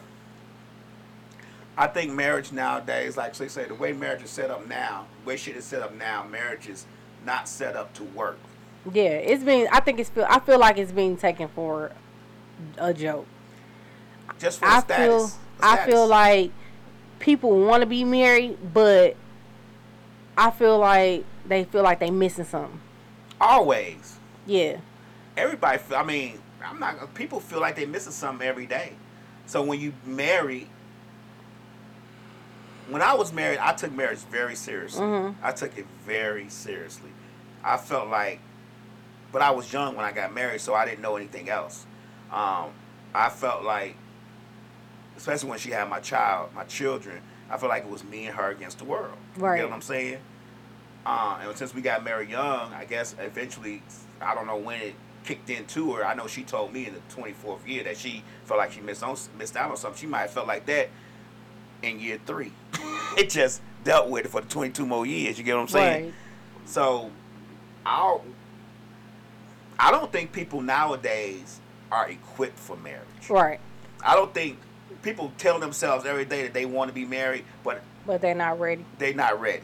I 1.76 1.86
think 1.86 2.12
marriage 2.12 2.52
nowadays, 2.52 3.16
like 3.16 3.34
they 3.36 3.48
say, 3.48 3.64
the 3.64 3.74
way 3.74 3.92
marriage 3.92 4.22
is 4.22 4.30
set 4.30 4.50
up 4.50 4.66
now, 4.66 5.06
the 5.22 5.28
way 5.28 5.36
shit 5.36 5.56
is 5.56 5.64
set 5.64 5.80
up 5.80 5.94
now, 5.94 6.24
marriage 6.24 6.68
is 6.68 6.84
not 7.24 7.48
set 7.48 7.76
up 7.76 7.94
to 7.94 8.04
work. 8.04 8.38
Yeah, 8.92 9.10
it's 9.10 9.44
been 9.44 9.68
I 9.70 9.80
think 9.80 9.98
it's 10.00 10.10
feel 10.10 10.26
I 10.28 10.40
feel 10.40 10.58
like 10.58 10.78
it's 10.78 10.92
being 10.92 11.16
taken 11.16 11.48
for 11.48 11.92
a 12.78 12.92
joke. 12.94 13.26
Just 14.38 14.58
for 14.58 14.66
I 14.66 14.80
the 14.80 14.94
feel 14.94 15.28
status. 15.28 15.38
I 15.62 15.86
feel 15.86 16.06
like 16.06 16.50
people 17.20 17.60
want 17.60 17.82
to 17.82 17.86
be 17.86 18.02
married, 18.04 18.58
but 18.74 19.14
I 20.36 20.50
feel 20.50 20.78
like 20.78 21.24
they 21.46 21.64
feel 21.64 21.82
like 21.82 22.00
they 22.00 22.10
missing 22.10 22.44
something. 22.44 22.80
always. 23.40 24.16
Yeah, 24.46 24.78
Everybody, 25.36 25.78
feel- 25.78 25.96
I 25.98 26.02
mean, 26.02 26.40
I'm 26.64 26.80
not. 26.80 27.14
People 27.14 27.38
feel 27.40 27.60
like 27.60 27.76
they're 27.76 27.86
missing 27.86 28.12
something 28.12 28.46
every 28.46 28.66
day. 28.66 28.94
So 29.46 29.62
when 29.62 29.78
you 29.80 29.92
marry, 30.04 30.68
when 32.88 33.02
I 33.02 33.14
was 33.14 33.32
married, 33.32 33.58
I 33.58 33.72
took 33.74 33.92
marriage 33.92 34.18
very 34.18 34.56
seriously. 34.56 35.02
Mm-hmm. 35.02 35.44
I 35.44 35.52
took 35.52 35.76
it 35.78 35.86
very 36.04 36.48
seriously. 36.48 37.10
I 37.62 37.76
felt 37.76 38.08
like, 38.08 38.40
but 39.30 39.42
I 39.42 39.50
was 39.50 39.72
young 39.72 39.94
when 39.94 40.04
I 40.04 40.12
got 40.12 40.34
married, 40.34 40.60
so 40.60 40.74
I 40.74 40.84
didn't 40.84 41.02
know 41.02 41.16
anything 41.16 41.48
else. 41.48 41.86
Um, 42.32 42.70
I 43.14 43.28
felt 43.28 43.62
like, 43.62 43.94
especially 45.20 45.50
when 45.50 45.58
she 45.58 45.70
had 45.70 45.86
my 45.90 46.00
child, 46.00 46.48
my 46.54 46.64
children, 46.64 47.20
I 47.50 47.58
feel 47.58 47.68
like 47.68 47.84
it 47.84 47.90
was 47.90 48.02
me 48.02 48.26
and 48.26 48.34
her 48.34 48.50
against 48.50 48.78
the 48.78 48.86
world. 48.86 49.18
Right. 49.36 49.56
You 49.56 49.62
get 49.62 49.68
what 49.68 49.74
I'm 49.74 49.82
saying? 49.82 50.18
Uh, 51.04 51.40
and 51.42 51.56
since 51.58 51.74
we 51.74 51.82
got 51.82 52.02
married 52.02 52.30
young, 52.30 52.72
I 52.72 52.86
guess 52.86 53.14
eventually, 53.18 53.82
I 54.22 54.34
don't 54.34 54.46
know 54.46 54.56
when 54.56 54.80
it 54.80 54.94
kicked 55.24 55.50
into 55.50 55.92
her. 55.92 56.06
I 56.06 56.14
know 56.14 56.26
she 56.26 56.42
told 56.42 56.72
me 56.72 56.86
in 56.86 56.94
the 56.94 57.00
24th 57.14 57.68
year 57.68 57.84
that 57.84 57.98
she 57.98 58.24
felt 58.46 58.56
like 58.56 58.72
she 58.72 58.80
missed 58.80 59.02
on, 59.02 59.14
missed 59.36 59.56
out 59.56 59.70
on 59.70 59.76
something. 59.76 60.00
She 60.00 60.06
might 60.06 60.20
have 60.20 60.30
felt 60.30 60.46
like 60.46 60.64
that 60.66 60.88
in 61.82 62.00
year 62.00 62.18
three. 62.24 62.52
it 63.18 63.28
just 63.28 63.60
dealt 63.84 64.08
with 64.08 64.24
it 64.24 64.28
for 64.28 64.40
the 64.40 64.48
22 64.48 64.86
more 64.86 65.04
years. 65.04 65.36
You 65.36 65.44
get 65.44 65.54
what 65.54 65.62
I'm 65.62 65.68
saying? 65.68 66.04
Right. 66.06 66.14
So, 66.64 67.10
I 67.84 68.18
I 69.78 69.90
don't 69.90 70.10
think 70.10 70.32
people 70.32 70.62
nowadays 70.62 71.60
are 71.92 72.08
equipped 72.08 72.58
for 72.58 72.76
marriage. 72.78 73.28
Right. 73.28 73.60
I 74.02 74.14
don't 74.14 74.32
think 74.32 74.58
people 75.02 75.32
tell 75.38 75.58
themselves 75.58 76.04
every 76.04 76.24
day 76.24 76.42
that 76.42 76.52
they 76.54 76.64
want 76.66 76.88
to 76.88 76.94
be 76.94 77.04
married, 77.04 77.44
but 77.64 77.82
But 78.06 78.20
they're 78.20 78.34
not 78.34 78.58
ready. 78.60 78.84
they're 78.98 79.14
not 79.14 79.40
ready. 79.40 79.62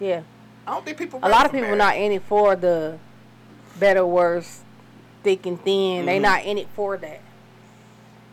Yeah. 0.00 0.22
I 0.66 0.72
don't 0.72 0.84
think 0.84 0.96
people. 0.98 1.20
A 1.22 1.28
lot 1.28 1.44
of 1.44 1.52
people 1.52 1.62
marriage. 1.68 1.78
not 1.78 1.96
in 1.96 2.12
it 2.12 2.22
for 2.22 2.56
the 2.56 2.98
better, 3.78 4.06
worse, 4.06 4.62
thick 5.22 5.44
and 5.46 5.62
thin. 5.62 6.06
They 6.06 6.18
Mhm. 6.18 6.22
not 6.22 6.44
in 6.44 6.58
it 6.58 6.68
for 6.74 6.96
that. 6.96 7.20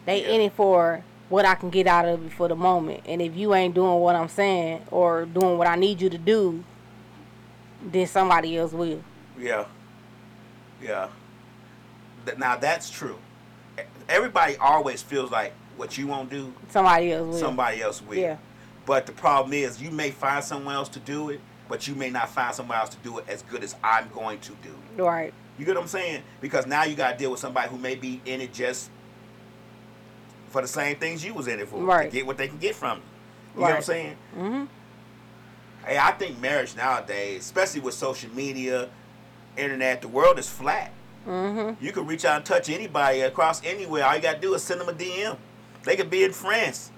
They 0.06 0.22
Yeah. 0.22 0.30
in 0.36 0.42
it 0.42 0.54
for 0.54 1.04
what 1.30 1.46
I 1.46 1.56
can 1.56 1.70
get 1.70 1.88
out 1.88 2.06
of 2.06 2.26
it 2.26 2.32
for 2.32 2.48
the 2.48 2.56
moment. 2.56 3.02
And 3.06 3.22
if 3.22 3.36
you 3.36 3.54
ain't 3.54 3.74
doing 3.74 4.00
what 4.00 4.16
I'm 4.16 4.28
saying 4.30 4.82
or 4.92 5.26
doing 5.26 5.58
what 5.58 5.68
I 5.68 5.76
need 5.76 6.02
you 6.02 6.10
to 6.10 6.18
do, 6.18 6.64
then 7.82 8.06
somebody 8.08 8.58
else 8.58 8.72
will. 8.74 9.02
Yeah. 9.38 9.66
Yeah. 10.82 11.08
Now 12.38 12.56
that's 12.58 12.90
true. 12.90 13.18
Everybody 14.08 14.58
always 14.58 15.02
feels 15.02 15.32
like 15.32 15.54
what 15.82 15.98
you 15.98 16.06
won't 16.06 16.30
do, 16.30 16.54
Somebody 16.70 17.12
else 17.12 17.28
will. 17.34 17.40
somebody 17.40 17.82
else 17.82 18.04
will. 18.04 18.16
Yeah. 18.16 18.38
But 18.86 19.08
the 19.08 19.12
problem 19.14 19.52
is, 19.54 19.82
you 19.82 19.90
may 19.90 20.12
find 20.12 20.44
someone 20.44 20.76
else 20.76 20.90
to 20.90 21.00
do 21.00 21.32
it, 21.32 21.42
but 21.68 21.88
you 21.88 21.96
may 21.96 22.12
not 22.12 22.30
find 22.30 22.54
someone 22.54 22.78
else 22.78 22.90
to 22.90 22.98
do 22.98 23.18
it 23.18 23.26
as 23.28 23.42
good 23.42 23.64
as 23.64 23.76
I'm 23.84 24.08
going 24.14 24.40
to 24.42 24.52
do. 24.62 25.04
Right. 25.04 25.34
You 25.58 25.66
get 25.66 25.74
what 25.76 25.82
I'm 25.82 25.88
saying? 25.88 26.22
Because 26.40 26.68
now 26.68 26.84
you 26.84 26.96
got 26.96 27.14
to 27.14 27.18
deal 27.18 27.32
with 27.32 27.40
somebody 27.40 27.68
who 27.70 27.80
may 27.80 27.96
be 27.96 28.22
in 28.26 28.42
it 28.42 28.54
just 28.54 28.92
for 30.50 30.62
the 30.62 30.68
same 30.68 30.98
things 30.98 31.26
you 31.26 31.34
was 31.34 31.48
in 31.48 31.60
it 31.60 31.68
for, 31.68 31.78
Right. 31.80 32.12
to 32.12 32.16
get 32.16 32.28
what 32.28 32.38
they 32.38 32.48
can 32.48 32.60
get 32.60 32.76
from 32.76 32.98
you. 33.00 33.04
You 33.56 33.62
know 33.62 33.66
what 33.68 33.76
I'm 33.78 33.82
saying? 33.82 34.16
Mm-hmm. 34.38 34.66
Hey, 35.88 35.98
I 35.98 36.12
think 36.12 36.40
marriage 36.40 36.76
nowadays, 36.76 37.42
especially 37.42 37.82
with 37.82 37.96
social 37.96 38.30
media, 38.36 38.88
internet, 39.58 40.02
the 40.04 40.08
world 40.08 40.38
is 40.38 40.48
flat. 40.48 40.92
Mm-hmm. 41.28 41.84
You 41.84 41.92
can 41.92 42.06
reach 42.06 42.24
out 42.24 42.38
and 42.38 42.46
touch 42.46 42.70
anybody 42.70 43.22
across 43.22 43.64
anywhere. 43.66 44.06
All 44.06 44.16
you 44.16 44.22
got 44.22 44.36
to 44.36 44.42
do 44.42 44.54
is 44.54 44.62
send 44.62 44.80
them 44.80 44.90
a 44.90 44.94
DM. 44.94 45.38
They 45.84 45.96
could 45.96 46.10
be 46.10 46.24
in 46.24 46.32
France. 46.32 46.92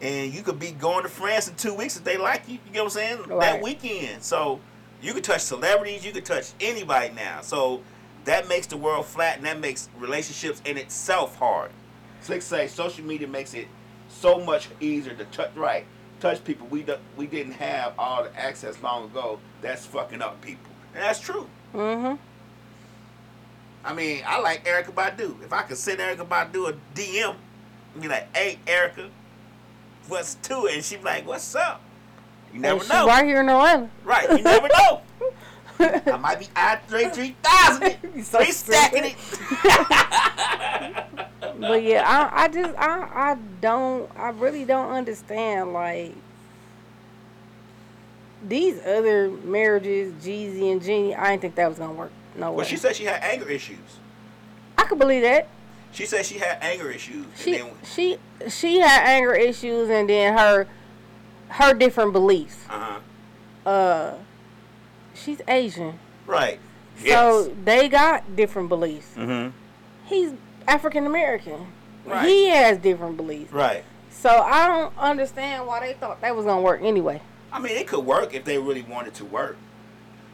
And 0.00 0.34
you 0.34 0.42
could 0.42 0.58
be 0.58 0.72
going 0.72 1.04
to 1.04 1.08
France 1.08 1.48
in 1.48 1.54
two 1.54 1.72
weeks 1.72 1.96
if 1.96 2.04
they 2.04 2.16
like 2.16 2.48
you. 2.48 2.54
You 2.66 2.72
get 2.72 2.80
what 2.80 2.84
I'm 2.84 2.90
saying? 2.90 3.18
Right. 3.26 3.40
That 3.40 3.62
weekend. 3.62 4.22
So 4.22 4.60
you 5.00 5.14
could 5.14 5.24
touch 5.24 5.42
celebrities. 5.42 6.04
You 6.04 6.12
could 6.12 6.24
touch 6.24 6.52
anybody 6.60 7.14
now. 7.14 7.40
So 7.42 7.82
that 8.24 8.48
makes 8.48 8.66
the 8.66 8.76
world 8.76 9.06
flat 9.06 9.36
and 9.36 9.46
that 9.46 9.60
makes 9.60 9.88
relationships 9.98 10.60
in 10.64 10.76
itself 10.76 11.36
hard. 11.36 11.70
Slick 12.20 12.42
say 12.42 12.66
social 12.66 13.04
media 13.04 13.28
makes 13.28 13.54
it 13.54 13.68
so 14.08 14.38
much 14.38 14.68
easier 14.80 15.14
to 15.14 15.24
touch 15.26 15.54
right. 15.54 15.84
Touch 16.20 16.42
people 16.42 16.66
we 16.68 16.82
do, 16.82 16.96
we 17.16 17.26
didn't 17.26 17.52
have 17.52 17.92
all 17.98 18.24
the 18.24 18.34
access 18.38 18.80
long 18.82 19.04
ago. 19.04 19.38
That's 19.60 19.84
fucking 19.84 20.22
up 20.22 20.40
people. 20.40 20.72
And 20.94 21.02
that's 21.02 21.20
true. 21.20 21.48
Mm-hmm. 21.74 22.14
I 23.84 23.92
mean, 23.92 24.22
I 24.26 24.40
like 24.40 24.64
Erykah 24.64 24.94
Badu. 24.94 25.42
If 25.42 25.52
I 25.52 25.62
could 25.62 25.76
send 25.76 25.98
Erykah 25.98 26.26
Badu 26.26 26.70
a 26.70 26.98
DM, 26.98 27.36
be 28.00 28.08
like, 28.08 28.34
"Hey, 28.36 28.58
Erykah, 28.66 29.10
what's 30.08 30.34
to 30.36 30.66
it?" 30.66 30.74
and 30.74 30.84
she 30.84 30.96
be 30.96 31.04
like, 31.04 31.26
"What's 31.26 31.54
up?" 31.54 31.80
You 32.52 32.60
never 32.60 32.80
and 32.80 32.88
know, 32.88 33.06
right 33.06 33.24
here 33.24 33.40
in 33.40 33.48
Atlanta. 33.48 33.90
right? 34.04 34.30
You 34.30 34.42
never 34.42 34.68
know. 34.68 35.00
I 35.80 36.16
might 36.18 36.38
be 36.38 36.46
Andre 36.54 37.10
three 37.10 37.34
thousand, 37.42 37.96
You 38.14 38.22
so 38.22 38.38
three 38.38 38.52
stacking 38.52 39.04
it. 39.04 39.16
But 41.58 41.82
yeah, 41.84 42.02
I, 42.04 42.44
I 42.44 42.48
just 42.48 42.74
I 42.76 43.32
I 43.32 43.36
don't 43.60 44.10
I 44.16 44.30
really 44.30 44.64
don't 44.64 44.90
understand 44.90 45.72
like 45.72 46.14
these 48.46 48.80
other 48.84 49.30
marriages, 49.30 50.12
Jeezy 50.14 50.72
and 50.72 50.82
Jeannie. 50.82 51.14
I 51.14 51.30
didn't 51.30 51.42
think 51.42 51.54
that 51.54 51.68
was 51.68 51.78
gonna 51.78 51.92
work. 51.92 52.10
No 52.36 52.50
way. 52.50 52.56
Well, 52.58 52.66
she 52.66 52.76
said 52.76 52.96
she 52.96 53.04
had 53.04 53.22
anger 53.22 53.48
issues. 53.48 53.78
I 54.76 54.84
could 54.84 54.98
believe 54.98 55.22
that. 55.22 55.46
She 55.94 56.06
said 56.06 56.26
she 56.26 56.38
had 56.38 56.58
anger 56.60 56.90
issues. 56.90 57.24
She 57.36 57.52
then, 57.52 57.70
she 57.84 58.18
she 58.48 58.80
had 58.80 59.04
anger 59.06 59.32
issues, 59.32 59.88
and 59.88 60.08
then 60.08 60.36
her 60.36 60.66
her 61.48 61.72
different 61.72 62.12
beliefs. 62.12 62.56
uh 62.68 62.98
huh. 63.64 63.68
Uh, 63.70 64.14
she's 65.14 65.40
Asian, 65.48 65.98
Right. 66.26 66.58
Yes. 67.02 67.14
so 67.18 67.54
they 67.64 67.88
got 67.88 68.36
different 68.36 68.68
beliefs. 68.68 69.14
Mm-hmm. 69.16 69.56
He's 70.04 70.32
African 70.68 71.06
American. 71.06 71.66
Right. 72.04 72.28
He 72.28 72.48
has 72.50 72.76
different 72.78 73.16
beliefs. 73.16 73.52
Right. 73.52 73.84
So 74.10 74.28
I 74.30 74.66
don't 74.66 74.92
understand 74.98 75.66
why 75.66 75.80
they 75.80 75.94
thought 75.94 76.20
that 76.20 76.34
was 76.36 76.44
gonna 76.44 76.60
work 76.60 76.82
anyway. 76.82 77.22
I 77.52 77.60
mean, 77.60 77.76
it 77.76 77.86
could 77.86 78.04
work 78.04 78.34
if 78.34 78.44
they 78.44 78.58
really 78.58 78.82
wanted 78.82 79.14
to 79.14 79.24
work, 79.24 79.56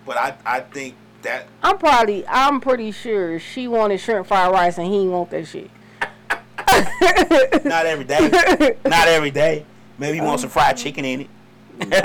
but 0.06 0.16
I 0.16 0.34
I 0.44 0.60
think 0.60 0.94
that 1.22 1.46
I'm 1.62 1.78
probably 1.78 2.26
I'm 2.26 2.60
pretty 2.60 2.92
sure 2.92 3.38
she 3.38 3.68
wanted 3.68 3.98
shrimp 4.00 4.26
fried 4.26 4.52
rice 4.52 4.78
and 4.78 4.86
he 4.86 4.92
didn't 4.98 5.12
want 5.12 5.30
that 5.30 5.46
shit. 5.46 5.70
not 7.64 7.86
every 7.86 8.04
day, 8.04 8.76
not 8.84 9.08
every 9.08 9.30
day. 9.30 9.64
Maybe 9.98 10.18
you 10.18 10.22
want 10.24 10.40
some 10.40 10.50
fried 10.50 10.76
chicken 10.76 11.04
in 11.04 11.20
it. 11.22 11.28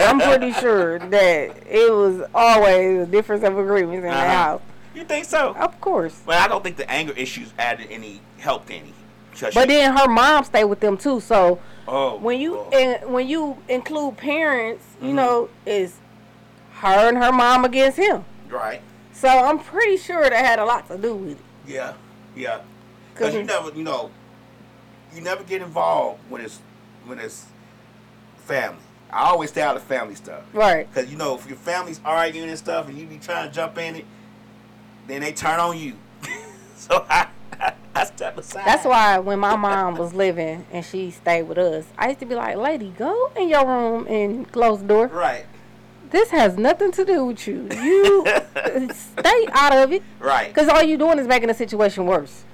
I'm 0.01 0.19
pretty 0.19 0.51
sure 0.53 0.99
that 0.99 1.57
it 1.69 1.91
was 1.93 2.27
always 2.33 3.01
a 3.03 3.05
difference 3.05 3.43
of 3.43 3.57
agreements 3.57 3.97
in 3.97 4.01
the 4.03 4.09
Uh-huh. 4.09 4.27
house. 4.27 4.61
You 4.93 5.03
think 5.03 5.25
so? 5.25 5.53
Of 5.55 5.79
course. 5.81 6.21
But 6.25 6.37
I 6.37 6.47
don't 6.47 6.63
think 6.63 6.77
the 6.77 6.89
anger 6.89 7.11
issues 7.13 7.53
added 7.59 7.87
any 7.89 8.21
helped 8.37 8.71
any. 8.71 8.93
But 9.39 9.53
she- 9.53 9.65
then 9.65 9.95
her 9.97 10.07
mom 10.07 10.45
stayed 10.45 10.63
with 10.65 10.79
them 10.79 10.97
too. 10.97 11.19
So 11.19 11.59
oh, 11.87 12.17
when 12.17 12.39
you 12.39 12.57
oh. 12.57 12.69
in, 12.71 13.11
when 13.11 13.27
you 13.27 13.57
include 13.67 14.15
parents, 14.17 14.85
you 15.01 15.09
Mhm. 15.09 15.15
know, 15.15 15.49
is 15.65 15.97
her 16.75 17.09
and 17.09 17.17
her 17.17 17.31
mom 17.33 17.65
against 17.65 17.97
him. 17.97 18.23
right, 18.49 18.81
So 19.25 19.31
I'm 19.31 19.57
pretty 19.57 19.97
sure 19.97 20.21
that 20.29 20.33
had 20.45 20.59
a 20.59 20.65
lot 20.65 20.87
to 20.87 20.99
do 20.99 21.15
with 21.15 21.31
it. 21.31 21.37
yeah, 21.67 21.93
yeah, 22.35 22.61
because 23.11 23.33
you 23.33 23.41
never, 23.41 23.71
you 23.75 23.81
know, 23.83 24.11
you 25.15 25.21
never 25.21 25.43
get 25.43 25.63
involved 25.63 26.19
when 26.29 26.41
it's 26.41 26.59
when 27.07 27.17
it's 27.17 27.47
family. 28.37 28.77
I 29.11 29.23
always 29.29 29.49
stay 29.49 29.63
out 29.63 29.75
of 29.77 29.81
family 29.83 30.13
stuff 30.13 30.43
Right. 30.53 30.87
because 30.93 31.09
you 31.11 31.17
know 31.17 31.33
if 31.35 31.47
your 31.47 31.57
family's 31.57 31.99
arguing 32.05 32.49
and 32.49 32.57
stuff 32.57 32.87
and 32.87 32.95
you 32.99 33.07
be 33.07 33.17
trying 33.17 33.47
to 33.49 33.55
jump 33.55 33.79
in 33.79 33.95
it, 33.95 34.05
then 35.07 35.21
they 35.21 35.31
turn 35.31 35.59
on 35.59 35.75
you. 35.75 35.93
so 36.75 37.03
I, 37.09 37.27
I, 37.59 37.73
I 37.95 38.03
step 38.05 38.37
aside. 38.37 38.63
That's 38.67 38.85
why 38.85 39.17
when 39.17 39.39
my 39.39 39.55
mom 39.55 39.95
was 39.95 40.13
living 40.13 40.67
and 40.71 40.85
she 40.85 41.09
stayed 41.09 41.43
with 41.43 41.57
us, 41.57 41.85
I 41.97 42.09
used 42.09 42.19
to 42.19 42.27
be 42.27 42.35
like, 42.35 42.57
"Lady, 42.57 42.89
go 42.95 43.31
in 43.35 43.49
your 43.49 43.65
room 43.65 44.05
and 44.07 44.51
close 44.51 44.81
the 44.81 44.87
door. 44.87 45.07
Right, 45.07 45.45
This 46.15 46.29
has 46.29 46.57
nothing 46.57 46.93
to 46.93 47.03
do 47.03 47.25
with 47.25 47.45
you. 47.45 47.67
You 47.73 48.25
stay 48.93 49.47
out 49.51 49.73
of 49.73 49.91
it, 49.91 50.01
right. 50.21 50.47
because 50.47 50.69
all 50.69 50.81
you 50.81 50.97
doing 50.97 51.19
is 51.19 51.27
making 51.27 51.49
the 51.49 51.53
situation 51.53 52.05
worse. 52.05 52.45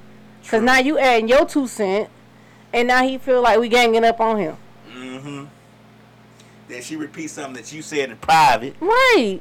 Because 0.41 0.64
now 0.64 0.80
you 0.80 0.97
adding 0.97 1.28
your 1.28 1.45
two 1.45 1.68
cent, 1.68 2.09
and 2.74 2.88
now 2.88 3.03
he 3.07 3.20
feel 3.20 3.39
like 3.43 3.59
we 3.59 3.70
ganging 3.70 4.03
up 4.03 4.20
on 4.20 4.39
him. 4.39 4.57
Mm-hmm. 4.91 5.45
Then 6.70 6.82
she 6.82 6.95
repeats 6.95 7.34
something 7.34 7.53
that 7.62 7.72
you 7.72 7.84
said 7.84 8.09
in 8.09 8.18
private, 8.18 8.76
Right. 8.80 9.39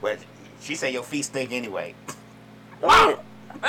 but 0.00 0.20
she 0.62 0.74
said 0.74 0.94
your 0.94 1.02
feet 1.02 1.26
stink 1.26 1.52
anyway. 1.52 1.94
Like, 2.80 3.18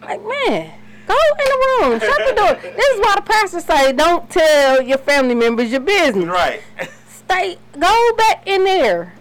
like, 0.00 0.20
man, 0.22 0.72
go 1.08 1.16
in 1.16 1.48
the 1.50 1.78
room, 1.80 1.98
shut 1.98 2.22
the 2.24 2.34
door. 2.36 2.54
This 2.76 2.86
is 2.86 3.00
why 3.00 3.14
the 3.16 3.22
pastor 3.22 3.60
say, 3.62 3.92
don't 3.94 4.30
tell 4.30 4.80
your 4.80 4.98
family 4.98 5.34
members 5.34 5.72
your 5.72 5.80
business. 5.80 6.26
right. 6.26 6.62
Stay, 7.26 7.58
go 7.78 8.12
back 8.16 8.46
in 8.46 8.64
there. 8.64 9.14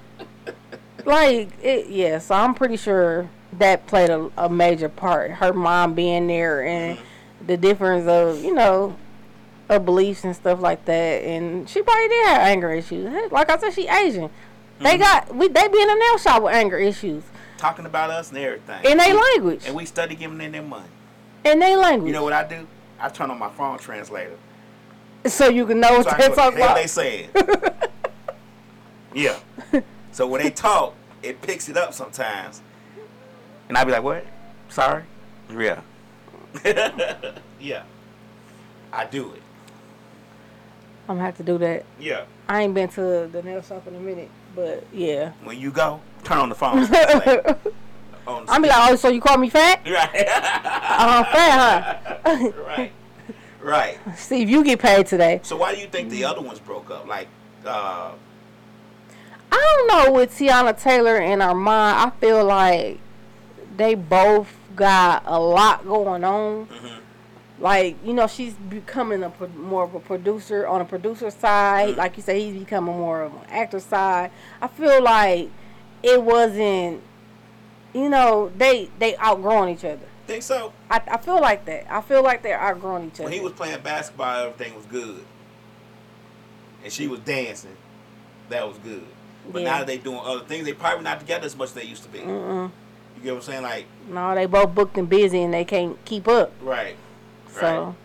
Like, 1.05 1.49
it, 1.61 1.89
yeah, 1.89 2.19
so 2.19 2.35
I'm 2.35 2.55
pretty 2.55 2.77
sure 2.77 3.29
that 3.53 3.87
played 3.87 4.09
a, 4.09 4.31
a 4.37 4.49
major 4.49 4.89
part. 4.89 5.31
Her 5.31 5.53
mom 5.53 5.93
being 5.93 6.27
there 6.27 6.65
and 6.65 6.97
mm-hmm. 6.97 7.47
the 7.47 7.57
difference 7.57 8.07
of, 8.07 8.43
you 8.43 8.53
know, 8.53 8.95
of 9.69 9.85
beliefs 9.85 10.23
and 10.23 10.35
stuff 10.35 10.61
like 10.61 10.85
that. 10.85 11.23
And 11.23 11.69
she 11.69 11.81
probably 11.81 12.07
did 12.07 12.27
have 12.27 12.41
anger 12.41 12.71
issues. 12.71 13.31
Like 13.31 13.49
I 13.49 13.57
said, 13.57 13.73
she 13.73 13.87
Asian. 13.87 14.29
They 14.79 14.97
mm-hmm. 14.97 15.01
got 15.01 15.35
we 15.35 15.47
they 15.47 15.67
be 15.67 15.81
in 15.81 15.89
a 15.89 15.95
nail 15.95 16.17
shop 16.17 16.43
with 16.43 16.53
anger 16.53 16.77
issues. 16.77 17.23
talking 17.57 17.85
about 17.85 18.09
us 18.09 18.29
and 18.29 18.37
everything. 18.37 18.83
in 18.83 18.97
their 18.97 19.13
language. 19.13 19.63
and 19.65 19.75
we 19.75 19.85
study 19.85 20.15
giving 20.15 20.37
them 20.37 20.51
their 20.51 20.61
money. 20.61 20.89
In 21.43 21.59
their 21.59 21.77
language. 21.77 22.07
You 22.07 22.13
know 22.13 22.23
what 22.23 22.33
I 22.33 22.47
do? 22.47 22.67
I 22.99 23.09
turn 23.09 23.31
on 23.31 23.39
my 23.39 23.49
phone 23.49 23.77
translator. 23.77 24.37
So 25.28 25.49
you 25.49 25.65
can 25.65 25.80
know 25.80 26.01
So 26.01 26.09
what 26.09 26.17
they're 26.17 26.30
talking 26.30 26.59
about. 26.59 26.76
they 26.76 26.88
saying. 26.88 27.30
yeah. 29.13 29.38
So 30.11 30.28
when 30.28 30.41
they 30.41 30.49
talk, 30.51 30.93
it 31.23 31.41
picks 31.41 31.67
it 31.69 31.78
up 31.78 31.93
sometimes. 31.93 32.61
And 33.67 33.78
I'd 33.78 33.86
be 33.86 33.91
like, 33.91 34.03
what? 34.03 34.26
Sorry? 34.69 35.03
Yeah. 35.51 35.82
yeah. 37.59 37.84
I 38.93 39.05
do 39.05 39.34
it. 39.34 39.41
I'm 41.07 41.15
gonna 41.17 41.26
have 41.26 41.38
to 41.38 41.43
do 41.43 41.57
that. 41.59 41.86
Yeah. 41.99 42.26
I 42.47 42.61
ain't 42.63 42.73
been 42.73 42.89
to 42.89 43.28
the 43.32 43.41
nail 43.43 43.61
shop 43.61 43.86
in 43.88 43.95
a 43.95 43.99
minute, 43.99 44.30
but 44.55 44.86
yeah. 44.93 45.34
When 45.43 45.59
you 45.59 45.71
go, 45.71 46.01
turn 46.23 46.38
on 46.39 46.49
the 46.49 46.55
phone 46.55 46.86
translator. 46.88 47.57
on 48.26 48.45
the 48.45 48.51
I'm 48.51 48.61
be 48.61 48.69
like, 48.69 48.91
oh, 48.91 48.95
so 48.95 49.09
you 49.09 49.21
call 49.21 49.38
me 49.38 49.49
fat? 49.49 49.82
Right. 49.86 50.28
Uh, 50.28 51.23
fat, 51.26 52.21
huh? 52.26 52.51
right. 52.65 52.91
Right. 53.66 53.97
See 54.16 54.43
if 54.43 54.49
you 54.49 54.63
get 54.63 54.78
paid 54.80 55.07
today. 55.07 55.39
So 55.41 55.57
why 55.57 55.74
do 55.74 55.82
you 55.82 55.88
think 55.88 56.11
the 56.11 56.24
other 56.24 56.39
ones 56.41 56.59
broke 56.59 56.91
up? 56.91 57.07
Like, 57.07 57.28
uh, 57.66 58.11
I 59.51 59.76
don't 59.88 59.88
know 60.05 60.11
with 60.13 60.38
Teyana 60.38 60.80
Taylor 60.80 61.18
and 61.18 61.41
Armand. 61.41 61.97
I 61.97 62.11
feel 62.20 62.45
like 62.45 62.99
they 63.76 63.95
both 63.95 64.53
got 64.76 65.24
a 65.26 65.39
lot 65.39 65.84
going 65.84 66.24
on. 66.24 66.68
mhm. 66.68 66.91
Like 67.59 67.95
you 68.05 68.13
know, 68.13 68.28
she's 68.28 68.53
becoming 68.53 69.24
a 69.24 69.32
pro- 69.32 69.47
more 69.47 69.84
of 69.86 69.95
a 69.95 69.99
producer 69.99 70.68
on 70.68 70.82
a 70.82 70.86
producer 70.86 71.32
side. 71.32 71.95
Mhm. 71.95 71.97
Like 71.97 72.18
you 72.18 72.22
say, 72.24 72.39
he's 72.41 72.59
becoming 72.59 72.95
more 72.95 73.24
of 73.24 73.34
an 73.34 73.39
actor 73.49 73.80
side. 73.80 74.30
I 74.61 74.68
feel 74.68 75.01
like 75.01 75.49
it 76.03 76.22
wasn't. 76.22 77.01
You 77.93 78.09
know, 78.09 78.51
they 78.55 78.89
they 78.99 79.16
outgrowing 79.18 79.74
each 79.74 79.86
other. 79.86 80.05
Think 80.28 80.43
so? 80.43 80.73
I, 80.89 81.01
I 81.07 81.17
feel 81.17 81.39
like 81.39 81.65
that. 81.65 81.91
I 81.91 82.01
feel 82.01 82.23
like 82.23 82.41
they're 82.41 82.59
outgrowing 82.59 83.07
each 83.07 83.13
other. 83.15 83.23
When 83.26 83.34
he 83.34 83.39
was 83.39 83.53
playing 83.53 83.80
basketball, 83.82 84.45
everything 84.47 84.76
was 84.76 84.86
good. 84.86 85.23
And 86.84 86.91
she 86.91 87.07
was 87.07 87.19
dancing. 87.21 87.76
That 88.49 88.67
was 88.67 88.78
good. 88.80 89.05
But 89.51 89.61
Yeah. 89.61 89.71
now 89.71 89.78
that 89.80 89.88
they 89.88 89.97
doing 89.97 90.19
other 90.23 90.43
things, 90.45 90.65
they 90.65 90.73
probably 90.73 91.03
not 91.03 91.19
together 91.19 91.45
as 91.45 91.55
much 91.55 91.69
as 91.69 91.73
they 91.73 91.84
used 91.84 92.03
to 92.03 92.09
be. 92.09 92.19
Mm-mm. 92.19 92.71
You 93.17 93.23
get 93.23 93.32
what 93.32 93.38
I'm 93.38 93.41
saying? 93.43 93.61
Like, 93.63 93.86
No, 94.09 94.34
they 94.36 94.45
both 94.47 94.73
booked 94.73 94.97
and 94.97 95.07
busy, 95.07 95.43
and 95.43 95.53
they 95.53 95.63
can't 95.65 96.03
keep 96.05 96.28
up. 96.28 96.51
right. 96.61 96.95
So. 97.59 97.95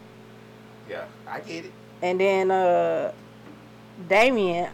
Yeah, 0.88 1.04
I 1.26 1.40
get 1.40 1.64
it. 1.64 1.72
And 2.02 2.20
then 2.20 2.50
uh 2.50 3.12
Damian, 4.08 4.70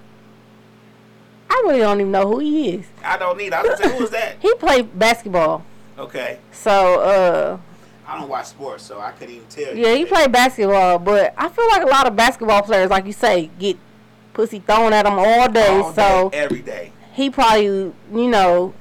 I 1.51 1.63
really 1.67 1.79
don't 1.79 2.01
even 2.01 2.13
know 2.13 2.27
who 2.29 2.39
he 2.41 2.71
is. 2.77 2.87
I 3.05 3.17
don't 3.17 3.37
need. 3.39 3.53
I 3.55 3.63
gonna 3.63 3.77
say, 3.77 3.91
who 3.95 4.03
was 4.03 4.11
that? 4.11 4.37
He 4.43 4.53
played 4.57 4.99
basketball. 4.99 5.65
Okay. 5.99 6.39
So 6.53 7.01
uh 7.01 7.59
I 8.07 8.19
don't 8.19 8.29
watch 8.29 8.47
sports, 8.47 8.85
so 8.85 9.01
I 9.01 9.11
couldn't 9.13 9.35
even 9.35 9.49
tell 9.49 9.75
you. 9.75 9.85
yeah, 9.85 9.95
he 9.95 10.05
played 10.05 10.31
basketball, 10.31 11.01
but 11.01 11.35
I 11.37 11.49
feel 11.49 11.67
like 11.69 11.83
a 11.83 11.87
lot 11.87 12.07
of 12.07 12.15
basketball 12.15 12.63
players, 12.63 12.89
like 12.89 13.05
you 13.05 13.13
say, 13.13 13.51
get 13.59 13.77
pussy 14.33 14.61
thrown 14.61 14.93
at 14.93 15.07
them 15.07 15.19
all 15.19 15.49
day. 15.49 15.81
All 15.81 15.93
so 15.93 16.31
day, 16.31 16.39
every 16.39 16.63
day. 16.63 16.93
he 17.15 17.31
probably, 17.31 17.65
you 17.65 17.95
know, 18.13 18.75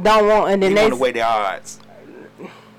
don't 0.00 0.26
want 0.26 0.52
and 0.52 0.62
then 0.62 0.74
want 0.74 0.84
they 0.84 0.90
to 0.90 0.96
weigh 0.96 1.12
the 1.12 1.22
odds. 1.22 1.78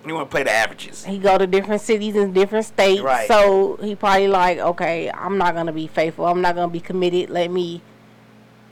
You 0.05 0.13
want 0.15 0.29
to 0.29 0.31
play 0.31 0.43
the 0.43 0.51
averages. 0.51 1.05
he 1.05 1.17
go 1.17 1.37
to 1.37 1.47
different 1.47 1.81
cities 1.81 2.17
and 2.17 2.33
different 2.33 2.65
states. 2.65 3.01
Right. 3.01 3.25
So 3.25 3.77
he 3.81 3.95
probably 3.95 4.27
like, 4.27 4.57
okay, 4.57 5.09
I'm 5.09 5.37
not 5.37 5.53
gonna 5.55 5.71
be 5.71 5.87
faithful. 5.87 6.25
I'm 6.25 6.41
not 6.41 6.55
gonna 6.55 6.67
be 6.71 6.81
committed. 6.81 7.29
Let 7.29 7.49
me 7.49 7.81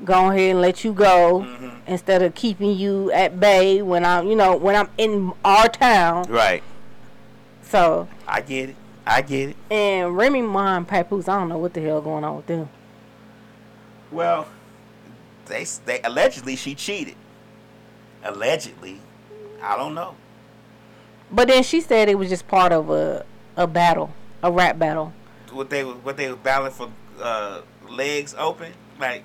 go 0.05 0.29
ahead 0.31 0.51
and 0.51 0.61
let 0.61 0.83
you 0.83 0.93
go 0.93 1.45
Mhm. 1.45 1.71
instead 1.87 2.21
of 2.21 2.33
keeping 2.35 2.71
you 2.75 3.11
at 3.11 3.39
bay 3.39 3.81
when 3.81 4.03
I'm, 4.05 4.27
you 4.27 4.35
know, 4.35 4.55
when 4.55 4.75
I'm 4.75 4.89
in 4.97 5.31
our 5.45 5.67
town. 5.67 6.25
Right. 6.29 6.63
So 7.63 8.07
I 8.27 8.41
get 8.41 8.69
it. 8.69 8.75
I 9.05 9.21
get 9.21 9.49
it. 9.49 9.55
and 9.69 10.15
Remy 10.15 10.41
Ma 10.43 10.77
and 10.77 10.87
Papoose, 10.87 11.27
I 11.27 11.39
don't 11.39 11.49
know 11.49 11.57
what 11.57 11.73
the 11.73 11.81
hell 11.81 12.01
going 12.01 12.23
on 12.23 12.35
with 12.37 12.45
them. 12.47 12.69
Well, 14.11 14.47
they 15.45 15.65
they 15.85 16.01
allegedly 16.01 16.55
she 16.55 16.75
cheated. 16.75 17.15
Allegedly, 18.23 18.99
I 19.63 19.75
don't 19.77 19.95
know. 19.95 20.15
But 21.31 21.47
then 21.47 21.63
she 21.63 21.81
said 21.81 22.09
it 22.09 22.15
was 22.17 22.29
just 22.29 22.47
part 22.47 22.71
of 22.71 22.89
a 22.89 23.25
a 23.57 23.67
battle, 23.67 24.11
a 24.43 24.51
rap 24.51 24.77
battle. 24.77 25.13
What 25.51 25.69
they 25.69 25.83
what 25.83 26.17
they 26.17 26.29
were 26.29 26.35
battling 26.35 26.71
for 26.71 26.89
uh, 27.21 27.61
legs 27.89 28.35
open. 28.37 28.73
Like 28.99 29.23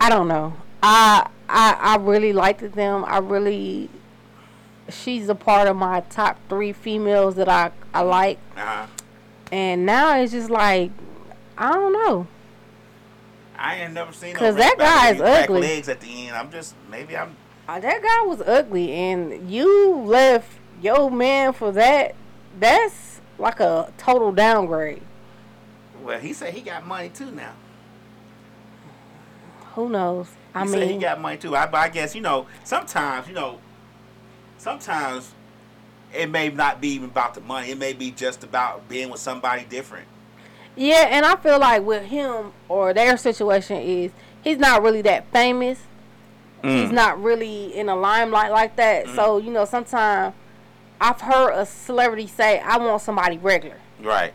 I 0.00 0.08
don't 0.10 0.28
know. 0.28 0.54
I 0.82 1.28
I 1.48 1.76
I 1.80 1.96
really 1.96 2.32
liked 2.32 2.60
them. 2.74 3.04
I 3.06 3.18
really 3.18 3.88
she's 4.88 5.28
a 5.28 5.34
part 5.34 5.68
of 5.68 5.76
my 5.76 6.00
top 6.02 6.38
three 6.48 6.72
females 6.72 7.34
that 7.36 7.48
I 7.48 7.70
I 7.92 8.02
like. 8.02 8.38
uh, 8.56 8.86
And 9.50 9.84
now 9.86 10.16
it's 10.18 10.32
just 10.32 10.50
like 10.50 10.90
I 11.56 11.72
don't 11.72 11.92
know. 11.92 12.26
I 13.58 13.76
ain't 13.76 13.92
never 13.92 14.12
seen. 14.12 14.34
no 14.34 14.38
'Cause 14.38 14.54
rap 14.54 14.78
that 14.78 14.78
guy 14.78 15.10
is 15.14 15.20
ugly. 15.20 15.60
Legs 15.62 15.88
at 15.88 16.00
the 16.00 16.26
end. 16.28 16.36
I'm 16.36 16.50
just 16.50 16.74
maybe 16.90 17.16
I'm. 17.16 17.34
Uh, 17.68 17.80
That 17.80 18.02
guy 18.02 18.22
was 18.26 18.40
ugly, 18.40 18.92
and 18.92 19.50
you 19.50 19.96
left 19.96 20.48
your 20.80 21.10
man 21.10 21.52
for 21.52 21.72
that. 21.72 22.14
That's 22.58 23.20
like 23.36 23.58
a 23.60 23.92
total 23.98 24.30
downgrade. 24.32 25.02
Well, 26.02 26.18
he 26.20 26.32
said 26.32 26.54
he 26.54 26.60
got 26.60 26.86
money 26.86 27.08
too 27.08 27.30
now. 27.32 27.52
Who 29.78 29.88
knows? 29.88 30.26
He 30.26 30.34
I 30.56 30.66
said 30.66 30.82
he 30.82 30.88
mean, 30.88 31.00
got 31.00 31.20
money 31.20 31.36
too. 31.36 31.54
I, 31.54 31.66
but 31.66 31.78
I 31.78 31.88
guess 31.88 32.12
you 32.12 32.20
know 32.20 32.48
sometimes 32.64 33.28
you 33.28 33.34
know 33.34 33.60
sometimes 34.56 35.32
it 36.12 36.28
may 36.28 36.48
not 36.48 36.80
be 36.80 36.88
even 36.88 37.10
about 37.10 37.34
the 37.34 37.40
money. 37.40 37.70
It 37.70 37.78
may 37.78 37.92
be 37.92 38.10
just 38.10 38.42
about 38.42 38.88
being 38.88 39.08
with 39.08 39.20
somebody 39.20 39.64
different. 39.64 40.08
yeah, 40.74 41.06
and 41.10 41.24
I 41.24 41.36
feel 41.36 41.60
like 41.60 41.84
with 41.84 42.06
him 42.06 42.50
or 42.68 42.92
their 42.92 43.16
situation 43.16 43.76
is 43.76 44.10
he's 44.42 44.58
not 44.58 44.82
really 44.82 45.02
that 45.02 45.30
famous. 45.30 45.78
Mm. 46.64 46.82
He's 46.82 46.90
not 46.90 47.22
really 47.22 47.72
in 47.72 47.88
a 47.88 47.94
limelight 47.94 48.50
like 48.50 48.74
that. 48.74 49.06
So 49.10 49.38
you 49.38 49.52
know, 49.52 49.64
sometimes 49.64 50.34
I've 51.00 51.20
heard 51.20 51.52
a 51.52 51.64
celebrity 51.64 52.26
say, 52.26 52.58
"I 52.58 52.78
want 52.78 53.00
somebody 53.00 53.38
regular." 53.38 53.76
Right. 54.02 54.34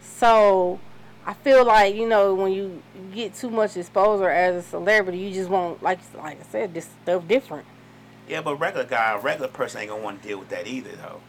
So 0.00 0.78
I 1.26 1.34
feel 1.34 1.64
like 1.64 1.94
you 1.94 2.08
know 2.08 2.34
when 2.34 2.52
you 2.52 2.82
get 3.14 3.34
too 3.34 3.50
much 3.50 3.76
exposure 3.76 4.30
as 4.30 4.64
a 4.64 4.68
celebrity, 4.68 5.18
you 5.18 5.32
just 5.32 5.50
want 5.50 5.82
like 5.82 5.98
like 6.16 6.40
I 6.40 6.44
said, 6.50 6.74
this 6.74 6.88
stuff 7.02 7.26
different. 7.28 7.66
Yeah, 8.28 8.42
but 8.42 8.56
regular 8.56 8.86
guy, 8.86 9.12
a 9.12 9.18
regular 9.18 9.48
person 9.48 9.80
ain't 9.80 9.90
gonna 9.90 10.02
want 10.02 10.22
to 10.22 10.28
deal 10.28 10.38
with 10.38 10.48
that 10.50 10.66
either, 10.66 10.90
though. 10.96 11.20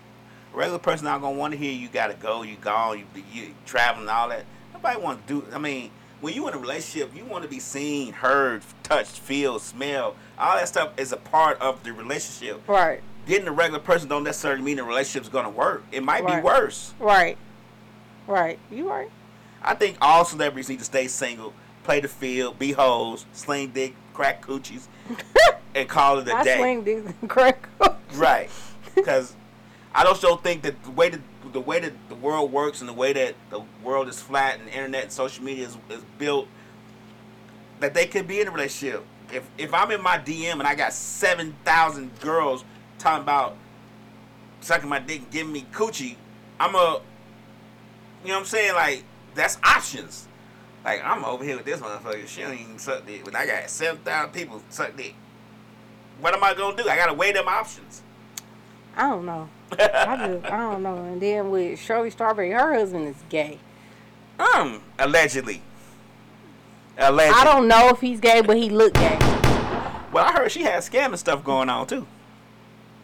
A 0.53 0.57
regular 0.57 0.79
person 0.79 1.05
not 1.05 1.21
gonna 1.21 1.37
want 1.37 1.51
to 1.53 1.57
hear 1.57 1.71
you 1.71 1.87
gotta 1.89 2.13
go, 2.13 2.43
you 2.43 2.55
gone, 2.57 2.99
you 2.99 3.23
you 3.33 3.53
traveling, 3.65 4.07
all 4.07 4.29
that. 4.29 4.45
Nobody 4.73 4.99
want 4.99 5.25
to 5.27 5.41
do. 5.41 5.47
I 5.53 5.57
mean, 5.57 5.91
when 6.21 6.33
you 6.33 6.47
in 6.47 6.53
a 6.53 6.57
relationship, 6.57 7.15
you 7.15 7.25
want 7.25 7.43
to 7.43 7.49
be 7.49 7.59
seen, 7.59 8.13
heard, 8.13 8.63
touched, 8.83 9.19
feel, 9.19 9.59
smell. 9.59 10.15
All 10.37 10.55
that 10.57 10.67
stuff 10.67 10.91
is 10.97 11.11
a 11.11 11.17
part 11.17 11.59
of 11.59 11.83
the 11.83 11.91
relationship. 11.93 12.61
Right. 12.67 13.01
Getting 13.27 13.47
a 13.47 13.51
regular 13.51 13.79
person 13.79 14.07
don't 14.09 14.23
necessarily 14.23 14.61
mean 14.61 14.77
the 14.77 14.83
relationship's 14.83 15.29
gonna 15.29 15.49
work. 15.49 15.83
It 15.91 16.03
might 16.03 16.23
Right. 16.23 16.37
be 16.41 16.45
worse. 16.45 16.93
Right. 16.99 17.37
Right. 18.27 18.59
You 18.71 18.89
right. 18.89 19.09
I 19.63 19.75
think 19.75 19.97
all 20.01 20.25
celebrities 20.25 20.69
need 20.69 20.79
to 20.79 20.85
stay 20.85 21.07
single, 21.07 21.53
play 21.83 21.99
the 21.99 22.07
field, 22.07 22.57
be 22.57 22.71
hoes, 22.71 23.25
sling 23.33 23.69
dick, 23.69 23.95
crack 24.13 24.45
coochies, 24.45 24.87
and 25.75 25.87
call 25.87 26.19
it 26.19 26.27
a 26.27 26.35
I 26.35 26.43
day. 26.43 26.57
swing 26.57 26.83
this 26.83 27.13
crack. 27.27 27.67
Right. 28.15 28.49
Because 28.95 29.35
I 29.93 30.03
also 30.03 30.35
think 30.37 30.63
that 30.63 30.83
the 30.83 30.91
way 30.91 31.09
that 31.09 31.21
the 31.53 31.59
way 31.59 31.79
that 31.79 31.93
the 32.07 32.15
world 32.15 32.51
works 32.51 32.79
and 32.79 32.89
the 32.89 32.93
way 32.93 33.13
that 33.13 33.35
the 33.49 33.61
world 33.83 34.07
is 34.07 34.21
flat 34.21 34.57
and 34.59 34.67
the 34.67 34.71
internet 34.71 35.03
and 35.03 35.11
social 35.11 35.43
media 35.43 35.65
is, 35.65 35.77
is 35.89 36.01
built, 36.17 36.47
that 37.81 37.93
they 37.93 38.05
could 38.05 38.27
be 38.27 38.39
in 38.39 38.47
a 38.47 38.51
relationship. 38.51 39.03
If 39.31 39.47
if 39.57 39.73
I'm 39.73 39.91
in 39.91 40.01
my 40.01 40.17
DM 40.17 40.53
and 40.53 40.63
I 40.63 40.75
got 40.75 40.93
seven 40.93 41.55
thousand 41.65 42.19
girls 42.19 42.63
talking 42.99 43.23
about 43.23 43.57
sucking 44.61 44.89
my 44.89 44.99
dick 44.99 45.19
and 45.19 45.31
giving 45.31 45.51
me 45.51 45.65
coochie, 45.71 46.15
I'm 46.59 46.75
a 46.75 47.01
you 48.23 48.29
know 48.29 48.35
what 48.35 48.39
I'm 48.41 48.45
saying? 48.45 48.73
Like 48.75 49.03
that's 49.35 49.57
options. 49.63 50.27
Like 50.83 51.01
I'm 51.03 51.23
over 51.25 51.43
here 51.43 51.57
with 51.57 51.65
this 51.65 51.79
motherfucker. 51.79 52.27
She 52.27 52.41
don't 52.41 52.53
even 52.53 52.79
suck 52.79 53.05
dick, 53.05 53.23
but 53.23 53.35
I 53.35 53.45
got 53.45 53.69
seven 53.69 54.01
thousand 54.01 54.33
people 54.33 54.61
suck 54.69 54.95
dick. 54.97 55.15
What 56.19 56.33
am 56.33 56.43
I 56.43 56.53
gonna 56.53 56.75
do? 56.75 56.87
I 56.89 56.95
gotta 56.95 57.13
weigh 57.13 57.31
them 57.31 57.47
options. 57.47 58.01
I 58.95 59.09
don't 59.09 59.25
know. 59.25 59.47
I 59.71 59.75
just 60.27 60.45
I 60.45 60.57
don't 60.57 60.83
know. 60.83 60.97
And 61.05 61.21
then 61.21 61.49
with 61.49 61.79
Shirley 61.79 62.09
Strawberry, 62.09 62.51
her 62.51 62.73
husband 62.73 63.07
is 63.07 63.15
gay. 63.29 63.59
Um, 64.39 64.81
allegedly. 64.99 65.61
Allegedly. 66.97 67.39
I 67.39 67.43
don't 67.45 67.67
know 67.67 67.89
if 67.89 68.01
he's 68.01 68.19
gay, 68.19 68.41
but 68.41 68.57
he 68.57 68.69
looked 68.69 68.95
gay. 68.95 69.17
Well, 70.11 70.25
I 70.25 70.33
heard 70.33 70.51
she 70.51 70.63
had 70.63 70.81
scamming 70.83 71.17
stuff 71.17 71.43
going 71.43 71.69
on 71.69 71.87
too. 71.87 72.05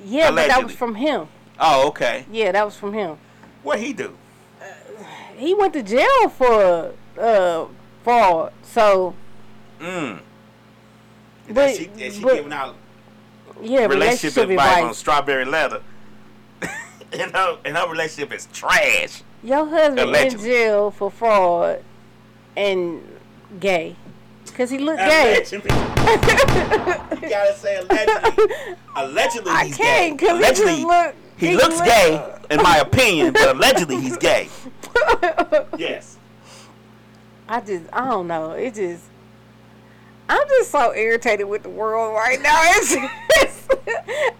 Yeah, 0.03 0.29
but 0.29 0.35
that 0.35 0.45
Allegedly. 0.45 0.63
was 0.65 0.75
from 0.75 0.95
him. 0.95 1.27
Oh, 1.59 1.87
okay. 1.87 2.25
Yeah, 2.31 2.51
that 2.51 2.65
was 2.65 2.75
from 2.75 2.93
him. 2.93 3.17
What 3.63 3.79
he 3.79 3.93
do? 3.93 4.15
He 5.37 5.53
went 5.53 5.73
to 5.73 5.83
jail 5.83 6.29
for 6.29 6.93
uh 7.19 7.65
fraud. 8.03 8.51
So 8.63 9.13
Mm. 9.79 10.19
But- 11.49 11.75
she, 11.75 11.89
she 12.09 12.21
but- 12.23 12.35
giving 12.35 12.51
out 12.53 12.75
Yeah, 13.61 13.85
relationship, 13.85 14.35
relationship 14.35 14.49
advice, 14.49 14.83
on 14.83 14.93
Strawberry 14.93 15.45
Letter. 15.45 15.81
and 17.13 17.31
her 17.35 17.57
and 17.63 17.77
her 17.77 17.87
relationship 17.89 18.33
is 18.33 18.47
trash. 18.51 19.21
Your 19.43 19.65
husband 19.67 19.99
in 19.99 20.07
Allegedly. 20.09 20.49
jail 20.49 20.91
for 20.91 21.11
fraud 21.11 21.83
and 22.55 23.01
gay. 23.59 23.95
Cause 24.55 24.71
he 24.71 24.79
looked 24.79 24.97
gay. 24.99 25.35
Allegedly. 25.35 25.69
you 27.21 27.29
gotta 27.29 27.53
say 27.55 27.77
allegedly. 27.77 28.75
Allegedly, 28.95 29.51
I 29.51 29.65
he's 29.65 29.77
can't, 29.77 30.17
gay. 30.19 30.25
'cause 30.27 30.37
he 30.37 30.43
Allegedly, 30.43 30.83
look- 30.85 31.15
he, 31.37 31.47
he 31.49 31.55
looks 31.55 31.75
look- 31.77 31.85
gay, 31.85 32.35
in 32.49 32.63
my 32.63 32.77
opinion, 32.77 33.33
but 33.33 33.55
allegedly 33.55 33.99
he's 34.01 34.17
gay. 34.17 34.49
Yes. 35.77 36.17
I 37.49 37.61
just, 37.61 37.85
I 37.93 38.09
don't 38.09 38.27
know. 38.27 38.51
It 38.51 38.73
just, 38.75 39.03
I'm 40.27 40.45
just 40.49 40.71
so 40.71 40.93
irritated 40.93 41.47
with 41.47 41.63
the 41.63 41.69
world 41.69 42.13
right 42.13 42.41
now. 42.41 42.59
It's 42.75 42.93
just, 42.93 43.13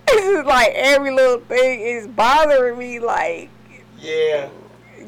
it's 0.09 0.23
just 0.25 0.45
like 0.47 0.71
every 0.73 1.11
little 1.11 1.39
thing 1.41 1.81
is 1.81 2.07
bothering 2.07 2.77
me. 2.77 2.99
Like 2.99 3.49
Yeah. 3.99 4.49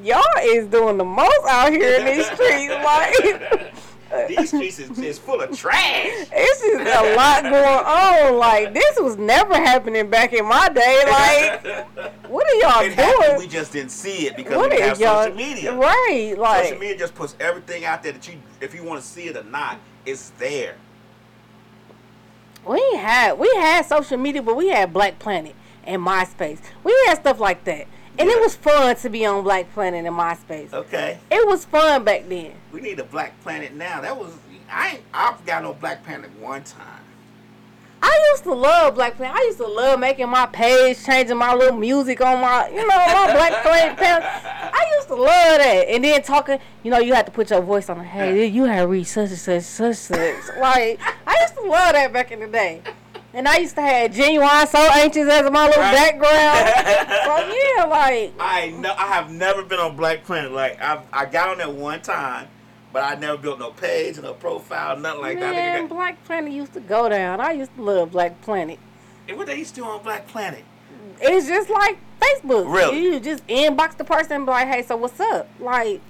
y'all 0.04 0.22
is 0.44 0.68
doing 0.68 0.98
the 0.98 1.06
most 1.06 1.48
out 1.48 1.72
here 1.72 2.00
in 2.00 2.06
these 2.06 2.26
streets. 2.26 2.74
Like 2.84 3.74
These 4.28 4.48
streets 4.50 4.80
is, 4.80 4.98
is 5.00 5.20
full 5.20 5.42
of 5.42 5.56
trash. 5.58 6.08
it's 6.32 6.62
just 6.62 7.00
a 7.00 7.16
lot 7.16 7.44
going 7.44 7.54
on. 7.56 8.38
Like 8.38 8.74
this 8.74 8.98
was 9.00 9.18
never 9.18 9.54
happening 9.56 10.10
back 10.10 10.34
in 10.34 10.46
my 10.46 10.70
day. 10.70 11.04
Like 11.08 11.88
what 12.30 12.46
are 12.48 12.56
y'all 12.56 12.84
It 12.86 12.94
happened, 12.94 13.26
doing? 13.28 13.38
we 13.40 13.48
just 13.48 13.72
didn't 13.72 13.92
see 13.92 14.28
it 14.28 14.36
because 14.36 14.58
what 14.58 14.72
we 14.72 14.80
have 14.82 14.98
social 14.98 15.36
media. 15.36 15.76
right? 15.76 16.36
Like 16.38 16.64
social 16.66 16.80
media 16.80 16.98
just 16.98 17.16
puts 17.16 17.36
everything 17.40 17.86
out 17.86 18.02
there 18.04 18.14
that 18.14 18.28
you, 18.28 18.36
if 18.62 18.74
you 18.74 18.84
want 18.84 19.02
to 19.02 19.08
see 19.08 19.28
it 19.28 19.38
or 19.38 19.44
not, 19.44 19.80
it's 20.06 20.32
there. 20.40 20.76
We 22.66 22.82
had 22.98 23.38
we 23.40 23.50
had 23.56 23.86
social 23.86 24.18
media, 24.18 24.42
but 24.44 24.56
we 24.56 24.68
had 24.70 24.94
Black 24.94 25.18
Planet 25.20 25.56
and 25.84 26.02
MySpace. 26.02 26.60
We 26.84 26.92
had 27.08 27.16
stuff 27.20 27.40
like 27.40 27.64
that, 27.64 27.88
and 28.20 28.30
it 28.30 28.40
was 28.40 28.56
fun 28.56 28.96
to 28.98 29.10
be 29.10 29.26
on 29.26 29.44
Black 29.44 29.72
Planet 29.74 30.06
and 30.06 30.16
MySpace. 30.16 30.74
Okay. 30.74 31.18
It 31.32 31.48
was 31.48 31.66
fun 31.66 32.04
back 32.04 32.28
then. 32.28 32.54
We 32.72 32.82
need 32.82 33.00
a 33.00 33.06
Black 33.06 33.40
Planet 33.42 33.74
now. 33.74 34.02
That 34.02 34.18
was 34.18 34.32
I 34.70 34.90
ain't 34.90 35.04
I've 35.14 35.44
got 35.46 35.64
no 35.64 35.74
Black 35.74 36.04
Planet 36.04 36.30
one 36.40 36.64
time. 36.64 37.00
I 38.02 38.32
used 38.32 38.44
to 38.44 38.54
love 38.54 38.96
Black 38.96 39.16
Planet. 39.16 39.36
I 39.36 39.44
used 39.44 39.58
to 39.58 39.68
love 39.68 40.00
making 40.00 40.30
my 40.30 40.46
page, 40.46 41.04
changing 41.04 41.38
my 41.38 41.54
little 41.54 41.78
music 41.78 42.22
on 42.22 42.40
my, 42.40 42.70
you 42.70 42.78
know, 42.78 42.88
my 42.88 43.34
Black 43.34 43.62
Planet. 43.62 44.24
I 44.24 44.94
used 44.96 45.10
to 45.10 45.16
love 45.16 45.58
that, 45.58 45.86
and 45.90 46.04
then 46.04 46.22
talking. 46.24 46.60
You 46.84 46.92
know, 46.92 47.00
you 47.00 47.14
had 47.14 47.26
to 47.26 47.32
put 47.32 47.50
your 47.50 47.62
voice 47.62 47.90
on. 47.90 48.04
Hey, 48.06 48.46
you 48.46 48.64
had 48.64 48.90
reached 48.90 49.10
such 49.10 49.30
and 49.32 49.38
such, 49.38 49.64
such 49.64 49.98
such. 49.98 50.58
Like 50.58 51.00
I 51.28 51.42
used 51.42 51.56
to 51.56 51.62
love 51.62 51.94
that 51.94 52.14
back 52.14 52.32
in 52.32 52.40
the 52.40 52.48
day. 52.48 52.82
And 53.34 53.48
I 53.48 53.58
used 53.58 53.76
to 53.76 53.82
have 53.82 54.12
Ginuwine 54.12 54.68
so 54.68 54.80
anxious 54.80 55.30
as 55.30 55.52
my 55.52 55.68
little 55.68 55.82
Right. 55.84 56.20
background. 56.20 57.10
So 57.30 57.56
yeah, 57.78 57.84
like 57.86 58.34
I 58.40 58.70
know 58.70 58.94
I 58.98 59.08
have 59.08 59.30
never 59.32 59.62
been 59.64 59.80
on 59.80 59.96
Black 59.96 60.24
Planet. 60.24 60.52
Like 60.52 60.82
I 60.82 61.00
I 61.14 61.26
got 61.26 61.50
on 61.50 61.58
there 61.60 61.70
one 61.70 62.02
time, 62.02 62.48
but 62.92 63.04
I 63.04 63.16
never 63.16 63.38
built 63.38 63.60
no 63.60 63.70
page, 63.72 64.20
no 64.20 64.34
profile, 64.34 64.98
nothing 64.98 65.22
like 65.22 65.40
that. 65.40 65.50
I 65.54 65.58
Man, 65.58 65.88
Black 65.88 66.24
Planet 66.26 66.52
used 66.52 66.74
to 66.74 66.80
go 66.80 67.08
down. 67.10 67.40
I 67.40 67.52
used 67.52 67.76
to 67.76 67.84
love 67.84 68.12
Black 68.12 68.42
Planet. 68.42 68.80
And 69.28 69.38
what 69.38 69.46
they 69.48 69.58
used 69.58 69.76
to 69.76 69.82
do 69.82 69.86
on 69.88 70.02
Black 70.02 70.28
Planet? 70.28 70.64
It's 71.22 71.48
just 71.48 71.70
like 71.70 71.98
Facebook. 72.20 72.74
Really? 72.74 73.00
You 73.04 73.20
just 73.20 73.46
inbox 73.48 73.96
the 73.98 74.04
person 74.06 74.32
and 74.34 74.46
be 74.46 74.52
like, 74.52 74.68
hey, 74.68 74.82
so 74.82 74.98
what's 74.98 75.20
up? 75.20 75.48
Like, 75.60 76.02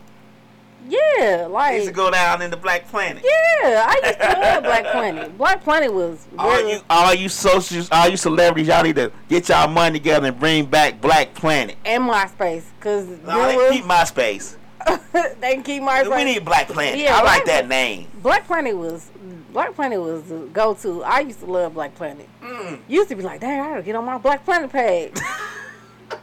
yeah, 0.87 1.43
I 1.43 1.45
like, 1.47 1.75
used 1.75 1.87
to 1.87 1.93
go 1.93 2.09
down 2.11 2.41
in 2.41 2.49
the 2.51 2.57
Black 2.57 2.87
Planet. 2.87 3.23
yeah, 3.23 3.85
I 3.87 3.99
used 4.07 4.19
to 4.19 4.39
love 4.39 4.63
Black 4.63 4.85
Planet. 4.91 5.37
Black 5.37 5.63
Planet 5.63 5.93
was 5.93 6.27
All 6.37 6.49
really, 6.49 6.73
you, 6.73 6.79
all 6.89 7.13
you 7.13 7.29
socials, 7.29 7.89
all 7.91 8.07
you 8.07 8.17
celebrities, 8.17 8.67
y'all 8.67 8.83
need 8.83 8.95
to 8.95 9.11
get 9.27 9.49
y'all 9.49 9.67
money 9.67 9.99
together 9.99 10.27
and 10.27 10.39
bring 10.39 10.65
back 10.65 11.01
Black 11.01 11.33
Planet. 11.33 11.75
and 11.85 12.03
MySpace, 12.03 12.63
because 12.79 13.07
No, 13.25 13.45
they 13.47 13.75
keep 13.77 13.85
MySpace. 13.85 14.55
they 15.41 15.53
can 15.55 15.63
keep 15.63 15.83
MySpace. 15.83 16.15
We 16.15 16.23
need 16.23 16.45
Black 16.45 16.67
Planet. 16.67 16.99
Yeah, 16.99 17.17
I 17.17 17.23
like 17.23 17.45
that 17.45 17.67
name. 17.67 18.07
Black 18.23 18.47
Planet 18.47 18.75
was 18.77 19.09
Black 19.51 19.75
Planet 19.75 19.99
was 19.99 20.23
the 20.23 20.37
go 20.53 20.73
to. 20.75 21.03
I 21.03 21.19
used 21.19 21.39
to 21.39 21.45
love 21.45 21.73
Black 21.73 21.93
Planet. 21.95 22.27
Mm. 22.41 22.79
Used 22.87 23.09
to 23.09 23.15
be 23.15 23.23
like, 23.23 23.41
dang, 23.41 23.59
I 23.59 23.69
gotta 23.69 23.81
get 23.83 23.95
on 23.95 24.05
my 24.05 24.17
Black 24.17 24.45
Planet 24.45 24.71
page. 24.71 25.13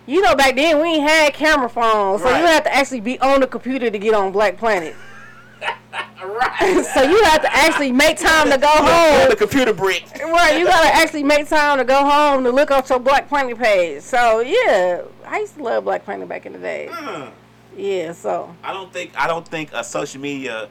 you 0.06 0.20
know, 0.22 0.34
back 0.34 0.56
then 0.56 0.80
we 0.80 0.94
ain't 0.94 1.08
had 1.08 1.34
camera 1.34 1.68
phones, 1.68 2.22
so 2.22 2.30
Right. 2.30 2.40
you 2.40 2.46
had 2.46 2.64
to 2.64 2.74
actually 2.74 3.00
be 3.00 3.18
on 3.20 3.40
the 3.40 3.46
computer 3.46 3.90
to 3.90 3.98
get 3.98 4.14
on 4.14 4.32
Black 4.32 4.56
Planet. 4.58 4.94
Right. 6.22 6.84
so 6.94 7.02
you 7.02 7.22
have 7.24 7.42
to 7.42 7.54
actually 7.54 7.92
make 7.92 8.18
time 8.18 8.50
to 8.50 8.58
go 8.58 8.66
home. 8.68 9.28
the 9.30 9.36
computer 9.36 9.72
brick. 9.72 10.04
Right, 10.20 10.58
you 10.58 10.66
gotta 10.66 10.94
actually 10.94 11.22
make 11.22 11.48
time 11.48 11.78
to 11.78 11.84
go 11.84 12.04
home 12.04 12.44
to 12.44 12.50
look 12.50 12.70
up 12.70 12.88
your 12.88 12.98
Black 12.98 13.28
Planet 13.28 13.56
page. 13.58 14.02
So 14.02 14.40
yeah, 14.40 15.02
I 15.26 15.40
used 15.40 15.54
to 15.56 15.62
love 15.62 15.84
Black 15.84 16.04
Planet 16.04 16.28
back 16.28 16.44
in 16.46 16.52
the 16.52 16.58
day. 16.58 16.88
Mm. 16.90 17.30
Yeah, 17.76 18.12
so 18.12 18.54
I 18.62 18.72
don't 18.72 18.92
think 18.92 19.12
I 19.16 19.26
don't 19.26 19.46
think 19.46 19.70
a 19.72 19.84
social 19.84 20.20
media 20.20 20.68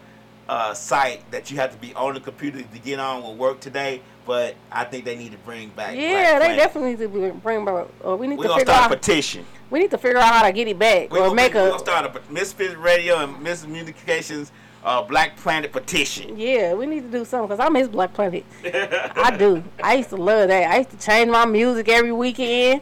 uh, 0.50 0.74
site 0.74 1.30
that 1.32 1.50
you 1.50 1.58
have 1.58 1.72
to 1.72 1.78
be 1.78 1.94
on 1.96 2.14
the 2.16 2.20
computer 2.20 2.62
to 2.62 2.80
get 2.80 3.00
on 3.00 3.24
will 3.24 3.36
work 3.36 3.60
today. 3.60 4.02
But 4.26 4.56
I 4.72 4.84
think 4.86 5.06
they 5.06 5.16
need 5.16 5.32
to 5.34 5.38
bring 5.40 5.70
back. 5.70 5.96
yeah, 5.96 6.40
they 6.40 6.56
definitely 6.56 6.92
need 6.92 7.00
to 7.00 7.34
bring 7.34 7.64
back. 7.66 7.86
Or 8.02 8.16
we 8.16 8.26
need 8.28 8.38
We're 8.40 8.44
to 8.46 8.48
gonna 8.50 8.60
figure 8.62 8.74
start 8.74 8.92
a 8.92 8.96
petition. 8.96 9.46
We 9.70 9.80
need 9.80 9.92
to 9.92 9.98
figure 9.98 10.18
out 10.18 10.34
how 10.34 10.44
to 10.44 10.52
get 10.52 10.68
it 10.68 10.80
back 10.80 11.12
We're 11.12 11.20
or 11.20 11.24
gonna, 11.26 11.36
make 11.36 11.54
we're 11.54 11.68
a. 11.68 11.70
gonna 11.70 11.80
start 11.80 12.06
a 12.16 12.32
Misfit 12.32 12.78
Radio 12.80 13.18
and 13.18 13.36
Mz 13.46 13.64
Communications 13.64 14.52
uh, 14.84 15.02
Black 15.04 15.36
Planet 15.38 15.72
petition. 15.72 16.38
Yeah, 16.38 16.74
we 16.74 16.86
need 16.86 17.02
to 17.02 17.18
do 17.20 17.26
something 17.26 17.48
because 17.50 17.60
I 17.64 17.70
miss 17.70 17.88
Black 17.88 18.14
Planet. 18.14 18.44
I 18.64 19.36
do. 19.38 19.64
I 19.84 19.96
used 19.96 20.10
to 20.10 20.16
love 20.18 20.48
that. 20.48 20.72
I 20.72 20.78
used 20.78 20.92
to 20.92 20.98
change 20.98 21.30
my 21.30 21.46
music 21.46 21.88
every 21.90 22.12
weekend. 22.12 22.82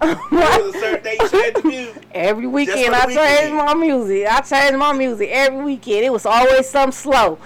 There 0.00 0.14
was 0.30 0.74
a 0.74 0.78
certain 0.78 1.02
day 1.04 1.16
you 1.20 1.28
should 1.28 1.44
have 1.54 1.54
the 1.62 1.68
music. 1.68 2.02
every 2.12 2.46
weekend 2.46 2.94
I 2.94 3.06
weekend. 3.06 3.38
changed 3.38 3.54
my 3.56 3.74
music. 3.74 4.26
I 4.26 4.40
changed 4.40 4.78
my 4.78 4.92
music 4.92 5.28
every 5.32 5.64
weekend. 5.64 6.04
It 6.04 6.12
was 6.12 6.24
always 6.26 6.68
something 6.68 6.92
slow. 6.92 7.38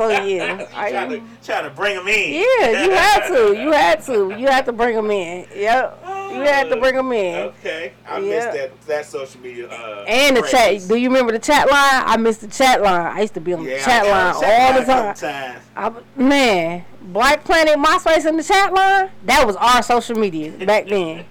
So 0.00 0.08
yeah, 0.08 0.66
I, 0.74 0.90
trying 0.90 1.10
to 1.10 1.22
trying 1.44 1.64
to 1.64 1.70
bring 1.70 1.94
them 1.94 2.08
in. 2.08 2.32
yeah, 2.32 2.84
you 2.86 2.90
had 2.90 3.28
to. 3.28 3.54
You 3.54 3.70
had 3.84 4.02
to. 4.04 4.30
You 4.34 4.46
had 4.46 4.64
to 4.64 4.72
bring 4.72 4.96
them 4.96 5.10
in. 5.10 5.46
Yep. 5.54 5.98
You 6.32 6.40
had 6.40 6.70
to 6.70 6.76
bring 6.76 6.94
them 6.94 7.12
in. 7.12 7.36
Okay, 7.48 7.92
I 8.08 8.18
Yeah. 8.20 8.30
missed 8.30 8.52
that 8.52 8.80
that 8.86 9.04
social 9.04 9.38
media. 9.42 9.68
Uh, 9.68 10.04
And 10.08 10.38
the 10.38 10.42
chat. 10.42 10.88
Do 10.88 10.94
you 10.96 11.08
remember 11.10 11.32
the 11.32 11.38
chat 11.38 11.68
line? 11.68 12.02
I 12.06 12.16
missed 12.16 12.40
the 12.40 12.46
chat 12.46 12.80
line. 12.80 13.14
I 13.14 13.20
used 13.20 13.34
to 13.34 13.42
be 13.42 13.52
on 13.52 13.62
Yeah, 13.62 13.76
the 13.76 13.84
chat 13.84 14.06
line 14.06 14.40
chat 14.40 14.76
all 14.78 14.80
the 14.80 14.86
line 14.90 15.14
time. 15.14 15.60
I, 15.76 15.92
man, 16.18 16.84
Black 17.02 17.44
Planet, 17.44 17.76
MySpace, 17.76 18.24
and 18.24 18.38
the 18.38 18.42
chat 18.42 18.72
line. 18.72 19.10
That 19.24 19.46
was 19.46 19.56
our 19.56 19.82
social 19.82 20.16
media 20.16 20.50
back 20.64 20.86
then. 20.88 21.26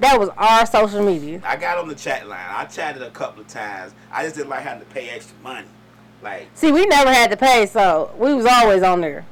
That 0.00 0.18
was 0.18 0.28
our 0.36 0.66
social 0.66 1.04
media. 1.04 1.40
I 1.44 1.54
got 1.54 1.78
on 1.78 1.86
the 1.86 1.94
chat 1.94 2.26
line. 2.26 2.44
I 2.50 2.64
chatted 2.64 3.02
a 3.02 3.10
couple 3.10 3.42
of 3.42 3.46
times. 3.46 3.94
I 4.10 4.24
just 4.24 4.34
didn't 4.34 4.50
like 4.50 4.62
having 4.64 4.84
to 4.84 4.92
pay 4.92 5.08
extra 5.10 5.36
money. 5.44 5.68
Like, 6.22 6.48
See, 6.54 6.70
we 6.70 6.86
never 6.86 7.12
had 7.12 7.30
to 7.32 7.36
pay, 7.36 7.66
so 7.66 8.12
we 8.16 8.32
was 8.32 8.46
always 8.46 8.82
on 8.82 9.00
there. 9.00 9.26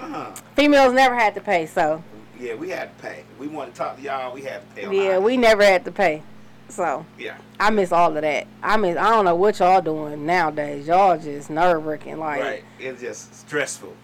uh, 0.00 0.34
Females 0.56 0.92
never 0.92 1.14
had 1.14 1.34
to 1.36 1.40
pay, 1.40 1.66
so 1.66 2.02
yeah, 2.38 2.54
we 2.54 2.70
had 2.70 2.96
to 2.98 3.02
pay. 3.02 3.24
We 3.38 3.46
want 3.46 3.72
to 3.72 3.78
talk 3.78 3.96
to 3.96 4.02
y'all, 4.02 4.34
we 4.34 4.42
had 4.42 4.68
to 4.76 4.88
pay. 4.88 5.04
yeah, 5.04 5.18
we 5.18 5.36
never 5.36 5.62
had 5.62 5.84
to 5.84 5.92
pay. 5.92 6.22
So 6.68 7.06
yeah. 7.18 7.36
I 7.60 7.70
miss 7.70 7.92
all 7.92 8.16
of 8.16 8.22
that. 8.22 8.46
I 8.62 8.76
miss. 8.76 8.96
I 8.96 9.10
don't 9.10 9.24
know 9.24 9.34
what 9.36 9.58
y'all 9.58 9.82
doing 9.82 10.24
nowadays. 10.26 10.86
Y'all 10.88 11.18
just 11.18 11.50
nerve 11.50 11.84
wracking, 11.84 12.18
like 12.18 12.40
Right. 12.40 12.64
It's 12.80 13.00
just 13.00 13.34
stressful. 13.34 13.94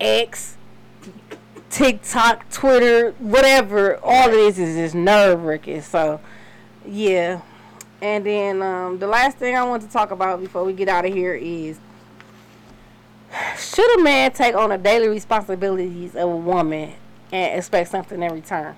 X, 0.00 0.56
TikTok, 1.70 2.50
Twitter, 2.50 3.12
whatever. 3.18 3.98
All 4.02 4.26
of 4.28 4.32
this 4.32 4.58
is 4.58 4.76
just 4.76 4.94
nerve 4.94 5.44
wracking. 5.44 5.82
So, 5.82 6.20
yeah. 6.86 7.42
And 8.04 8.26
then 8.26 8.60
um, 8.60 8.98
the 8.98 9.06
last 9.06 9.38
thing 9.38 9.56
I 9.56 9.64
want 9.64 9.82
to 9.82 9.88
talk 9.88 10.10
about 10.10 10.38
before 10.38 10.62
we 10.62 10.74
get 10.74 10.88
out 10.90 11.06
of 11.06 11.12
here 11.14 11.32
is 11.32 11.78
should 13.58 13.98
a 13.98 14.02
man 14.02 14.30
take 14.30 14.54
on 14.54 14.68
the 14.68 14.76
daily 14.76 15.08
responsibilities 15.08 16.14
of 16.14 16.28
a 16.28 16.36
woman 16.36 16.92
and 17.32 17.58
expect 17.58 17.88
something 17.88 18.22
in 18.22 18.30
return? 18.30 18.76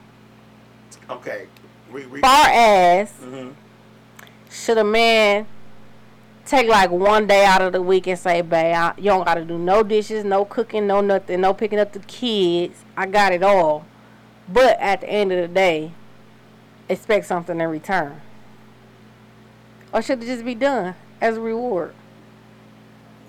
Okay. 1.11 1.49
We, 1.93 2.07
we, 2.07 2.21
Far 2.21 2.47
as 2.51 3.11
Mhm. 3.15 3.55
should 4.49 4.79
a 4.79 4.85
man 4.85 5.49
take 6.45 6.69
like 6.69 6.93
one 6.93 7.27
day 7.27 7.45
out 7.45 7.63
of 7.63 7.73
the 7.73 7.83
week 7.83 8.07
and 8.07 8.17
say, 8.17 8.43
babe, 8.43 8.77
I, 8.77 8.95
you 8.97 9.07
don't 9.07 9.25
got 9.25 9.35
to 9.35 9.45
do 9.45 9.59
no 9.59 9.83
dishes, 9.83 10.25
no 10.25 10.45
cooking, 10.45 10.87
no 10.87 11.01
nothing, 11.01 11.41
no 11.41 11.53
picking 11.53 11.81
up 11.81 11.93
the 11.93 11.99
kids. 11.99 12.85
I 12.97 13.07
got 13.07 13.33
it 13.33 13.43
all. 13.43 13.85
But 14.49 14.79
at 14.79 15.01
the 15.01 15.11
end 15.11 15.33
of 15.33 15.41
the 15.41 15.53
day, 15.53 15.91
expect 16.89 17.27
something 17.27 17.61
in 17.61 17.69
return. 17.69 18.21
Or 19.97 20.03
should 20.03 20.23
it 20.23 20.27
just 20.27 20.45
be 20.45 20.55
done 20.55 20.95
as 21.23 21.39
a 21.39 21.41
reward? 21.41 21.95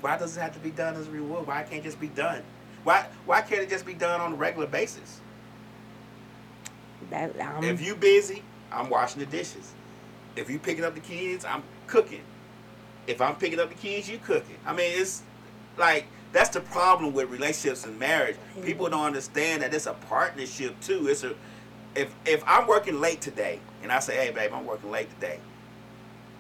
Why 0.01 0.18
does 0.18 0.36
it 0.36 0.41
have 0.41 0.53
to 0.53 0.59
be 0.59 0.70
done 0.70 0.97
as 0.97 1.07
a 1.07 1.11
reward? 1.11 1.47
Why 1.47 1.63
can't 1.63 1.76
it 1.76 1.84
just 1.84 1.97
be 1.97 2.09
done? 2.09 2.43
Why 2.84 3.07
Why 3.26 3.39
can't 3.39 3.61
it 3.61 3.70
just 3.70 3.86
be 3.86 3.93
done 3.93 4.20
on 4.20 4.34
a 4.34 4.36
regular 4.36 4.68
basis? 4.68 5.22
That, 7.09 7.39
um, 7.39 7.63
If 7.63 7.82
you 7.82 7.95
busy, 7.95 8.43
I'm 8.70 8.89
washing 8.89 9.22
the 9.22 9.26
dishes. 9.28 9.72
If 10.36 10.49
you 10.49 10.59
picking 10.59 10.84
up 10.84 10.93
the 10.93 10.99
kids, 10.99 11.45
I'm 11.45 11.63
cooking. 11.88 12.24
If 13.07 13.22
I'm 13.22 13.36
picking 13.36 13.61
up 13.61 13.70
the 13.70 13.76
kids, 13.76 14.09
you 14.09 14.18
cooking. 14.18 14.57
I 14.65 14.74
mean, 14.74 14.91
it's 14.99 15.24
like 15.78 16.07
that's 16.34 16.49
the 16.49 16.59
problem 16.59 17.13
with 17.13 17.30
relationships 17.30 17.86
and 17.86 17.97
marriage. 17.97 18.36
People 18.61 18.89
don't 18.89 19.05
understand 19.05 19.61
that 19.61 19.74
it's 19.74 19.86
a 19.86 19.93
partnership 19.93 20.78
too. 20.82 21.07
It's 21.07 21.24
a 21.24 21.34
if 21.95 22.13
if 22.26 22.43
I'm 22.45 22.68
working 22.68 22.99
late 22.99 23.22
today 23.22 23.61
and 23.84 23.89
I 23.89 23.99
say, 23.99 24.18
hey 24.18 24.32
babe, 24.34 24.51
I'm 24.53 24.65
working 24.65 24.91
late 24.91 25.09
today, 25.15 25.39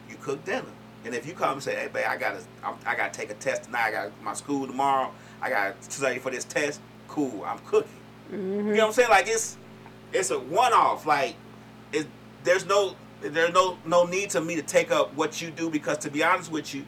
you 0.09 0.15
cook 0.21 0.43
dinner. 0.45 0.65
And 1.05 1.15
if 1.15 1.25
you 1.25 1.33
come 1.33 1.53
and 1.53 1.63
say, 1.63 1.75
hey 1.75 1.89
babe, 1.91 2.05
I 2.07 2.17
gotta 2.17 2.41
I'm, 2.63 2.75
I 2.85 2.95
gotta 2.95 3.13
take 3.13 3.29
a 3.29 3.35
test 3.35 3.63
tonight. 3.63 3.87
I 3.87 3.91
got 3.91 4.21
my 4.21 4.33
school 4.33 4.67
tomorrow. 4.67 5.11
I 5.41 5.49
got 5.49 5.81
to 5.81 5.91
study 5.91 6.19
for 6.19 6.31
this 6.31 6.43
test. 6.43 6.81
Cool, 7.07 7.43
I'm 7.45 7.59
cooking. 7.59 7.91
You 8.31 8.37
know 8.37 8.43
mm-hmm. 8.43 8.69
what 8.71 8.81
I'm 8.81 8.91
saying? 8.91 9.09
Like 9.09 9.27
it's 9.27 9.57
it's 10.11 10.31
a 10.31 10.39
one 10.39 10.73
off. 10.73 11.05
Like 11.05 11.35
it 11.93 12.07
there's 12.43 12.65
no 12.65 12.95
there's 13.21 13.53
no 13.53 13.77
no 13.85 14.05
need 14.05 14.31
to 14.31 14.41
me 14.41 14.55
to 14.55 14.61
take 14.61 14.91
up 14.91 15.13
what 15.15 15.41
you 15.41 15.49
do 15.49 15.69
because 15.69 15.97
to 15.99 16.11
be 16.11 16.23
honest 16.23 16.51
with 16.51 16.73
you, 16.73 16.83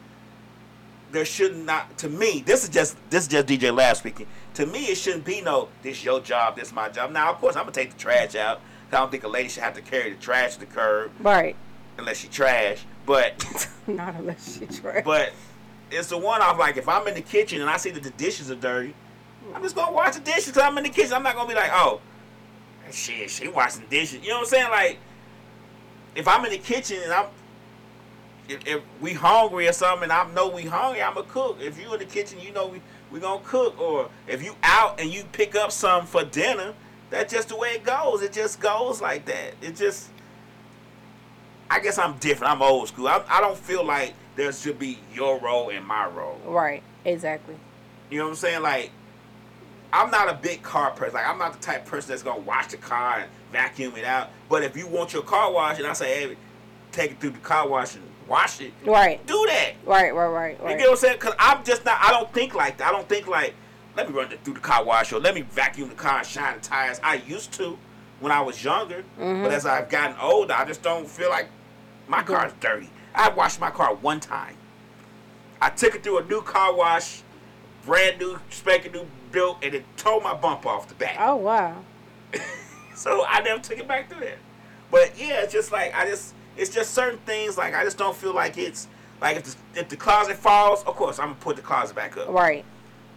there 1.12 1.24
should 1.24 1.56
not 1.56 1.88
not 1.88 1.98
to 1.98 2.08
me 2.08 2.42
this 2.44 2.64
is 2.64 2.70
just 2.70 2.96
this 3.10 3.22
is 3.22 3.28
just 3.28 3.46
DJ 3.46 3.74
Lab 3.74 3.96
speaking. 3.96 4.26
To 4.54 4.66
me 4.66 4.86
it 4.86 4.96
shouldn't 4.96 5.24
be 5.24 5.40
no 5.40 5.68
this 5.82 6.04
your 6.04 6.20
job, 6.20 6.56
this 6.56 6.72
my 6.72 6.88
job. 6.88 7.12
Now 7.12 7.30
of 7.30 7.38
course 7.38 7.56
I'm 7.56 7.62
gonna 7.62 7.72
take 7.72 7.92
the 7.92 7.98
trash 7.98 8.34
out. 8.34 8.60
I 8.92 8.96
don't 8.96 9.10
think 9.10 9.22
a 9.22 9.28
lady 9.28 9.48
should 9.48 9.62
have 9.62 9.74
to 9.74 9.82
carry 9.82 10.10
the 10.10 10.20
trash 10.20 10.54
to 10.54 10.60
the 10.60 10.66
curb 10.66 11.12
Right. 11.20 11.54
unless 11.96 12.18
she 12.18 12.28
trash. 12.28 12.84
But 13.10 13.68
Not 13.88 14.14
unless 14.14 14.56
she 14.56 14.66
try. 14.66 15.02
but 15.02 15.32
it's 15.90 16.10
the 16.10 16.16
one 16.16 16.40
off 16.42 16.60
like 16.60 16.76
if 16.76 16.88
I'm 16.88 17.08
in 17.08 17.14
the 17.14 17.20
kitchen 17.20 17.60
and 17.60 17.68
I 17.68 17.76
see 17.76 17.90
that 17.90 18.04
the 18.04 18.10
dishes 18.10 18.52
are 18.52 18.54
dirty, 18.54 18.94
I'm 19.52 19.64
just 19.64 19.74
gonna 19.74 19.90
wash 19.90 20.14
the 20.14 20.20
dishes 20.20 20.46
because 20.46 20.62
I'm 20.62 20.78
in 20.78 20.84
the 20.84 20.90
kitchen. 20.90 21.14
I'm 21.14 21.24
not 21.24 21.34
gonna 21.34 21.48
be 21.48 21.56
like, 21.56 21.72
oh, 21.72 22.00
shit, 22.92 23.28
she 23.28 23.48
washing 23.48 23.82
dishes. 23.90 24.22
You 24.22 24.28
know 24.28 24.34
what 24.36 24.42
I'm 24.42 24.46
saying? 24.46 24.70
Like, 24.70 24.98
if 26.14 26.28
I'm 26.28 26.44
in 26.44 26.52
the 26.52 26.58
kitchen 26.58 26.98
and 27.02 27.12
I'm, 27.12 27.26
if, 28.48 28.64
if 28.64 28.82
we 29.00 29.12
hungry 29.12 29.66
or 29.66 29.72
something 29.72 30.04
and 30.04 30.12
I 30.12 30.32
know 30.32 30.48
we 30.48 30.62
hungry, 30.62 31.02
I'm 31.02 31.16
to 31.16 31.24
cook. 31.24 31.58
If 31.60 31.80
you 31.80 31.92
in 31.92 31.98
the 31.98 32.04
kitchen, 32.04 32.38
you 32.38 32.52
know 32.52 32.68
we 32.68 32.80
we 33.10 33.18
gonna 33.18 33.42
cook. 33.42 33.80
Or 33.80 34.08
if 34.28 34.40
you 34.40 34.54
out 34.62 35.00
and 35.00 35.12
you 35.12 35.24
pick 35.32 35.56
up 35.56 35.72
some 35.72 36.06
for 36.06 36.22
dinner, 36.22 36.74
that's 37.10 37.32
just 37.32 37.48
the 37.48 37.56
way 37.56 37.70
it 37.70 37.82
goes. 37.82 38.22
It 38.22 38.32
just 38.32 38.60
goes 38.60 39.00
like 39.00 39.24
that. 39.24 39.54
It 39.60 39.74
just. 39.74 40.10
I 41.70 41.78
guess 41.80 41.98
I'm 41.98 42.18
different. 42.18 42.52
I'm 42.52 42.62
old 42.62 42.88
school. 42.88 43.06
I, 43.08 43.22
I 43.28 43.40
don't 43.40 43.56
feel 43.56 43.84
like 43.84 44.14
there 44.36 44.52
should 44.52 44.78
be 44.78 44.98
your 45.14 45.38
role 45.38 45.70
and 45.70 45.86
my 45.86 46.06
role. 46.08 46.38
Right. 46.44 46.82
Exactly. 47.04 47.54
You 48.10 48.18
know 48.18 48.24
what 48.24 48.30
I'm 48.30 48.36
saying? 48.36 48.62
Like, 48.62 48.90
I'm 49.92 50.10
not 50.10 50.28
a 50.28 50.34
big 50.34 50.62
car 50.62 50.90
person. 50.90 51.14
Like, 51.14 51.26
I'm 51.26 51.38
not 51.38 51.52
the 51.52 51.58
type 51.60 51.84
of 51.84 51.90
person 51.90 52.10
that's 52.10 52.22
gonna 52.22 52.40
wash 52.40 52.68
the 52.68 52.76
car 52.76 53.20
and 53.20 53.30
vacuum 53.52 53.94
it 53.96 54.04
out. 54.04 54.30
But 54.48 54.62
if 54.62 54.76
you 54.76 54.86
want 54.86 55.12
your 55.12 55.22
car 55.22 55.52
washed, 55.52 55.78
and 55.80 55.88
I 55.88 55.92
say, 55.92 56.28
hey, 56.28 56.36
take 56.92 57.12
it 57.12 57.20
through 57.20 57.30
the 57.30 57.38
car 57.38 57.68
wash 57.68 57.94
and 57.94 58.04
wash 58.28 58.60
it, 58.60 58.72
Right. 58.84 59.24
do 59.26 59.44
that. 59.48 59.72
Right. 59.84 60.12
Right. 60.14 60.28
Right. 60.28 60.70
You 60.72 60.76
get 60.76 60.80
what 60.88 60.90
I'm 60.90 60.96
saying? 60.96 61.16
Because 61.20 61.34
I'm 61.38 61.64
just 61.64 61.84
not. 61.84 61.98
I 62.00 62.10
don't 62.10 62.32
think 62.32 62.54
like 62.54 62.78
that. 62.78 62.88
I 62.88 62.92
don't 62.92 63.08
think 63.08 63.26
like, 63.28 63.54
let 63.96 64.08
me 64.08 64.14
run 64.16 64.30
it 64.32 64.42
through 64.44 64.54
the 64.54 64.60
car 64.60 64.84
wash 64.84 65.12
or 65.12 65.20
let 65.20 65.34
me 65.34 65.42
vacuum 65.42 65.88
the 65.88 65.94
car 65.94 66.18
and 66.18 66.26
shine 66.26 66.54
the 66.56 66.60
tires. 66.60 67.00
I 67.02 67.16
used 67.26 67.52
to 67.54 67.76
when 68.20 68.30
I 68.32 68.40
was 68.40 68.62
younger, 68.62 69.02
Mm-hmm. 69.18 69.42
but 69.44 69.52
as 69.52 69.66
I've 69.66 69.88
gotten 69.88 70.16
older, 70.20 70.52
I 70.54 70.64
just 70.64 70.82
don't 70.82 71.08
feel 71.08 71.30
like 71.30 71.48
my 72.10 72.22
car's 72.22 72.52
dirty. 72.60 72.90
I 73.14 73.30
washed 73.30 73.60
my 73.60 73.70
car 73.70 73.94
one 73.94 74.20
time. 74.20 74.56
I 75.62 75.70
took 75.70 75.94
it 75.94 76.02
through 76.02 76.18
a 76.18 76.24
new 76.24 76.42
car 76.42 76.74
wash, 76.74 77.22
brand 77.86 78.18
new, 78.18 78.38
spanking 78.50 78.92
new 78.92 79.06
built, 79.30 79.58
and 79.62 79.74
it 79.74 79.84
tore 79.96 80.20
my 80.20 80.34
bump 80.34 80.66
off 80.66 80.88
the 80.88 80.94
back. 80.94 81.16
Oh 81.18 81.36
wow. 81.36 81.82
So 83.00 83.24
I 83.26 83.40
never 83.40 83.62
took 83.62 83.78
it 83.78 83.88
back 83.88 84.10
through 84.10 84.20
there. 84.20 84.36
But 84.90 85.18
yeah, 85.18 85.40
it's 85.40 85.54
just 85.54 85.72
like 85.72 85.94
I 85.94 86.04
just 86.04 86.34
it's 86.54 86.68
just 86.68 86.92
certain 86.92 87.18
things 87.20 87.56
like 87.56 87.74
I 87.74 87.82
just 87.82 87.96
don't 87.96 88.14
feel 88.14 88.34
like 88.34 88.58
it's 88.58 88.88
like 89.22 89.38
if 89.38 89.44
the, 89.44 89.80
if 89.80 89.88
the 89.88 89.96
closet 89.96 90.36
falls, 90.36 90.84
of 90.84 90.96
course 90.96 91.18
I'm 91.18 91.28
gonna 91.28 91.40
put 91.40 91.56
the 91.56 91.62
closet 91.62 91.96
back 91.96 92.18
up. 92.18 92.28
Right. 92.28 92.62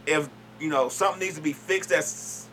If 0.06 0.30
you 0.58 0.70
know 0.70 0.88
something 0.88 1.20
needs 1.20 1.36
to 1.36 1.42
be 1.42 1.52
fixed 1.52 1.90
that's 1.90 2.48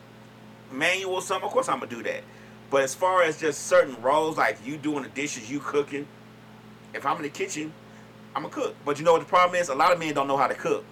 manual 0.73 1.21
something, 1.21 1.45
of 1.45 1.53
course 1.53 1.69
I'm 1.69 1.79
gonna 1.79 1.89
do 1.89 2.03
that. 2.03 2.23
But 2.69 2.83
as 2.83 2.93
far 2.93 3.23
as 3.23 3.39
just 3.39 3.67
certain 3.67 3.95
roles 4.01 4.35
like 4.35 4.57
you 4.65 4.75
doing 4.75 5.03
the 5.03 5.09
dishes, 5.09 5.49
you 5.49 5.61
cooking, 5.61 6.07
if 6.93 7.05
I'm 7.05 7.17
in 7.17 7.23
the 7.23 7.29
kitchen, 7.29 7.73
I'm 8.35 8.43
gonna 8.43 8.53
cook. 8.53 8.75
But 8.85 8.99
you 8.99 9.05
know 9.05 9.13
what 9.13 9.21
the 9.21 9.27
problem 9.27 9.59
is? 9.59 9.69
A 9.69 9.75
lot 9.75 9.91
of 9.91 9.99
men 9.99 10.13
don't 10.13 10.27
know 10.27 10.37
how 10.37 10.47
to 10.47 10.55
cook. 10.55 10.85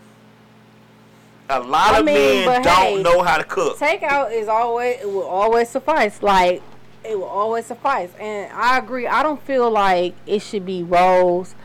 A 1.50 1.60
lot 1.60 1.96
I 1.96 2.00
of 2.00 2.06
mean, 2.06 2.46
men 2.46 2.62
don't 2.62 2.98
hey, 2.98 3.04
know 3.04 3.24
how 3.24 3.38
to 3.38 3.44
cook. 3.44 3.78
Takeout 3.80 4.32
is 4.32 4.48
always 4.48 5.00
it 5.02 5.08
will 5.08 5.24
always 5.24 5.70
suffice. 5.70 6.22
Like 6.22 6.62
it 7.04 7.18
will 7.18 7.26
always 7.26 7.66
suffice. 7.66 8.12
And 8.20 8.52
I 8.54 8.78
agree. 8.78 9.08
I 9.08 9.24
don't 9.24 9.42
feel 9.42 9.72
like 9.72 10.16
it 10.28 10.42
should 10.42 10.66
be 10.66 10.84
roles. 10.84 11.56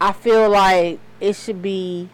I 0.00 0.12
feel 0.12 0.48
like 0.48 0.98
it 1.20 1.36
should 1.36 1.60
be 1.60 2.08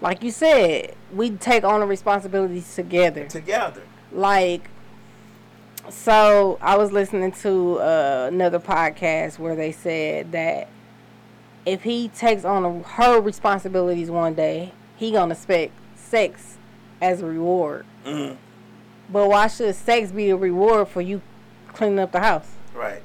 like 0.00 0.22
you 0.22 0.30
said, 0.30 0.94
we 1.12 1.30
take 1.30 1.64
on 1.64 1.80
the 1.80 1.86
responsibilities 1.86 2.74
together. 2.74 3.26
Together. 3.26 3.82
Like 4.12 4.70
so 5.90 6.56
I 6.60 6.76
was 6.76 6.92
listening 6.92 7.32
to 7.32 7.80
uh, 7.80 8.30
another 8.32 8.60
podcast 8.60 9.38
where 9.38 9.56
they 9.56 9.72
said 9.72 10.32
that 10.32 10.68
if 11.66 11.82
he 11.82 12.08
takes 12.08 12.44
on 12.44 12.82
her 12.82 13.20
responsibilities 13.20 14.10
one 14.10 14.34
day, 14.34 14.72
he 14.96 15.10
gonna 15.12 15.32
expect 15.34 15.72
sex 15.96 16.58
as 17.00 17.22
a 17.22 17.26
reward. 17.26 17.86
Mhm. 18.04 18.36
But 19.10 19.28
why 19.28 19.48
should 19.48 19.74
sex 19.74 20.12
be 20.12 20.30
a 20.30 20.36
reward 20.36 20.88
for 20.88 21.00
you 21.00 21.20
cleaning 21.72 21.98
up 21.98 22.12
the 22.12 22.20
house? 22.20 22.48
Right. 22.74 23.02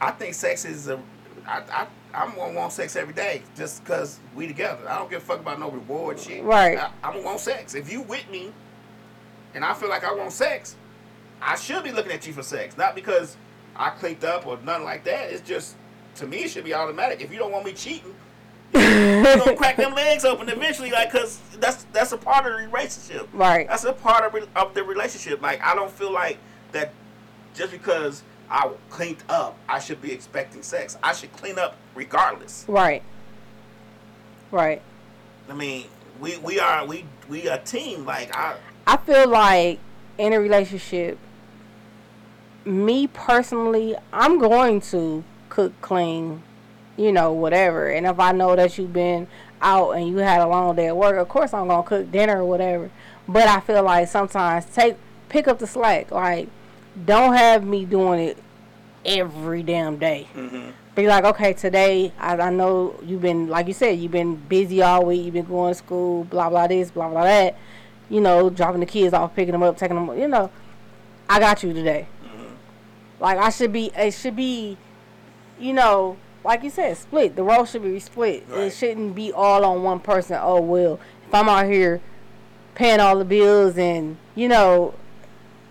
I 0.00 0.10
think 0.10 0.34
sex 0.34 0.64
is 0.64 0.88
a. 0.88 1.00
I, 1.46 1.62
I, 1.70 1.86
I'm 2.14 2.34
gonna 2.36 2.52
want 2.54 2.72
sex 2.72 2.96
every 2.96 3.14
day 3.14 3.42
just 3.56 3.82
because 3.82 4.18
we 4.34 4.46
together. 4.46 4.88
I 4.88 4.98
don't 4.98 5.10
give 5.10 5.22
a 5.22 5.24
fuck 5.24 5.40
about 5.40 5.58
no 5.58 5.70
reward 5.70 6.18
shit. 6.18 6.42
Right. 6.44 6.78
I, 6.78 6.90
I'm 7.02 7.14
gonna 7.14 7.24
want 7.24 7.40
sex. 7.40 7.74
If 7.74 7.90
you 7.90 8.02
with 8.02 8.28
me, 8.30 8.52
and 9.54 9.64
I 9.64 9.74
feel 9.74 9.88
like 9.88 10.04
I 10.04 10.12
want 10.14 10.32
sex, 10.32 10.76
I 11.40 11.56
should 11.56 11.82
be 11.84 11.92
looking 11.92 12.12
at 12.12 12.26
you 12.26 12.32
for 12.32 12.42
sex, 12.42 12.76
not 12.76 12.94
because 12.94 13.36
I 13.76 13.90
cleaned 13.90 14.24
up 14.24 14.46
or 14.46 14.58
nothing 14.58 14.84
like 14.84 15.04
that. 15.04 15.30
It's 15.32 15.46
just 15.46 15.76
to 16.16 16.26
me, 16.26 16.44
it 16.44 16.50
should 16.50 16.64
be 16.64 16.74
automatic. 16.74 17.20
If 17.20 17.32
you 17.32 17.38
don't 17.38 17.52
want 17.52 17.64
me 17.64 17.72
cheating, 17.72 18.14
you're 18.74 19.22
gonna 19.36 19.56
crack 19.56 19.76
them 19.76 19.94
legs 19.94 20.24
open 20.24 20.48
eventually, 20.48 20.90
like 20.90 21.12
because 21.12 21.40
that's 21.58 21.84
that's 21.92 22.12
a 22.12 22.18
part 22.18 22.46
of 22.46 22.52
the 22.52 22.66
relationship. 22.66 23.28
Right. 23.32 23.68
That's 23.68 23.84
a 23.84 23.92
part 23.92 24.24
of, 24.24 24.34
re- 24.34 24.48
of 24.56 24.74
the 24.74 24.82
relationship. 24.82 25.42
Like 25.42 25.62
I 25.62 25.74
don't 25.74 25.90
feel 25.90 26.12
like 26.12 26.38
that 26.72 26.92
just 27.54 27.72
because 27.72 28.22
I 28.50 28.70
cleaned 28.90 29.22
up, 29.28 29.56
I 29.68 29.78
should 29.78 30.02
be 30.02 30.12
expecting 30.12 30.62
sex. 30.62 30.96
I 31.02 31.12
should 31.12 31.32
clean 31.32 31.58
up 31.58 31.76
regardless. 31.94 32.64
Right. 32.68 33.02
Right. 34.50 34.82
I 35.48 35.54
mean, 35.54 35.86
we 36.20 36.36
we 36.38 36.58
are 36.58 36.86
we 36.86 37.04
we 37.28 37.46
a 37.48 37.58
team. 37.58 38.04
Like 38.04 38.34
I 38.36 38.56
I 38.86 38.96
feel 38.96 39.28
like 39.28 39.78
in 40.18 40.32
a 40.32 40.40
relationship, 40.40 41.18
me 42.64 43.06
personally, 43.06 43.96
I'm 44.12 44.38
going 44.38 44.80
to 44.82 45.24
cook, 45.54 45.72
clean, 45.80 46.42
you 46.96 47.12
know, 47.12 47.32
whatever. 47.32 47.88
And 47.88 48.06
if 48.06 48.18
I 48.18 48.32
know 48.32 48.56
that 48.56 48.76
you've 48.76 48.92
been 48.92 49.26
out 49.62 49.92
and 49.92 50.06
you 50.08 50.18
had 50.18 50.40
a 50.40 50.46
long 50.48 50.74
day 50.76 50.88
at 50.88 50.96
work, 50.96 51.16
of 51.16 51.28
course 51.28 51.54
I'm 51.54 51.68
gonna 51.68 51.82
cook 51.82 52.10
dinner 52.10 52.40
or 52.40 52.44
whatever. 52.44 52.90
But 53.28 53.48
I 53.48 53.60
feel 53.60 53.82
like 53.82 54.08
sometimes 54.08 54.66
take 54.66 54.96
pick 55.28 55.48
up 55.48 55.58
the 55.58 55.66
slack. 55.66 56.10
Like, 56.10 56.48
don't 57.06 57.34
have 57.34 57.64
me 57.64 57.84
doing 57.84 58.20
it 58.20 58.38
every 59.04 59.62
damn 59.62 59.98
day. 59.98 60.28
mhm. 60.34 60.72
Be 60.94 61.08
like, 61.08 61.24
okay, 61.24 61.52
today 61.52 62.12
I, 62.18 62.36
I 62.36 62.50
know 62.50 62.94
you've 63.02 63.22
been 63.22 63.48
like 63.48 63.66
you 63.66 63.72
said, 63.72 63.98
you've 63.98 64.12
been 64.12 64.36
busy 64.36 64.82
all 64.82 65.06
week. 65.06 65.24
You've 65.24 65.34
been 65.34 65.46
going 65.46 65.72
to 65.72 65.78
school, 65.78 66.24
blah 66.24 66.50
blah 66.50 66.66
this, 66.66 66.90
blah 66.90 67.08
blah 67.08 67.24
that. 67.24 67.56
You 68.10 68.20
know, 68.20 68.50
dropping 68.50 68.80
the 68.80 68.86
kids 68.86 69.14
off, 69.14 69.34
picking 69.34 69.52
them 69.52 69.62
up, 69.62 69.76
taking 69.78 69.96
them. 69.96 70.18
You 70.18 70.28
know, 70.28 70.50
I 71.28 71.40
got 71.40 71.62
you 71.62 71.72
today. 71.72 72.06
Like 73.20 73.38
I 73.38 73.48
should 73.50 73.72
be, 73.72 73.90
it 73.96 74.12
should 74.12 74.36
be, 74.36 74.76
you 75.58 75.72
know, 75.72 76.16
like 76.44 76.62
you 76.62 76.70
said, 76.70 76.96
split. 76.96 77.36
The 77.36 77.42
role 77.42 77.64
should 77.64 77.82
be 77.82 77.98
split. 78.00 78.44
Right. 78.48 78.64
It 78.64 78.70
shouldn't 78.74 79.14
be 79.14 79.32
all 79.32 79.64
on 79.64 79.82
one 79.82 80.00
person. 80.00 80.38
Oh 80.40 80.60
well, 80.60 81.00
if 81.26 81.34
I'm 81.34 81.48
out 81.48 81.66
here 81.66 82.00
paying 82.74 83.00
all 83.00 83.18
the 83.18 83.24
bills 83.24 83.78
and 83.78 84.16
you 84.34 84.48
know, 84.48 84.94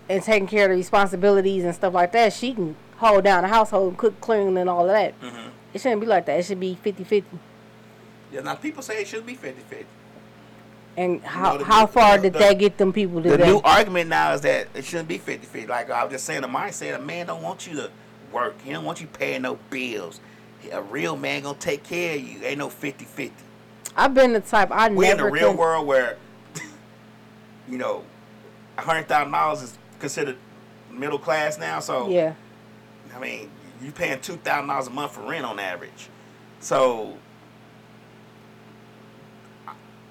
and 0.08 0.22
taking 0.22 0.48
care 0.48 0.64
of 0.64 0.70
the 0.70 0.76
responsibilities 0.76 1.64
and 1.64 1.74
stuff 1.74 1.94
like 1.94 2.12
that, 2.12 2.32
she 2.32 2.54
can 2.54 2.76
hold 2.96 3.24
down 3.24 3.42
the 3.42 3.48
household, 3.48 3.96
cook, 3.96 4.20
clean, 4.20 4.56
and 4.56 4.68
all 4.70 4.82
of 4.82 4.88
that. 4.88 5.20
Mhm. 5.20 5.48
It 5.72 5.80
shouldn't 5.80 6.00
be 6.00 6.06
like 6.06 6.26
that. 6.26 6.38
It 6.40 6.44
should 6.44 6.60
be 6.60 6.78
50-50. 6.82 7.24
yeah. 8.32 8.40
Now 8.40 8.54
people 8.54 8.82
say 8.82 9.00
it 9.00 9.06
should 9.08 9.26
be 9.26 9.34
50-50. 9.34 9.86
And 10.96 11.22
how 11.24 11.56
the- 11.56 11.64
how 11.64 11.86
far 11.86 12.16
the- 12.16 12.22
did 12.24 12.32
the- 12.34 12.38
that 12.38 12.58
get 12.58 12.78
them 12.78 12.92
people 12.92 13.20
The 13.20 13.30
today? 13.30 13.46
new 13.48 13.60
argument 13.64 14.08
now 14.10 14.32
is 14.32 14.42
that 14.42 14.68
it 14.74 14.84
shouldn't 14.84 15.08
be 15.08 15.18
50-50. 15.18 15.66
Like 15.68 15.90
I 15.90 16.04
was 16.04 16.12
just 16.12 16.24
saying, 16.24 16.42
the 16.42 16.48
mindset, 16.48 16.94
a 16.94 16.98
man 17.00 17.26
don't 17.26 17.42
want 17.42 17.66
you 17.66 17.74
to 17.76 17.90
work. 18.34 18.60
He 18.62 18.72
don't 18.72 18.84
want 18.84 19.00
you 19.00 19.06
paying 19.06 19.42
no 19.42 19.58
bills. 19.70 20.20
A 20.72 20.82
real 20.82 21.16
man 21.16 21.42
gonna 21.42 21.56
take 21.58 21.84
care 21.84 22.16
of 22.16 22.20
you. 22.22 22.42
Ain't 22.42 22.58
no 22.58 22.68
50-50. 22.68 23.30
I've 23.96 24.12
been 24.12 24.32
the 24.32 24.40
type 24.40 24.68
I 24.72 24.88
never. 24.88 24.94
we 24.98 25.10
in 25.10 25.16
the 25.18 25.30
real 25.30 25.50
could- 25.52 25.58
world 25.60 25.86
where 25.86 26.16
you 27.68 27.78
know 27.78 28.04
a 28.76 28.80
hundred 28.82 29.06
thousand 29.06 29.30
dollars 29.32 29.62
is 29.62 29.78
considered 30.00 30.36
middle 30.90 31.18
class 31.18 31.58
now 31.58 31.78
so 31.78 32.08
Yeah, 32.08 32.34
i 33.14 33.20
mean 33.20 33.48
you 33.80 33.92
paying 33.92 34.20
two 34.20 34.36
thousand 34.36 34.66
dollars 34.68 34.88
a 34.88 34.90
month 34.90 35.12
for 35.12 35.20
rent 35.28 35.44
on 35.44 35.60
average 35.60 36.08
so 36.60 37.16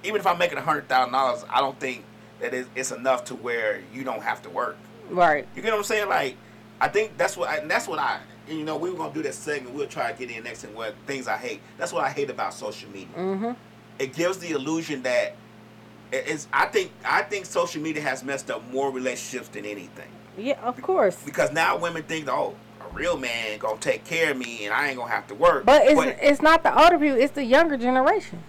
even 0.03 0.19
if 0.19 0.28
I'm 0.28 0.38
making 0.38 0.57
a 0.57 0.61
hundred 0.61 0.88
thousand 0.89 1.13
dollars, 1.13 1.45
I 1.49 1.59
don't 1.61 1.80
think 1.80 2.03
that 2.41 2.53
it's 2.53 2.91
enough 2.91 3.24
to 3.26 3.36
where 3.36 3.82
you 3.93 4.03
don't 4.03 4.21
have 4.21 4.41
to 4.43 4.49
work. 4.49 4.76
Right. 5.09 5.47
You 5.55 5.61
get 5.61 5.71
what 5.71 5.78
I'm 5.78 5.84
saying? 5.86 6.09
Like, 6.09 6.36
I 6.84 6.89
think 6.89 7.17
that's 7.17 7.38
what 7.38 7.47
I, 7.49 7.55
and 7.59 7.71
that's 7.71 7.88
what 7.88 7.97
I. 7.97 8.19
You 8.45 8.65
know, 8.65 8.75
we 8.75 8.89
were 8.89 8.97
gonna 8.97 9.13
do 9.13 9.23
that 9.23 9.36
segment. 9.36 9.73
We'll 9.73 9.88
try 9.88 10.11
to 10.11 10.19
get 10.19 10.29
in 10.29 10.43
next 10.43 10.65
and 10.65 10.75
what 10.75 10.95
things 11.07 11.29
I 11.29 11.38
hate. 11.38 11.61
That's 11.77 11.93
what 11.93 12.03
I 12.03 12.09
hate 12.09 12.29
about 12.29 12.53
social 12.53 12.89
media. 12.89 13.15
Mm-hmm. 13.15 13.51
It 13.99 14.13
gives 14.13 14.38
the 14.39 14.51
illusion 14.51 15.01
that 15.03 15.36
it 16.11 16.27
is. 16.27 16.47
I 16.51 16.65
think 16.65 16.91
I 17.05 17.21
think 17.21 17.45
social 17.45 17.81
media 17.81 18.01
has 18.01 18.21
messed 18.21 18.51
up 18.51 18.69
more 18.69 18.91
relationships 18.91 19.47
than 19.47 19.63
anything 19.65 20.09
Yeah, 20.38 20.59
of 20.61 20.81
course. 20.81 21.15
because 21.23 21.53
now 21.53 21.77
women 21.77 22.03
think, 22.03 22.27
oh, 22.29 22.53
a 22.81 22.93
real 22.93 23.17
man 23.17 23.59
gonna 23.59 23.79
take 23.79 24.03
care 24.03 24.31
of 24.31 24.38
me 24.38 24.65
and 24.65 24.73
I 24.73 24.89
ain't 24.89 24.97
gonna 24.97 25.09
have 25.09 25.25
to 25.27 25.36
work. 25.36 25.63
But 25.63 25.84
it's 25.86 26.19
it's 26.21 26.41
not 26.41 26.63
the 26.63 26.77
older 26.77 26.99
people; 26.99 27.17
it's 27.17 27.31
the 27.34 27.45
younger 27.45 27.77
generation. 27.77 28.43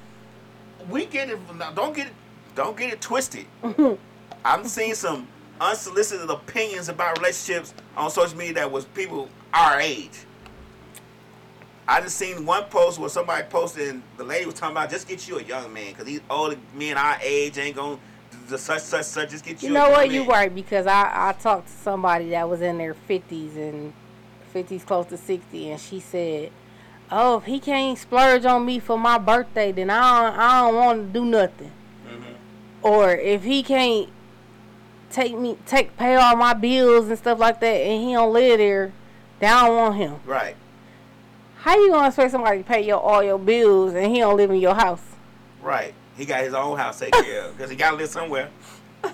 we 0.90 1.06
get 1.06 1.30
it. 1.30 1.38
now, 1.54 1.70
Don't 1.70 1.94
get 1.94 2.08
it. 2.08 2.14
Don't 2.56 2.76
get 2.76 2.92
it 2.92 3.00
twisted. 3.00 3.46
I'm 4.44 4.64
seeing 4.66 4.94
some 4.94 5.28
unsolicited 5.64 6.28
opinions 6.28 6.88
about 6.88 7.18
relationships 7.18 7.74
on 7.96 8.10
social 8.10 8.36
media 8.36 8.54
that 8.54 8.70
was 8.70 8.84
people 8.86 9.28
our 9.52 9.80
age. 9.80 10.24
I 11.86 12.00
just 12.00 12.16
seen 12.16 12.46
one 12.46 12.64
post 12.64 12.98
where 12.98 13.08
somebody 13.08 13.44
posted 13.48 13.88
and 13.88 14.02
the 14.16 14.24
lady 14.24 14.46
was 14.46 14.54
talking 14.54 14.76
about 14.76 14.90
just 14.90 15.06
get 15.06 15.26
you 15.28 15.38
a 15.38 15.42
young 15.42 15.72
man 15.72 15.90
because 15.90 16.06
these 16.06 16.20
older 16.30 16.56
men 16.74 16.96
our 16.96 17.18
age 17.22 17.58
ain't 17.58 17.76
gonna 17.76 17.98
the 18.48 18.58
such 18.58 18.80
such 18.80 19.04
such 19.04 19.30
just 19.30 19.44
get 19.44 19.62
you. 19.62 19.68
You 19.68 19.74
know 19.74 19.90
what? 19.90 20.10
You 20.10 20.24
right 20.24 20.54
because 20.54 20.86
I 20.86 21.28
I 21.28 21.32
talked 21.32 21.66
to 21.68 21.72
somebody 21.72 22.30
that 22.30 22.48
was 22.48 22.60
in 22.60 22.78
their 22.78 22.94
fifties 22.94 23.56
and 23.56 23.92
fifties 24.52 24.84
close 24.84 25.06
to 25.06 25.16
sixty, 25.16 25.70
and 25.70 25.80
she 25.80 26.00
said, 26.00 26.50
"Oh, 27.10 27.38
if 27.38 27.44
he 27.44 27.60
can't 27.60 27.98
splurge 27.98 28.44
on 28.44 28.64
me 28.64 28.78
for 28.78 28.98
my 28.98 29.18
birthday, 29.18 29.72
then 29.72 29.90
I 29.90 30.30
don't, 30.30 30.38
I 30.38 30.60
don't 30.60 30.74
want 30.74 31.06
to 31.06 31.20
do 31.20 31.24
nothing." 31.24 31.72
Mhm. 32.06 32.34
Or 32.82 33.12
if 33.12 33.44
he 33.44 33.62
can't 33.62 34.08
take 35.14 35.38
me 35.38 35.56
take 35.64 35.96
pay 35.96 36.16
all 36.16 36.34
my 36.36 36.52
bills 36.54 37.08
and 37.08 37.16
stuff 37.16 37.38
like 37.38 37.60
that, 37.60 37.66
and 37.66 38.02
he 38.02 38.12
don't 38.14 38.32
live 38.32 38.58
there, 38.58 38.92
then 39.38 39.52
I 39.56 39.66
don't 39.66 39.76
want 39.76 39.96
him. 39.96 40.16
Right, 40.26 40.56
How 41.58 41.76
you 41.76 41.90
gonna 41.90 42.08
expect 42.08 42.32
somebody 42.32 42.58
to 42.58 42.64
pay 42.64 42.84
your 42.84 42.98
all 43.00 43.22
your 43.22 43.38
bills 43.38 43.94
and 43.94 44.12
he 44.12 44.18
don't 44.20 44.36
live 44.36 44.50
in 44.50 44.58
your 44.60 44.74
house? 44.74 45.02
right. 45.62 45.94
He 46.16 46.24
got 46.26 46.44
his 46.44 46.54
own 46.54 46.78
house 46.78 47.00
taken 47.00 47.24
care 47.24 47.42
of 47.42 47.56
because 47.56 47.70
he 47.70 47.76
got 47.76 47.90
to 47.92 47.96
live 47.96 48.08
somewhere. 48.08 48.48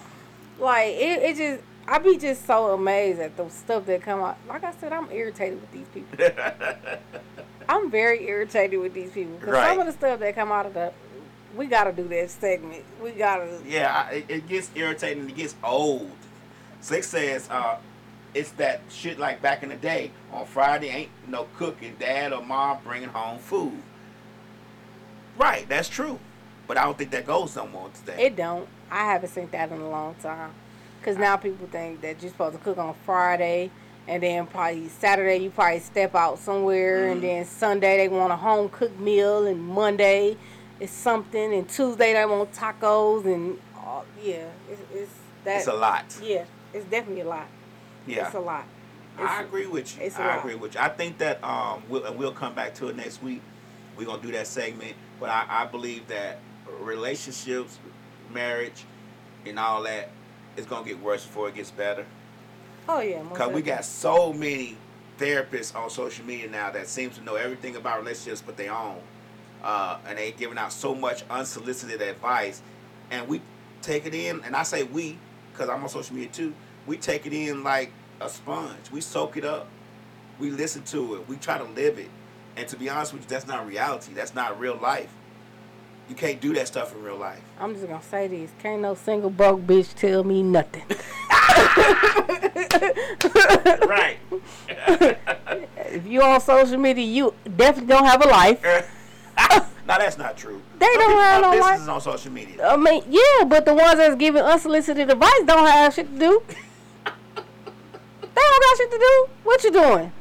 Like 0.58 0.88
it, 0.88 1.22
it 1.22 1.36
just 1.38 1.62
I 1.88 1.98
be 1.98 2.18
just 2.18 2.44
so 2.46 2.74
amazed 2.74 3.18
at 3.20 3.34
the 3.38 3.48
stuff 3.48 3.86
that 3.86 4.02
come 4.02 4.20
out. 4.20 4.36
Like 4.46 4.62
I 4.64 4.72
said, 4.72 4.92
I'm 4.92 5.10
irritated 5.10 5.58
with 5.58 5.72
these 5.72 5.86
people. 5.94 6.18
I'm 7.68 7.90
very 7.90 8.26
irritated 8.28 8.78
with 8.78 8.92
these 8.92 9.10
people 9.12 9.32
because 9.36 9.54
Right. 9.54 9.68
some 9.70 9.78
of 9.80 9.86
the 9.86 9.92
stuff 9.92 10.20
that 10.20 10.34
come 10.34 10.52
out 10.52 10.66
of 10.66 10.74
the, 10.74 10.92
we 11.56 11.66
gotta 11.66 11.92
do 11.92 12.06
that 12.08 12.30
segment. 12.30 12.84
We 13.02 13.12
gotta. 13.12 13.60
Yeah, 13.66 14.06
I, 14.08 14.24
it, 14.28 14.48
gets 14.48 14.70
irritating. 14.74 15.28
It 15.28 15.36
gets 15.36 15.54
old. 15.64 16.10
Six 16.80 17.08
says 17.08 17.48
uh, 17.50 17.76
it's 18.34 18.50
that 18.52 18.80
shit 18.88 19.18
like 19.18 19.42
back 19.42 19.62
in 19.62 19.68
the 19.68 19.76
day. 19.76 20.10
On 20.32 20.46
Friday, 20.46 20.88
ain't 20.88 21.10
no 21.26 21.46
cooking. 21.56 21.96
Dad 21.98 22.32
or 22.32 22.42
mom 22.42 22.78
bringing 22.84 23.08
home 23.08 23.38
food. 23.38 23.82
Right, 25.36 25.68
that's 25.68 25.88
true. 25.88 26.18
But 26.66 26.76
I 26.78 26.84
don't 26.84 26.96
think 26.96 27.10
that 27.10 27.26
goes 27.26 27.56
no 27.56 27.66
more 27.66 27.90
today. 27.90 28.26
It 28.26 28.36
don't. 28.36 28.68
I 28.90 29.04
haven't 29.04 29.30
seen 29.30 29.48
that 29.50 29.72
in 29.72 29.80
a 29.80 29.88
long 29.90 30.14
time. 30.16 30.52
Cause 31.02 31.16
now 31.16 31.36
people 31.36 31.66
think 31.68 32.02
that 32.02 32.20
you're 32.22 32.30
supposed 32.30 32.56
to 32.58 32.62
cook 32.62 32.76
on 32.76 32.94
Friday, 33.06 33.70
and 34.06 34.22
then 34.22 34.46
probably 34.46 34.86
Saturday 34.88 35.38
you 35.38 35.48
probably 35.48 35.80
step 35.80 36.14
out 36.14 36.38
somewhere, 36.38 37.06
Mhm. 37.06 37.12
and 37.12 37.22
then 37.22 37.44
Sunday 37.46 37.96
they 37.96 38.08
want 38.08 38.32
a 38.34 38.36
home 38.36 38.68
cooked 38.68 39.00
meal, 39.00 39.46
and 39.46 39.58
Monday 39.66 40.36
it's 40.80 40.92
something, 40.92 41.52
and 41.54 41.68
Tuesday 41.68 42.12
they 42.14 42.24
want 42.26 42.52
tacos, 42.52 43.24
and 43.26 43.58
all, 43.76 44.04
yeah, 44.22 44.46
it's, 44.70 44.80
it's 44.92 45.12
that. 45.44 45.58
it's 45.58 45.66
a 45.66 45.72
lot. 45.74 46.04
Yeah, 46.22 46.44
it's 46.72 46.84
definitely 46.86 47.22
a 47.22 47.28
lot. 47.28 47.46
Yeah, 48.06 48.26
It's 48.26 48.34
a 48.34 48.40
lot. 48.40 48.64
I 49.18 49.42
agree 49.42 49.66
with 49.66 49.96
you. 49.98 50.04
it's 50.04 50.16
a 50.18 50.22
I 50.22 50.26
lot. 50.28 50.38
agree 50.38 50.54
with 50.54 50.74
you. 50.74 50.80
I 50.80 50.88
think 50.88 51.18
that 51.18 51.42
um, 51.44 51.82
we'll, 51.88 52.04
and 52.04 52.16
we'll 52.18 52.32
come 52.32 52.54
back 52.54 52.74
to 52.76 52.88
it 52.88 52.96
next 52.96 53.22
week. 53.22 53.42
We're 53.96 54.06
gonna 54.06 54.22
do 54.22 54.32
that 54.32 54.46
segment, 54.46 54.94
but 55.20 55.28
I, 55.28 55.44
I 55.48 55.64
believe 55.66 56.06
that 56.08 56.38
relationships, 56.80 57.78
marriage, 58.32 58.84
and 59.44 59.58
all 59.58 59.82
that 59.82 60.08
is 60.56 60.64
gonna 60.64 60.86
get 60.86 61.00
worse 61.02 61.26
before 61.26 61.48
it 61.48 61.54
gets 61.54 61.70
better. 61.70 62.06
Oh 62.88 63.00
yeah, 63.00 63.22
Because 63.22 63.52
we 63.52 63.60
got 63.60 63.84
so 63.84 64.32
many 64.32 64.78
therapists 65.18 65.74
on 65.76 65.90
social 65.90 66.24
media 66.24 66.48
now 66.48 66.70
that 66.70 66.88
seems 66.88 67.18
to 67.18 67.22
know 67.22 67.34
everything 67.34 67.76
about 67.76 67.98
relationships 67.98 68.42
but 68.44 68.56
they 68.56 68.68
own. 68.70 68.96
Uh, 69.62 69.98
and 70.06 70.18
they 70.18 70.32
giving 70.32 70.58
out 70.58 70.72
so 70.72 70.94
much 70.94 71.24
unsolicited 71.28 72.00
advice. 72.00 72.62
And 73.10 73.28
we 73.28 73.42
take 73.82 74.06
it 74.06 74.14
in, 74.14 74.42
and 74.44 74.54
I 74.54 74.62
say 74.62 74.84
we, 74.84 75.18
because 75.52 75.68
I'm 75.68 75.82
on 75.82 75.88
social 75.88 76.14
media 76.14 76.30
too, 76.30 76.54
we 76.86 76.96
take 76.96 77.26
it 77.26 77.32
in 77.32 77.62
like 77.62 77.92
a 78.20 78.28
sponge. 78.28 78.90
We 78.90 79.00
soak 79.00 79.36
it 79.36 79.44
up. 79.44 79.68
We 80.38 80.50
listen 80.50 80.82
to 80.84 81.16
it. 81.16 81.28
We 81.28 81.36
try 81.36 81.58
to 81.58 81.64
live 81.64 81.98
it. 81.98 82.08
And 82.56 82.66
to 82.68 82.76
be 82.76 82.88
honest 82.88 83.12
with 83.12 83.22
you, 83.22 83.28
that's 83.28 83.46
not 83.46 83.66
reality. 83.66 84.12
That's 84.14 84.34
not 84.34 84.58
real 84.58 84.76
life. 84.76 85.12
You 86.08 86.16
can't 86.16 86.40
do 86.40 86.52
that 86.54 86.66
stuff 86.66 86.94
in 86.94 87.02
real 87.02 87.16
life. 87.16 87.40
I'm 87.58 87.74
just 87.74 87.86
gonna 87.86 88.02
say 88.02 88.26
this: 88.26 88.50
can't 88.60 88.82
no 88.82 88.96
single 88.96 89.30
broke 89.30 89.60
bitch 89.60 89.94
tell 89.94 90.24
me 90.24 90.42
nothing. 90.42 90.82
right. 93.88 94.16
if 95.94 96.06
you 96.06 96.22
on 96.22 96.40
social 96.40 96.78
media, 96.78 97.04
you 97.04 97.34
definitely 97.56 97.94
don't 97.94 98.04
have 98.04 98.24
a 98.24 98.28
life. 98.28 98.90
now 99.90 99.98
that's 99.98 100.16
not 100.18 100.36
true. 100.36 100.62
They 100.78 100.86
Some 100.86 100.98
don't 101.00 101.18
have 101.18 101.42
no 101.42 101.50
businesses 101.50 101.88
on 101.88 102.00
social 102.00 102.30
media. 102.30 102.64
I 102.64 102.76
mean, 102.76 103.02
yeah, 103.10 103.44
but 103.44 103.64
the 103.64 103.74
ones 103.74 103.96
that's 103.96 104.14
giving 104.14 104.40
unsolicited 104.40 105.10
advice 105.10 105.42
don't 105.46 105.66
have 105.66 105.92
shit 105.92 106.06
to 106.12 106.18
do. 106.18 106.42
they 107.04 107.10
don't 108.34 108.62
got 108.62 108.76
shit 108.76 108.90
to 108.92 108.98
do. 108.98 109.26
What 109.42 109.64
you 109.64 109.72
doing? 109.72 110.12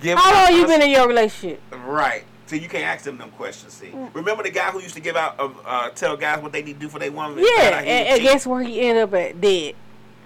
Give 0.00 0.18
How 0.18 0.50
long 0.50 0.60
you 0.60 0.66
been 0.66 0.82
in 0.82 0.90
your 0.90 1.06
relationship? 1.06 1.62
Right. 1.84 2.24
So 2.46 2.56
you 2.56 2.68
can't 2.68 2.84
ask 2.84 3.04
them 3.04 3.16
them 3.18 3.30
questions. 3.30 3.74
See, 3.74 3.86
Mm. 3.86 4.12
remember 4.12 4.42
the 4.42 4.50
guy 4.50 4.70
who 4.72 4.80
used 4.80 4.94
to 4.94 5.00
give 5.00 5.16
out, 5.16 5.38
uh, 5.38 5.50
uh, 5.64 5.90
tell 5.90 6.16
guys 6.16 6.42
what 6.42 6.50
they 6.52 6.62
need 6.62 6.74
to 6.74 6.80
do 6.80 6.88
for 6.88 6.98
their 6.98 7.12
woman? 7.12 7.38
Yeah, 7.38 7.78
and, 7.78 8.08
and 8.08 8.22
guess 8.22 8.44
where 8.44 8.62
he 8.62 8.80
ended 8.80 9.04
up 9.04 9.14
at? 9.14 9.40
Dead. 9.40 9.74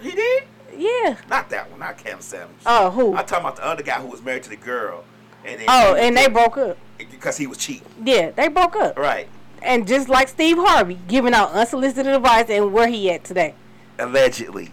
he 0.01 0.11
did. 0.13 0.45
Yeah. 0.77 1.17
Not 1.29 1.51
that 1.51 1.71
one. 1.71 1.81
Not 1.81 1.99
Cam 1.99 2.21
Savage. 2.23 2.49
Oh, 2.65 2.91
who? 2.91 3.15
I'm 3.15 3.27
talking 3.27 3.45
about 3.45 3.57
the 3.57 3.65
other 3.67 3.83
guy 3.83 4.01
who 4.01 4.07
was 4.09 4.23
married 4.23 4.43
to 4.45 4.51
the 4.51 4.57
girl, 4.57 5.05
and 5.45 5.61
Oh, 5.69 5.95
and 5.95 6.17
they 6.17 6.29
broke 6.29 6.57
up. 6.59 6.77
because 6.99 7.37
he 7.37 7.47
was 7.47 7.59
cheating. 7.59 7.87
Yeah, 8.05 8.31
they 8.31 8.49
broke 8.49 8.77
up. 8.77 8.99
Right. 8.99 9.29
And 9.63 9.87
just 9.87 10.09
like 10.09 10.29
Steve 10.29 10.57
Harvey, 10.59 10.99
giving 11.09 11.35
out 11.35 11.53
unsolicited 11.53 12.07
advice 12.15 12.49
and 12.49 12.73
where 12.73 12.89
he 12.89 13.11
at 13.11 13.25
today. 13.25 13.55
Allegedly. 13.99 14.71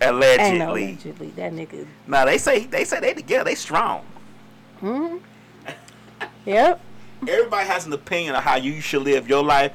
Ain't 0.00 0.10
no 0.14 0.18
Allegedly. 0.18 0.64
allegedly. 0.84 1.28
That 1.36 1.52
nigga. 1.52 1.86
Now 2.06 2.24
they 2.24 2.38
say 2.38 2.66
they 2.66 2.84
say 2.84 3.00
they 3.00 3.14
together. 3.14 3.44
They 3.44 3.54
strong. 3.54 4.04
hmm 4.80 5.18
Yep. 6.44 6.80
Everybody 7.28 7.68
has 7.68 7.86
an 7.86 7.92
opinion 7.92 8.34
of 8.34 8.42
how 8.42 8.56
you 8.56 8.80
should 8.80 9.02
live 9.02 9.28
your 9.28 9.44
life, 9.44 9.72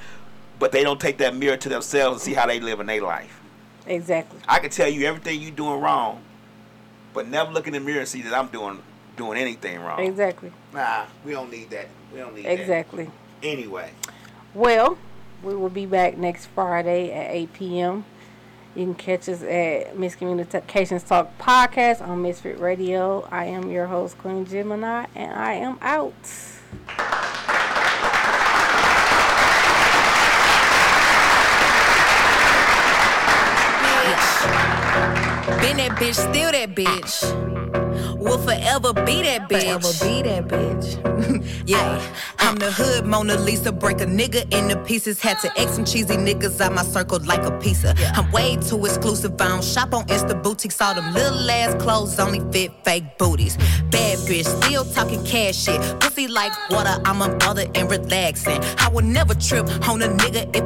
but 0.60 0.72
they 0.74 0.84
don't 0.84 1.00
take 1.00 1.18
that 1.20 1.34
mirror 1.36 1.56
to 1.58 1.70
themselves 1.70 2.16
and 2.16 2.22
see 2.22 2.34
how 2.34 2.45
they 2.45 2.60
live 2.60 2.80
in 2.82 2.88
their 2.88 3.02
life. 3.02 3.39
Exactly. 3.86 4.39
I 4.50 4.60
can 4.60 4.70
tell 4.70 4.89
you 4.89 5.08
everything 5.08 5.39
you're 5.41 5.52
doing 5.52 5.80
wrong, 5.80 6.22
but 7.14 7.30
never 7.30 7.52
look 7.52 7.68
in 7.68 7.74
the 7.74 7.80
mirror 7.80 8.00
and 8.00 8.08
see 8.08 8.22
that 8.24 8.34
I'm 8.34 8.48
doing 8.48 8.82
doing 9.18 9.38
anything 9.38 9.80
wrong. 9.82 9.99
Exactly. 9.99 10.51
Nah, 10.74 11.05
we 11.26 11.32
don't 11.34 11.51
need 11.51 11.70
that. 11.72 11.88
We 12.13 12.20
don't 12.20 12.34
need 12.36 12.45
Exactly. 12.45 13.05
that. 13.05 13.11
Exactly. 13.11 13.11
Anyway, 13.43 13.91
Well, 14.53 14.97
we 15.43 15.53
will 15.55 15.70
be 15.70 15.86
back 15.86 16.18
next 16.18 16.45
Friday 16.47 17.11
at 17.11 17.32
8 17.32 17.53
p.m. 17.53 18.05
You 18.76 18.86
can 18.86 18.95
catch 18.95 19.28
us 19.30 19.41
at 19.41 19.95
Mz 19.97 20.18
Communications 20.18 21.03
Talk 21.03 21.38
Podcast 21.39 22.01
on 22.07 22.22
Misfit 22.22 22.59
Radio. 22.59 23.28
I 23.32 23.45
am 23.45 23.70
your 23.72 23.88
host, 23.88 24.18
Queen 24.20 24.45
Gemini, 24.45 25.05
and 25.15 25.34
I 25.34 25.53
am 25.53 25.78
out. 25.82 26.13
bitch. 33.84 35.61
Been 35.61 35.78
that 35.78 35.91
bitch, 35.99 36.15
still 36.15 36.51
that 36.51 36.76
bitch. 36.76 37.57
Will 38.20 38.38
forever 38.39 38.93
be 38.93 39.22
that 39.24 39.49
bitch. 39.49 39.61
Forever 39.61 40.05
be 40.05 40.22
that 40.24 40.47
bitch. 40.47 41.43
Yeah, 41.68 42.01
I'm 42.39 42.55
the 42.55 42.72
hood 42.72 43.05
Mona 43.05 43.36
Lisa. 43.36 43.74
Break 43.74 43.99
a 43.99 44.05
nigga 44.05 44.41
into 44.53 44.78
pieces. 44.84 45.20
Had 45.20 45.39
to 45.39 45.59
X 45.59 45.74
some 45.74 45.84
cheesy 45.84 46.15
niggas 46.15 46.61
out 46.61 46.74
my 46.74 46.84
circle 46.84 47.20
like 47.26 47.43
a 47.43 47.51
pizza. 47.59 47.93
I'm 48.15 48.32
way 48.32 48.55
too 48.55 48.86
exclusive. 48.86 49.34
I 49.41 49.49
don't 49.49 49.63
shop 49.63 49.93
on 49.93 50.05
Insta 50.07 50.41
boutiques. 50.41 50.80
All 50.80 50.95
them 50.95 51.13
little 51.13 51.49
ass 51.51 51.76
clothes 51.82 52.18
only 52.20 52.39
fit 52.51 52.72
fake 52.86 53.18
booties. 53.18 53.57
Bad 53.91 54.20
bitch, 54.20 54.45
still 54.63 54.86
talking 54.86 55.24
cash 55.26 55.57
shit. 55.65 55.82
Pussy 55.99 56.28
like 56.30 56.53
water. 56.70 57.01
I'm 57.03 57.22
a 57.22 57.36
mother 57.45 57.65
and 57.76 57.91
relaxing. 57.91 58.61
I 58.78 58.88
would 58.93 59.05
never 59.05 59.34
trip 59.36 59.65
on 59.89 60.01
a 60.01 60.07
nigga 60.07 60.55
if 60.55 60.63
I 60.63 60.65